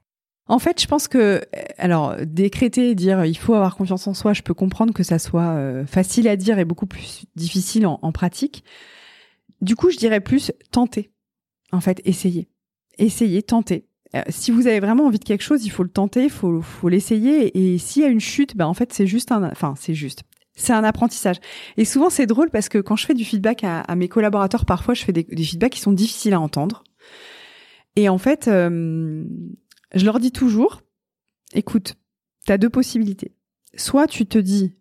En 0.47 0.59
fait, 0.59 0.81
je 0.81 0.87
pense 0.89 1.07
que, 1.07 1.41
alors, 1.79 2.17
décréter 2.27 2.91
et 2.91 2.95
dire 2.97 3.25
il 3.25 3.39
faut 3.39 3.55
avoir 3.55 3.77
confiance 3.77 4.07
en 4.09 4.15
soi, 4.15 4.33
je 4.33 4.43
peux 4.43 4.53
comprendre 4.53 4.93
que 4.93 5.05
ça 5.05 5.21
soit 5.21 5.55
euh, 5.55 5.87
facile 5.87 6.27
à 6.27 6.37
dire 6.37 6.59
et 6.59 6.65
beaucoup 6.65 6.87
plus 6.87 7.23
difficile 7.37 7.87
en, 7.87 8.13
pratique. 8.13 8.65
Du 9.61 9.77
coup, 9.77 9.91
je 9.91 9.97
dirais 9.97 10.21
plus 10.21 10.51
tenter. 10.73 11.13
En 11.71 11.81
fait, 11.81 12.03
essayer. 12.05 12.49
Essayer, 12.99 13.43
tenter. 13.43 13.87
Euh, 14.17 14.23
si 14.29 14.51
vous 14.51 14.67
avez 14.67 14.81
vraiment 14.81 15.07
envie 15.07 15.21
de 15.21 15.25
quelque 15.25 15.45
chose, 15.45 15.65
il 15.65 15.71
faut 15.71 15.85
le 15.85 15.89
tenter, 15.89 16.25
il 16.25 16.31
faut, 16.31 16.61
faut 16.61 16.89
l'essayer. 16.89 17.57
Et 17.57 17.79
s'il 17.79 18.03
y 18.03 18.05
a 18.05 18.09
une 18.09 18.21
chute, 18.21 18.57
ben 18.57 18.67
en 18.67 18.75
fait, 18.75 18.93
c'est 18.93 19.07
juste 19.07 19.31
un, 19.31 19.45
enfin, 19.45 19.75
c'est 19.79 19.95
juste 19.95 20.25
c'est 20.55 20.73
un 20.73 20.85
apprentissage. 20.85 21.37
Et 21.77 21.85
souvent, 21.85 22.11
c'est 22.11 22.27
drôle 22.27 22.51
parce 22.51 22.69
que 22.69 22.79
quand 22.79 22.97
je 22.97 23.07
fais 23.07 23.15
du 23.15 23.25
feedback 23.25 23.65
à, 23.65 23.95
mes 23.95 24.09
collaborateurs, 24.09 24.65
parfois, 24.65 24.95
je 24.95 25.03
fais 25.05 25.13
des, 25.13 25.25
feedbacks 25.25 25.73
qui 25.73 25.81
sont 25.81 25.93
difficiles 25.93 26.35
à 26.35 26.41
entendre. 26.41 26.85
Et 27.97 28.09
en 28.09 28.19
fait, 28.19 28.49
euh, 28.49 29.25
je 29.95 30.05
leur 30.05 30.21
dis 30.21 30.33
toujours, 30.33 30.83
écoute, 31.55 31.95
tu 32.47 32.53
as 32.53 32.59
deux 32.59 32.71
possibilités. 32.71 33.35
Soit 33.77 34.07
tu 34.07 34.27
te 34.27 34.39
dis, 34.39 34.75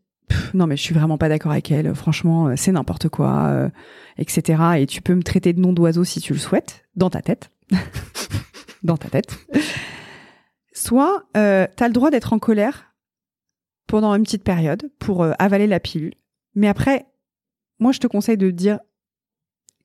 non 0.54 0.68
mais 0.68 0.76
je 0.76 0.82
suis 0.82 0.94
vraiment 0.94 1.18
pas 1.18 1.30
d'accord 1.30 1.52
avec 1.52 1.72
elle. 1.72 1.94
Franchement, 1.96 2.56
c'est 2.58 2.72
n'importe 2.72 3.10
quoi, 3.10 3.70
etc. 4.18 4.64
Et 4.78 4.88
tu 4.88 5.02
peux 5.02 5.16
me 5.16 5.24
traiter 5.24 5.54
de 5.54 5.60
nom 5.60 5.74
d'oiseau 5.74 6.04
si 6.04 6.20
tu 6.20 6.34
le 6.34 6.40
souhaites, 6.40 6.86
dans 6.96 7.10
ta 7.10 7.22
tête, 7.22 7.52
dans 8.84 8.98
ta 8.98 9.10
tête. 9.10 9.38
Soit 10.74 11.26
tu 11.34 11.40
as 11.40 11.88
le 11.88 11.94
droit 11.94 12.12
d'être 12.12 12.34
en 12.34 12.40
colère 12.40 12.91
pendant 13.92 14.16
une 14.16 14.24
petite 14.24 14.46
période 14.46 14.90
pour 15.00 15.26
avaler 15.38 15.68
la 15.68 15.82
pilule, 15.82 16.14
mais 16.56 16.70
après, 16.70 17.08
moi 17.80 17.92
je 17.92 18.00
te 18.00 18.08
conseille 18.08 18.38
de 18.38 18.50
dire 18.50 18.80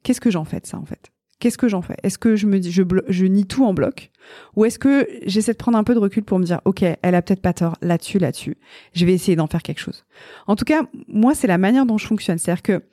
qu'est-ce 0.04 0.20
que 0.20 0.30
j'en 0.30 0.44
fais 0.44 0.60
de 0.60 0.66
ça 0.66 0.78
en 0.78 0.84
fait? 0.84 1.10
Qu'est-ce 1.40 1.58
que 1.58 1.66
j'en 1.66 1.82
fais? 1.82 1.96
Est-ce 2.04 2.16
que 2.16 2.36
je 2.36 2.46
me 2.46 2.60
je 2.62 3.26
nie 3.26 3.46
tout 3.46 3.64
en 3.64 3.74
bloc? 3.74 4.12
Ou 4.54 4.64
est-ce 4.64 4.78
que 4.78 5.08
j'essaie 5.26 5.52
de 5.52 5.58
prendre 5.58 5.76
un 5.76 5.82
peu 5.82 5.92
de 5.92 5.98
recul 5.98 6.22
pour 6.22 6.38
me 6.38 6.44
dire, 6.44 6.60
OK, 6.64 6.82
elle 6.82 7.14
a 7.16 7.20
peut-être 7.20 7.42
pas 7.42 7.52
tort 7.52 7.76
là-dessus, 7.82 8.18
là-dessus. 8.18 8.56
Je 8.94 9.04
vais 9.04 9.12
essayer 9.12 9.34
d'en 9.34 9.48
faire 9.48 9.62
quelque 9.62 9.80
chose. 9.80 10.06
En 10.46 10.54
tout 10.54 10.64
cas, 10.64 10.84
moi, 11.08 11.34
c'est 11.34 11.48
la 11.48 11.58
manière 11.58 11.84
dont 11.84 11.98
je 11.98 12.06
fonctionne. 12.06 12.38
C'est-à-dire 12.38 12.62
que 12.62 12.84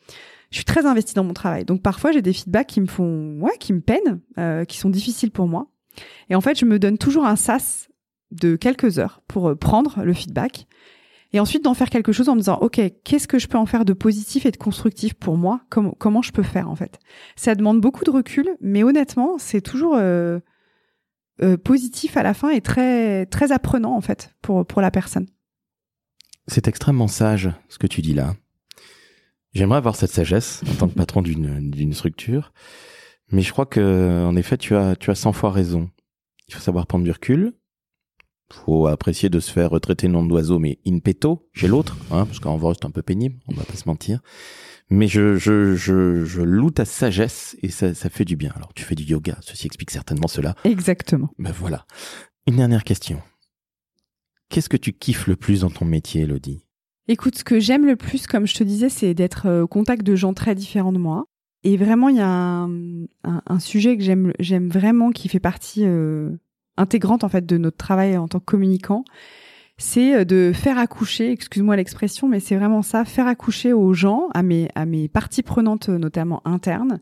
je 0.50 0.58
suis 0.58 0.66
très 0.66 0.86
investie 0.86 1.14
dans 1.14 1.24
mon 1.24 1.34
travail. 1.34 1.64
Donc 1.64 1.84
parfois, 1.84 2.12
j'ai 2.12 2.24
des 2.24 2.34
feedbacks 2.34 2.68
qui 2.68 2.82
me 2.82 2.88
font, 2.88 3.40
ouais, 3.40 3.58
qui 3.60 3.72
me 3.72 3.82
peinent, 3.82 4.20
euh, 4.40 4.66
qui 4.66 4.78
sont 4.78 4.90
difficiles 4.90 5.32
pour 5.32 5.48
moi. 5.48 5.68
Et 6.30 6.36
en 6.36 6.42
fait, 6.42 6.60
je 6.60 6.66
me 6.66 6.80
donne 6.80 6.98
toujours 6.98 7.26
un 7.26 7.36
sas 7.36 7.88
de 8.32 8.56
quelques 8.56 9.00
heures 9.00 9.22
pour 9.28 9.50
euh, 9.50 9.56
prendre 9.56 10.04
le 10.04 10.14
feedback 10.14 10.68
et 11.34 11.40
ensuite 11.40 11.64
d'en 11.64 11.74
faire 11.74 11.90
quelque 11.90 12.12
chose 12.12 12.30
en 12.30 12.36
me 12.36 12.40
disant 12.40 12.60
ok 12.62 12.80
qu'est-ce 13.04 13.28
que 13.28 13.40
je 13.40 13.48
peux 13.48 13.58
en 13.58 13.66
faire 13.66 13.86
de 13.86 13.94
positif 13.94 14.46
et 14.46 14.52
de 14.52 14.58
constructif 14.58 15.16
pour 15.16 15.36
moi? 15.36 15.62
Comment 15.70 15.96
comment 15.98 16.22
je 16.22 16.32
peux 16.32 16.44
faire 16.44 16.70
en 16.70 16.76
fait? 16.76 17.00
Ça 17.36 17.56
demande 17.56 17.82
beaucoup 17.82 18.06
de 18.06 18.12
recul 18.12 18.56
mais 18.62 18.84
honnêtement 18.84 19.38
c'est 19.40 19.62
toujours 19.62 19.96
euh, 19.96 20.40
euh, 21.42 21.58
positif 21.58 22.16
à 22.16 22.24
la 22.24 22.36
fin 22.36 22.52
et 22.52 22.62
très 22.62 23.26
très 23.26 23.52
apprenant 23.52 23.96
en 23.96 24.02
fait 24.02 24.36
pour 24.42 24.66
pour 24.66 24.82
la 24.82 24.92
personne. 24.92 25.28
C'est 26.48 26.68
extrêmement 26.68 27.08
sage 27.08 27.50
ce 27.68 27.80
que 27.80 27.88
tu 27.88 28.02
dis 28.02 28.14
là. 28.14 28.36
J'aimerais 29.54 29.78
avoir 29.78 29.96
cette 29.96 30.12
sagesse 30.12 30.62
en 30.70 30.76
tant 30.76 30.88
que 30.88 30.94
patron 30.94 31.22
d'une 31.24 31.94
structure 31.94 32.54
mais 33.32 33.42
je 33.42 33.52
crois 33.52 33.66
que 33.66 34.24
en 34.26 34.36
effet 34.36 34.58
tu 34.58 34.76
as 34.76 34.96
tu 34.96 35.10
as 35.10 35.16
100 35.16 35.34
fois 35.34 35.52
raison. 35.52 35.90
Il 36.48 36.54
faut 36.54 36.62
savoir 36.62 36.86
prendre 36.86 37.06
du 37.06 37.12
recul 37.12 37.54
faut 38.54 38.88
apprécier 38.88 39.30
de 39.30 39.40
se 39.40 39.52
faire 39.52 39.70
retraiter 39.70 40.08
nom 40.08 40.26
d'oiseau, 40.26 40.60
mais 40.60 40.80
in 40.86 41.00
petto, 41.00 41.50
chez 41.54 41.68
l'autre, 41.68 41.98
hein, 42.12 42.26
parce 42.26 42.40
qu'en 42.40 42.58
vrai 42.58 42.74
c'est 42.80 42.86
un 42.86 42.92
peu 42.92 43.02
pénible, 43.02 43.36
on 43.48 43.54
va 43.54 43.64
pas 43.64 43.76
se 43.76 43.88
mentir. 43.88 44.20
Mais 44.90 45.08
je, 45.08 45.38
je, 45.38 45.76
je, 45.76 46.24
je 46.24 46.42
loue 46.42 46.72
ta 46.72 46.86
sagesse 46.86 47.58
et 47.64 47.70
ça, 47.70 47.94
ça 47.94 48.10
fait 48.10 48.26
du 48.26 48.36
bien. 48.36 48.52
Alors 48.56 48.74
tu 48.74 48.84
fais 48.84 48.96
du 48.96 49.04
yoga, 49.04 49.38
ceci 49.42 49.66
explique 49.66 49.92
certainement 49.92 50.28
cela. 50.28 50.56
Exactement. 50.66 51.30
Ben 51.40 51.52
voilà. 51.52 51.86
Une 52.48 52.58
dernière 52.58 52.84
question. 52.84 53.22
Qu'est-ce 54.50 54.70
que 54.70 54.78
tu 54.78 54.94
kiffes 54.94 55.28
le 55.28 55.36
plus 55.36 55.62
dans 55.62 55.72
ton 55.72 55.86
métier, 55.86 56.22
Elodie? 56.22 56.64
Écoute, 57.08 57.36
ce 57.38 57.44
que 57.44 57.60
j'aime 57.60 57.86
le 57.86 57.96
plus, 57.96 58.28
comme 58.28 58.46
je 58.46 58.54
te 58.54 58.64
disais, 58.64 58.90
c'est 58.90 59.14
d'être 59.14 59.48
euh, 59.48 59.64
au 59.64 59.68
contact 59.68 60.04
de 60.04 60.16
gens 60.16 60.34
très 60.34 60.56
différents 60.56 60.94
de 60.94 61.00
moi. 61.00 61.26
Et 61.64 61.76
vraiment, 61.76 62.10
il 62.10 62.18
y 62.18 62.22
a 62.22 62.28
un, 62.28 62.70
un, 63.24 63.60
sujet 63.60 63.98
que 63.98 64.04
j'aime, 64.04 64.34
j'aime 64.40 64.70
vraiment, 64.70 65.12
qui 65.12 65.28
fait 65.28 65.40
partie 65.40 65.86
euh, 65.86 66.30
intégrante 66.78 67.24
en 67.24 67.30
fait 67.30 67.46
de 67.46 67.58
notre 67.58 67.78
travail 67.78 68.18
en 68.18 68.28
tant 68.28 68.40
que 68.40 68.46
communicant, 68.46 69.04
c'est 69.78 70.16
euh, 70.16 70.26
de 70.26 70.52
faire 70.54 70.78
accoucher, 70.78 71.32
excuse-moi 71.32 71.76
l'expression, 71.76 72.28
mais 72.28 72.40
c'est 72.40 72.56
vraiment 72.56 72.82
ça, 72.82 73.06
faire 73.06 73.28
accoucher 73.28 73.74
aux 73.74 73.94
gens, 73.94 74.30
à 74.34 74.44
mes, 74.44 74.70
à 74.76 74.86
mes 74.86 75.08
parties 75.08 75.44
prenantes 75.44 75.90
notamment 75.90 76.42
internes, 76.46 77.00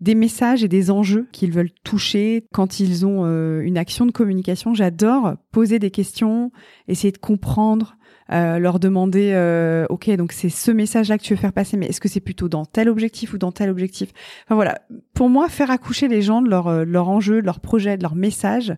des 0.00 0.14
messages 0.14 0.64
et 0.64 0.68
des 0.68 0.90
enjeux 0.90 1.28
qu'ils 1.30 1.52
veulent 1.52 1.72
toucher 1.84 2.46
quand 2.52 2.80
ils 2.80 3.04
ont 3.04 3.24
euh, 3.24 3.60
une 3.60 3.76
action 3.76 4.06
de 4.06 4.12
communication. 4.12 4.74
J'adore 4.74 5.34
poser 5.52 5.78
des 5.78 5.90
questions, 5.90 6.52
essayer 6.88 7.12
de 7.12 7.18
comprendre, 7.18 7.96
euh, 8.32 8.58
leur 8.58 8.78
demander, 8.78 9.32
euh, 9.34 9.86
ok, 9.90 10.08
donc 10.10 10.32
c'est 10.32 10.50
ce 10.50 10.70
message-là 10.70 11.18
que 11.18 11.22
tu 11.22 11.34
veux 11.34 11.40
faire 11.40 11.52
passer, 11.52 11.76
mais 11.76 11.86
est-ce 11.86 12.00
que 12.00 12.08
c'est 12.08 12.20
plutôt 12.20 12.48
dans 12.48 12.64
tel 12.64 12.88
objectif 12.88 13.32
ou 13.32 13.38
dans 13.38 13.50
tel 13.50 13.70
objectif? 13.70 14.10
Enfin 14.44 14.54
voilà, 14.54 14.80
pour 15.14 15.28
moi, 15.28 15.48
faire 15.48 15.70
accoucher 15.70 16.06
les 16.06 16.22
gens 16.22 16.40
de 16.40 16.48
leur, 16.48 16.68
euh, 16.68 16.84
leur 16.84 17.08
enjeu, 17.08 17.40
de 17.40 17.46
leur 17.46 17.58
projet, 17.58 17.96
de 17.96 18.02
leur 18.02 18.14
message, 18.14 18.74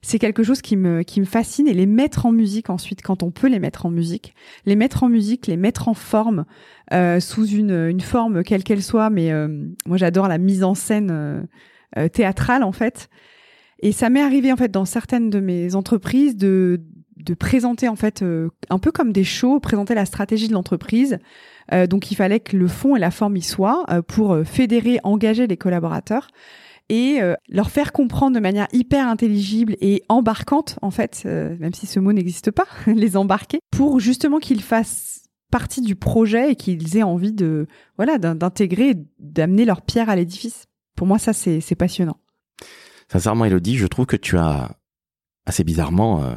c'est 0.00 0.18
quelque 0.18 0.42
chose 0.42 0.62
qui 0.62 0.76
me, 0.76 1.02
qui 1.02 1.20
me 1.20 1.24
fascine 1.24 1.68
et 1.68 1.74
les 1.74 1.86
mettre 1.86 2.26
en 2.26 2.32
musique 2.32 2.70
ensuite, 2.70 3.02
quand 3.02 3.22
on 3.22 3.30
peut 3.30 3.46
les 3.46 3.60
mettre 3.60 3.86
en 3.86 3.90
musique, 3.90 4.34
les 4.66 4.74
mettre 4.74 5.04
en 5.04 5.08
musique, 5.08 5.46
les 5.46 5.56
mettre 5.56 5.86
en 5.86 5.94
forme, 5.94 6.44
euh, 6.92 7.20
sous 7.20 7.46
une, 7.46 7.70
une 7.70 8.00
forme 8.00 8.42
quelle 8.42 8.64
qu'elle 8.64 8.82
soit, 8.82 9.10
mais 9.10 9.30
moi 9.86 9.96
j'adore 9.96 10.26
la 10.26 10.38
mise 10.38 10.64
en 10.64 10.74
scène 10.74 11.46
théâtrale 12.12 12.64
en 12.64 12.72
fait. 12.72 13.08
Et 13.78 13.92
ça 13.92 14.10
m'est 14.10 14.22
arrivé 14.22 14.52
en 14.52 14.56
fait 14.56 14.72
dans 14.72 14.84
certaines 14.84 15.30
de 15.30 15.38
mes 15.38 15.76
entreprises 15.76 16.36
de 16.36 16.80
de 17.16 17.34
présenter 17.34 17.88
en 17.88 17.96
fait 17.96 18.22
euh, 18.22 18.48
un 18.70 18.78
peu 18.78 18.92
comme 18.92 19.12
des 19.12 19.24
shows, 19.24 19.60
présenter 19.60 19.94
la 19.94 20.04
stratégie 20.04 20.48
de 20.48 20.52
l'entreprise. 20.52 21.18
Euh, 21.72 21.86
donc 21.86 22.10
il 22.10 22.14
fallait 22.14 22.40
que 22.40 22.56
le 22.56 22.68
fond 22.68 22.96
et 22.96 22.98
la 22.98 23.10
forme 23.10 23.36
y 23.36 23.42
soient 23.42 23.84
euh, 23.90 24.02
pour 24.02 24.36
fédérer, 24.44 24.98
engager 25.04 25.46
les 25.46 25.56
collaborateurs 25.56 26.28
et 26.88 27.20
leur 27.48 27.70
faire 27.70 27.90
comprendre 27.90 28.34
de 28.34 28.40
manière 28.40 28.66
hyper 28.72 29.08
intelligible 29.08 29.76
et 29.80 30.02
embarquante 30.10 30.78
en 30.82 30.90
fait, 30.90 31.24
même 31.24 31.72
si 31.72 31.86
ce 31.86 32.00
mot 32.00 32.12
n'existe 32.12 32.50
pas, 32.50 32.66
les 32.86 33.16
embarquer 33.16 33.60
pour 33.70 33.98
justement 33.98 34.40
qu'ils 34.40 34.60
fassent 34.60 35.22
partie 35.50 35.80
du 35.80 35.96
projet 35.96 36.52
et 36.52 36.56
qu'ils 36.56 36.98
aient 36.98 37.02
envie 37.02 37.32
de 37.32 37.66
voilà 37.96 38.18
d'intégrer, 38.18 38.94
d'amener 39.20 39.64
leur 39.64 39.80
pierre 39.80 40.10
à 40.10 40.16
l'édifice. 40.16 40.66
Pour 40.94 41.06
moi 41.06 41.18
ça 41.18 41.32
c'est 41.32 41.74
passionnant. 41.76 42.18
Sincèrement 43.08 43.46
Elodie, 43.46 43.76
je 43.76 43.86
trouve 43.86 44.06
que 44.06 44.16
tu 44.16 44.36
as 44.36 44.76
assez 45.46 45.64
bizarrement 45.64 46.34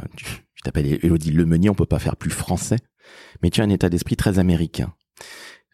t'appelles 0.65 0.99
Elodie 1.03 1.31
Lemenier, 1.31 1.69
on 1.69 1.75
peut 1.75 1.85
pas 1.85 1.99
faire 1.99 2.17
plus 2.17 2.31
français, 2.31 2.77
mais 3.41 3.49
tu 3.49 3.61
as 3.61 3.63
un 3.63 3.69
état 3.69 3.89
d'esprit 3.89 4.17
très 4.17 4.39
américain. 4.39 4.93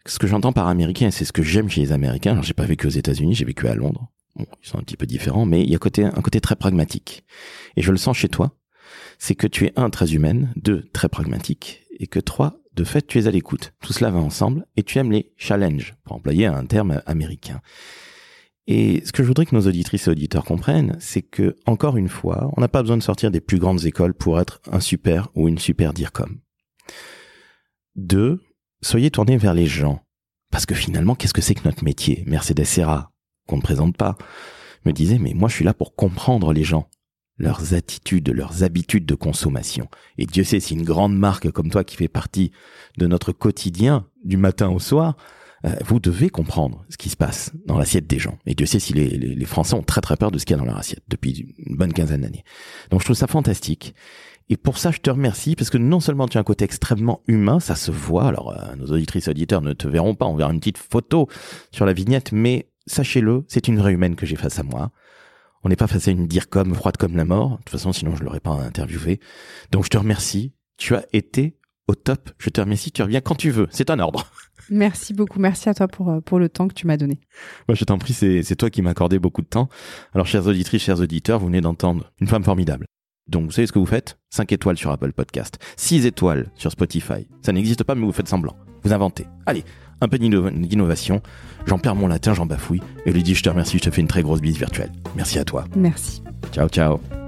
Ce 0.06 0.18
que 0.18 0.26
j'entends 0.26 0.52
par 0.52 0.68
américain, 0.68 1.10
c'est 1.10 1.24
ce 1.24 1.32
que 1.32 1.42
j'aime 1.42 1.68
chez 1.68 1.80
les 1.80 1.92
Américains. 1.92 2.32
Alors 2.32 2.44
j'ai 2.44 2.54
pas 2.54 2.66
vécu 2.66 2.86
aux 2.86 2.90
États-Unis, 2.90 3.34
j'ai 3.34 3.44
vécu 3.44 3.68
à 3.68 3.74
Londres. 3.74 4.08
Bon, 4.36 4.46
ils 4.62 4.68
sont 4.68 4.78
un 4.78 4.82
petit 4.82 4.96
peu 4.96 5.06
différents, 5.06 5.46
mais 5.46 5.62
il 5.62 5.70
y 5.70 5.74
a 5.74 5.76
un 5.76 6.22
côté 6.22 6.40
très 6.40 6.56
pragmatique. 6.56 7.24
Et 7.76 7.82
je 7.82 7.90
le 7.90 7.98
sens 7.98 8.16
chez 8.16 8.28
toi. 8.28 8.52
C'est 9.18 9.34
que 9.34 9.46
tu 9.46 9.64
es 9.64 9.72
un 9.76 9.90
très 9.90 10.14
humaine, 10.14 10.52
deux 10.56 10.88
très 10.92 11.08
pragmatique, 11.08 11.84
et 11.98 12.06
que 12.06 12.18
trois 12.18 12.58
de 12.74 12.84
fait 12.84 13.06
tu 13.06 13.18
es 13.18 13.26
à 13.26 13.30
l'écoute. 13.30 13.72
Tout 13.80 13.92
cela 13.92 14.10
va 14.10 14.18
ensemble, 14.18 14.66
et 14.76 14.82
tu 14.82 14.98
aimes 14.98 15.12
les 15.12 15.32
challenges, 15.36 15.94
pour 16.04 16.16
employer 16.16 16.46
un 16.46 16.66
terme 16.66 17.00
américain. 17.06 17.60
Et 18.66 19.02
ce 19.04 19.12
que 19.12 19.22
je 19.22 19.28
voudrais 19.28 19.46
que 19.46 19.54
nos 19.54 19.66
auditrices 19.66 20.06
et 20.06 20.10
auditeurs 20.10 20.44
comprennent, 20.44 20.96
c'est 21.00 21.22
que, 21.22 21.56
encore 21.66 21.96
une 21.96 22.08
fois, 22.08 22.50
on 22.56 22.60
n'a 22.60 22.68
pas 22.68 22.82
besoin 22.82 22.96
de 22.96 23.02
sortir 23.02 23.30
des 23.30 23.40
plus 23.40 23.58
grandes 23.58 23.84
écoles 23.84 24.14
pour 24.14 24.40
être 24.40 24.60
un 24.70 24.80
super 24.80 25.28
ou 25.34 25.48
une 25.48 25.58
super 25.58 25.92
DIRCOM. 25.92 26.38
Deux, 27.96 28.40
soyez 28.80 29.10
tournés 29.10 29.36
vers 29.36 29.54
les 29.54 29.66
gens. 29.66 30.00
Parce 30.50 30.66
que 30.66 30.74
finalement, 30.74 31.14
qu'est-ce 31.14 31.34
que 31.34 31.40
c'est 31.40 31.54
que 31.54 31.64
notre 31.64 31.82
métier? 31.82 32.24
Mercedes 32.26 32.64
Serra, 32.64 33.10
qu'on 33.48 33.56
ne 33.56 33.62
présente 33.62 33.96
pas, 33.96 34.16
me 34.84 34.92
disait, 34.92 35.18
mais 35.18 35.34
moi 35.34 35.48
je 35.48 35.54
suis 35.54 35.64
là 35.64 35.74
pour 35.74 35.94
comprendre 35.94 36.52
les 36.52 36.64
gens, 36.64 36.88
leurs 37.38 37.74
attitudes, 37.74 38.28
leurs 38.28 38.62
habitudes 38.62 39.06
de 39.06 39.14
consommation. 39.14 39.88
Et 40.18 40.26
Dieu 40.26 40.44
sait 40.44 40.60
si 40.60 40.74
une 40.74 40.84
grande 40.84 41.16
marque 41.16 41.50
comme 41.50 41.70
toi 41.70 41.84
qui 41.84 41.96
fait 41.96 42.08
partie 42.08 42.52
de 42.98 43.06
notre 43.06 43.32
quotidien, 43.32 44.06
du 44.24 44.36
matin 44.36 44.68
au 44.68 44.78
soir, 44.78 45.16
vous 45.84 46.00
devez 46.00 46.28
comprendre 46.28 46.84
ce 46.88 46.96
qui 46.96 47.08
se 47.08 47.16
passe 47.16 47.52
dans 47.66 47.78
l'assiette 47.78 48.08
des 48.08 48.18
gens. 48.18 48.36
Et 48.46 48.54
Dieu 48.54 48.66
sait 48.66 48.80
si 48.80 48.94
les, 48.94 49.08
les, 49.08 49.44
Français 49.44 49.74
ont 49.74 49.82
très 49.82 50.00
très 50.00 50.16
peur 50.16 50.32
de 50.32 50.38
ce 50.38 50.44
qu'il 50.44 50.56
y 50.56 50.58
a 50.58 50.60
dans 50.60 50.66
leur 50.66 50.78
assiette 50.78 51.04
depuis 51.08 51.54
une 51.58 51.76
bonne 51.76 51.92
quinzaine 51.92 52.22
d'années. 52.22 52.42
Donc 52.90 53.00
je 53.00 53.04
trouve 53.04 53.16
ça 53.16 53.28
fantastique. 53.28 53.94
Et 54.48 54.56
pour 54.56 54.78
ça, 54.78 54.90
je 54.90 54.98
te 54.98 55.10
remercie 55.10 55.56
parce 55.56 55.70
que 55.70 55.78
non 55.78 56.00
seulement 56.00 56.28
tu 56.28 56.36
as 56.36 56.40
un 56.40 56.44
côté 56.44 56.64
extrêmement 56.64 57.22
humain, 57.26 57.60
ça 57.60 57.74
se 57.74 57.90
voit. 57.90 58.26
Alors, 58.26 58.50
euh, 58.50 58.76
nos 58.76 58.86
auditrices 58.92 59.28
auditeurs 59.28 59.62
ne 59.62 59.72
te 59.72 59.88
verront 59.88 60.14
pas, 60.14 60.26
on 60.26 60.34
verra 60.34 60.52
une 60.52 60.58
petite 60.60 60.78
photo 60.78 61.28
sur 61.70 61.86
la 61.86 61.92
vignette, 61.92 62.32
mais 62.32 62.68
sachez-le, 62.86 63.44
c'est 63.48 63.68
une 63.68 63.78
vraie 63.78 63.92
humaine 63.92 64.16
que 64.16 64.26
j'ai 64.26 64.36
face 64.36 64.58
à 64.58 64.62
moi. 64.62 64.90
On 65.64 65.68
n'est 65.68 65.76
pas 65.76 65.86
face 65.86 66.08
à 66.08 66.10
une 66.10 66.26
dire 66.26 66.48
comme 66.48 66.74
froide 66.74 66.96
comme 66.96 67.16
la 67.16 67.24
mort. 67.24 67.52
De 67.52 67.56
toute 67.58 67.70
façon, 67.70 67.92
sinon 67.92 68.16
je 68.16 68.24
l'aurais 68.24 68.40
pas 68.40 68.50
interviewé. 68.50 69.20
Donc 69.70 69.84
je 69.84 69.90
te 69.90 69.96
remercie. 69.96 70.52
Tu 70.76 70.96
as 70.96 71.06
été 71.12 71.56
au 71.86 71.94
top. 71.94 72.30
Je 72.38 72.50
te 72.50 72.60
remercie. 72.60 72.90
Tu 72.90 73.02
reviens 73.02 73.20
quand 73.20 73.36
tu 73.36 73.50
veux. 73.50 73.68
C'est 73.70 73.88
un 73.88 74.00
ordre. 74.00 74.30
Merci 74.70 75.14
beaucoup. 75.14 75.40
Merci 75.40 75.68
à 75.68 75.74
toi 75.74 75.88
pour, 75.88 76.10
euh, 76.10 76.20
pour 76.20 76.38
le 76.38 76.48
temps 76.48 76.68
que 76.68 76.74
tu 76.74 76.86
m'as 76.86 76.96
donné. 76.96 77.20
Moi, 77.68 77.74
je 77.74 77.84
t'en 77.84 77.98
prie, 77.98 78.12
c'est, 78.12 78.42
c'est 78.42 78.56
toi 78.56 78.70
qui 78.70 78.82
m'as 78.82 78.90
accordé 78.90 79.18
beaucoup 79.18 79.42
de 79.42 79.46
temps. 79.46 79.68
Alors, 80.14 80.26
chères 80.26 80.46
auditrices, 80.46 80.82
chers 80.82 81.00
auditeurs, 81.00 81.38
vous 81.38 81.46
venez 81.46 81.60
d'entendre 81.60 82.12
une 82.20 82.26
femme 82.26 82.44
formidable. 82.44 82.86
Donc, 83.28 83.44
vous 83.46 83.52
savez 83.52 83.66
ce 83.66 83.72
que 83.72 83.78
vous 83.78 83.86
faites? 83.86 84.18
5 84.30 84.50
étoiles 84.52 84.76
sur 84.76 84.90
Apple 84.90 85.12
Podcast, 85.12 85.58
6 85.76 86.06
étoiles 86.06 86.50
sur 86.54 86.70
Spotify. 86.72 87.26
Ça 87.42 87.52
n'existe 87.52 87.84
pas, 87.84 87.94
mais 87.94 88.04
vous 88.04 88.12
faites 88.12 88.28
semblant. 88.28 88.56
Vous 88.82 88.92
inventez. 88.92 89.26
Allez, 89.46 89.64
un 90.00 90.08
peu 90.08 90.18
d'innovation. 90.18 91.22
J'en 91.66 91.78
perds 91.78 91.94
mon 91.94 92.08
latin, 92.08 92.34
j'en 92.34 92.46
bafouille. 92.46 92.82
Et 93.06 93.12
lui 93.12 93.22
dit, 93.22 93.34
je 93.34 93.42
te 93.42 93.48
remercie, 93.48 93.78
je 93.78 93.84
te 93.84 93.90
fais 93.90 94.00
une 94.00 94.08
très 94.08 94.22
grosse 94.22 94.40
bise 94.40 94.58
virtuelle. 94.58 94.90
Merci 95.16 95.38
à 95.38 95.44
toi. 95.44 95.64
Merci. 95.76 96.22
Ciao, 96.52 96.68
ciao. 96.68 97.21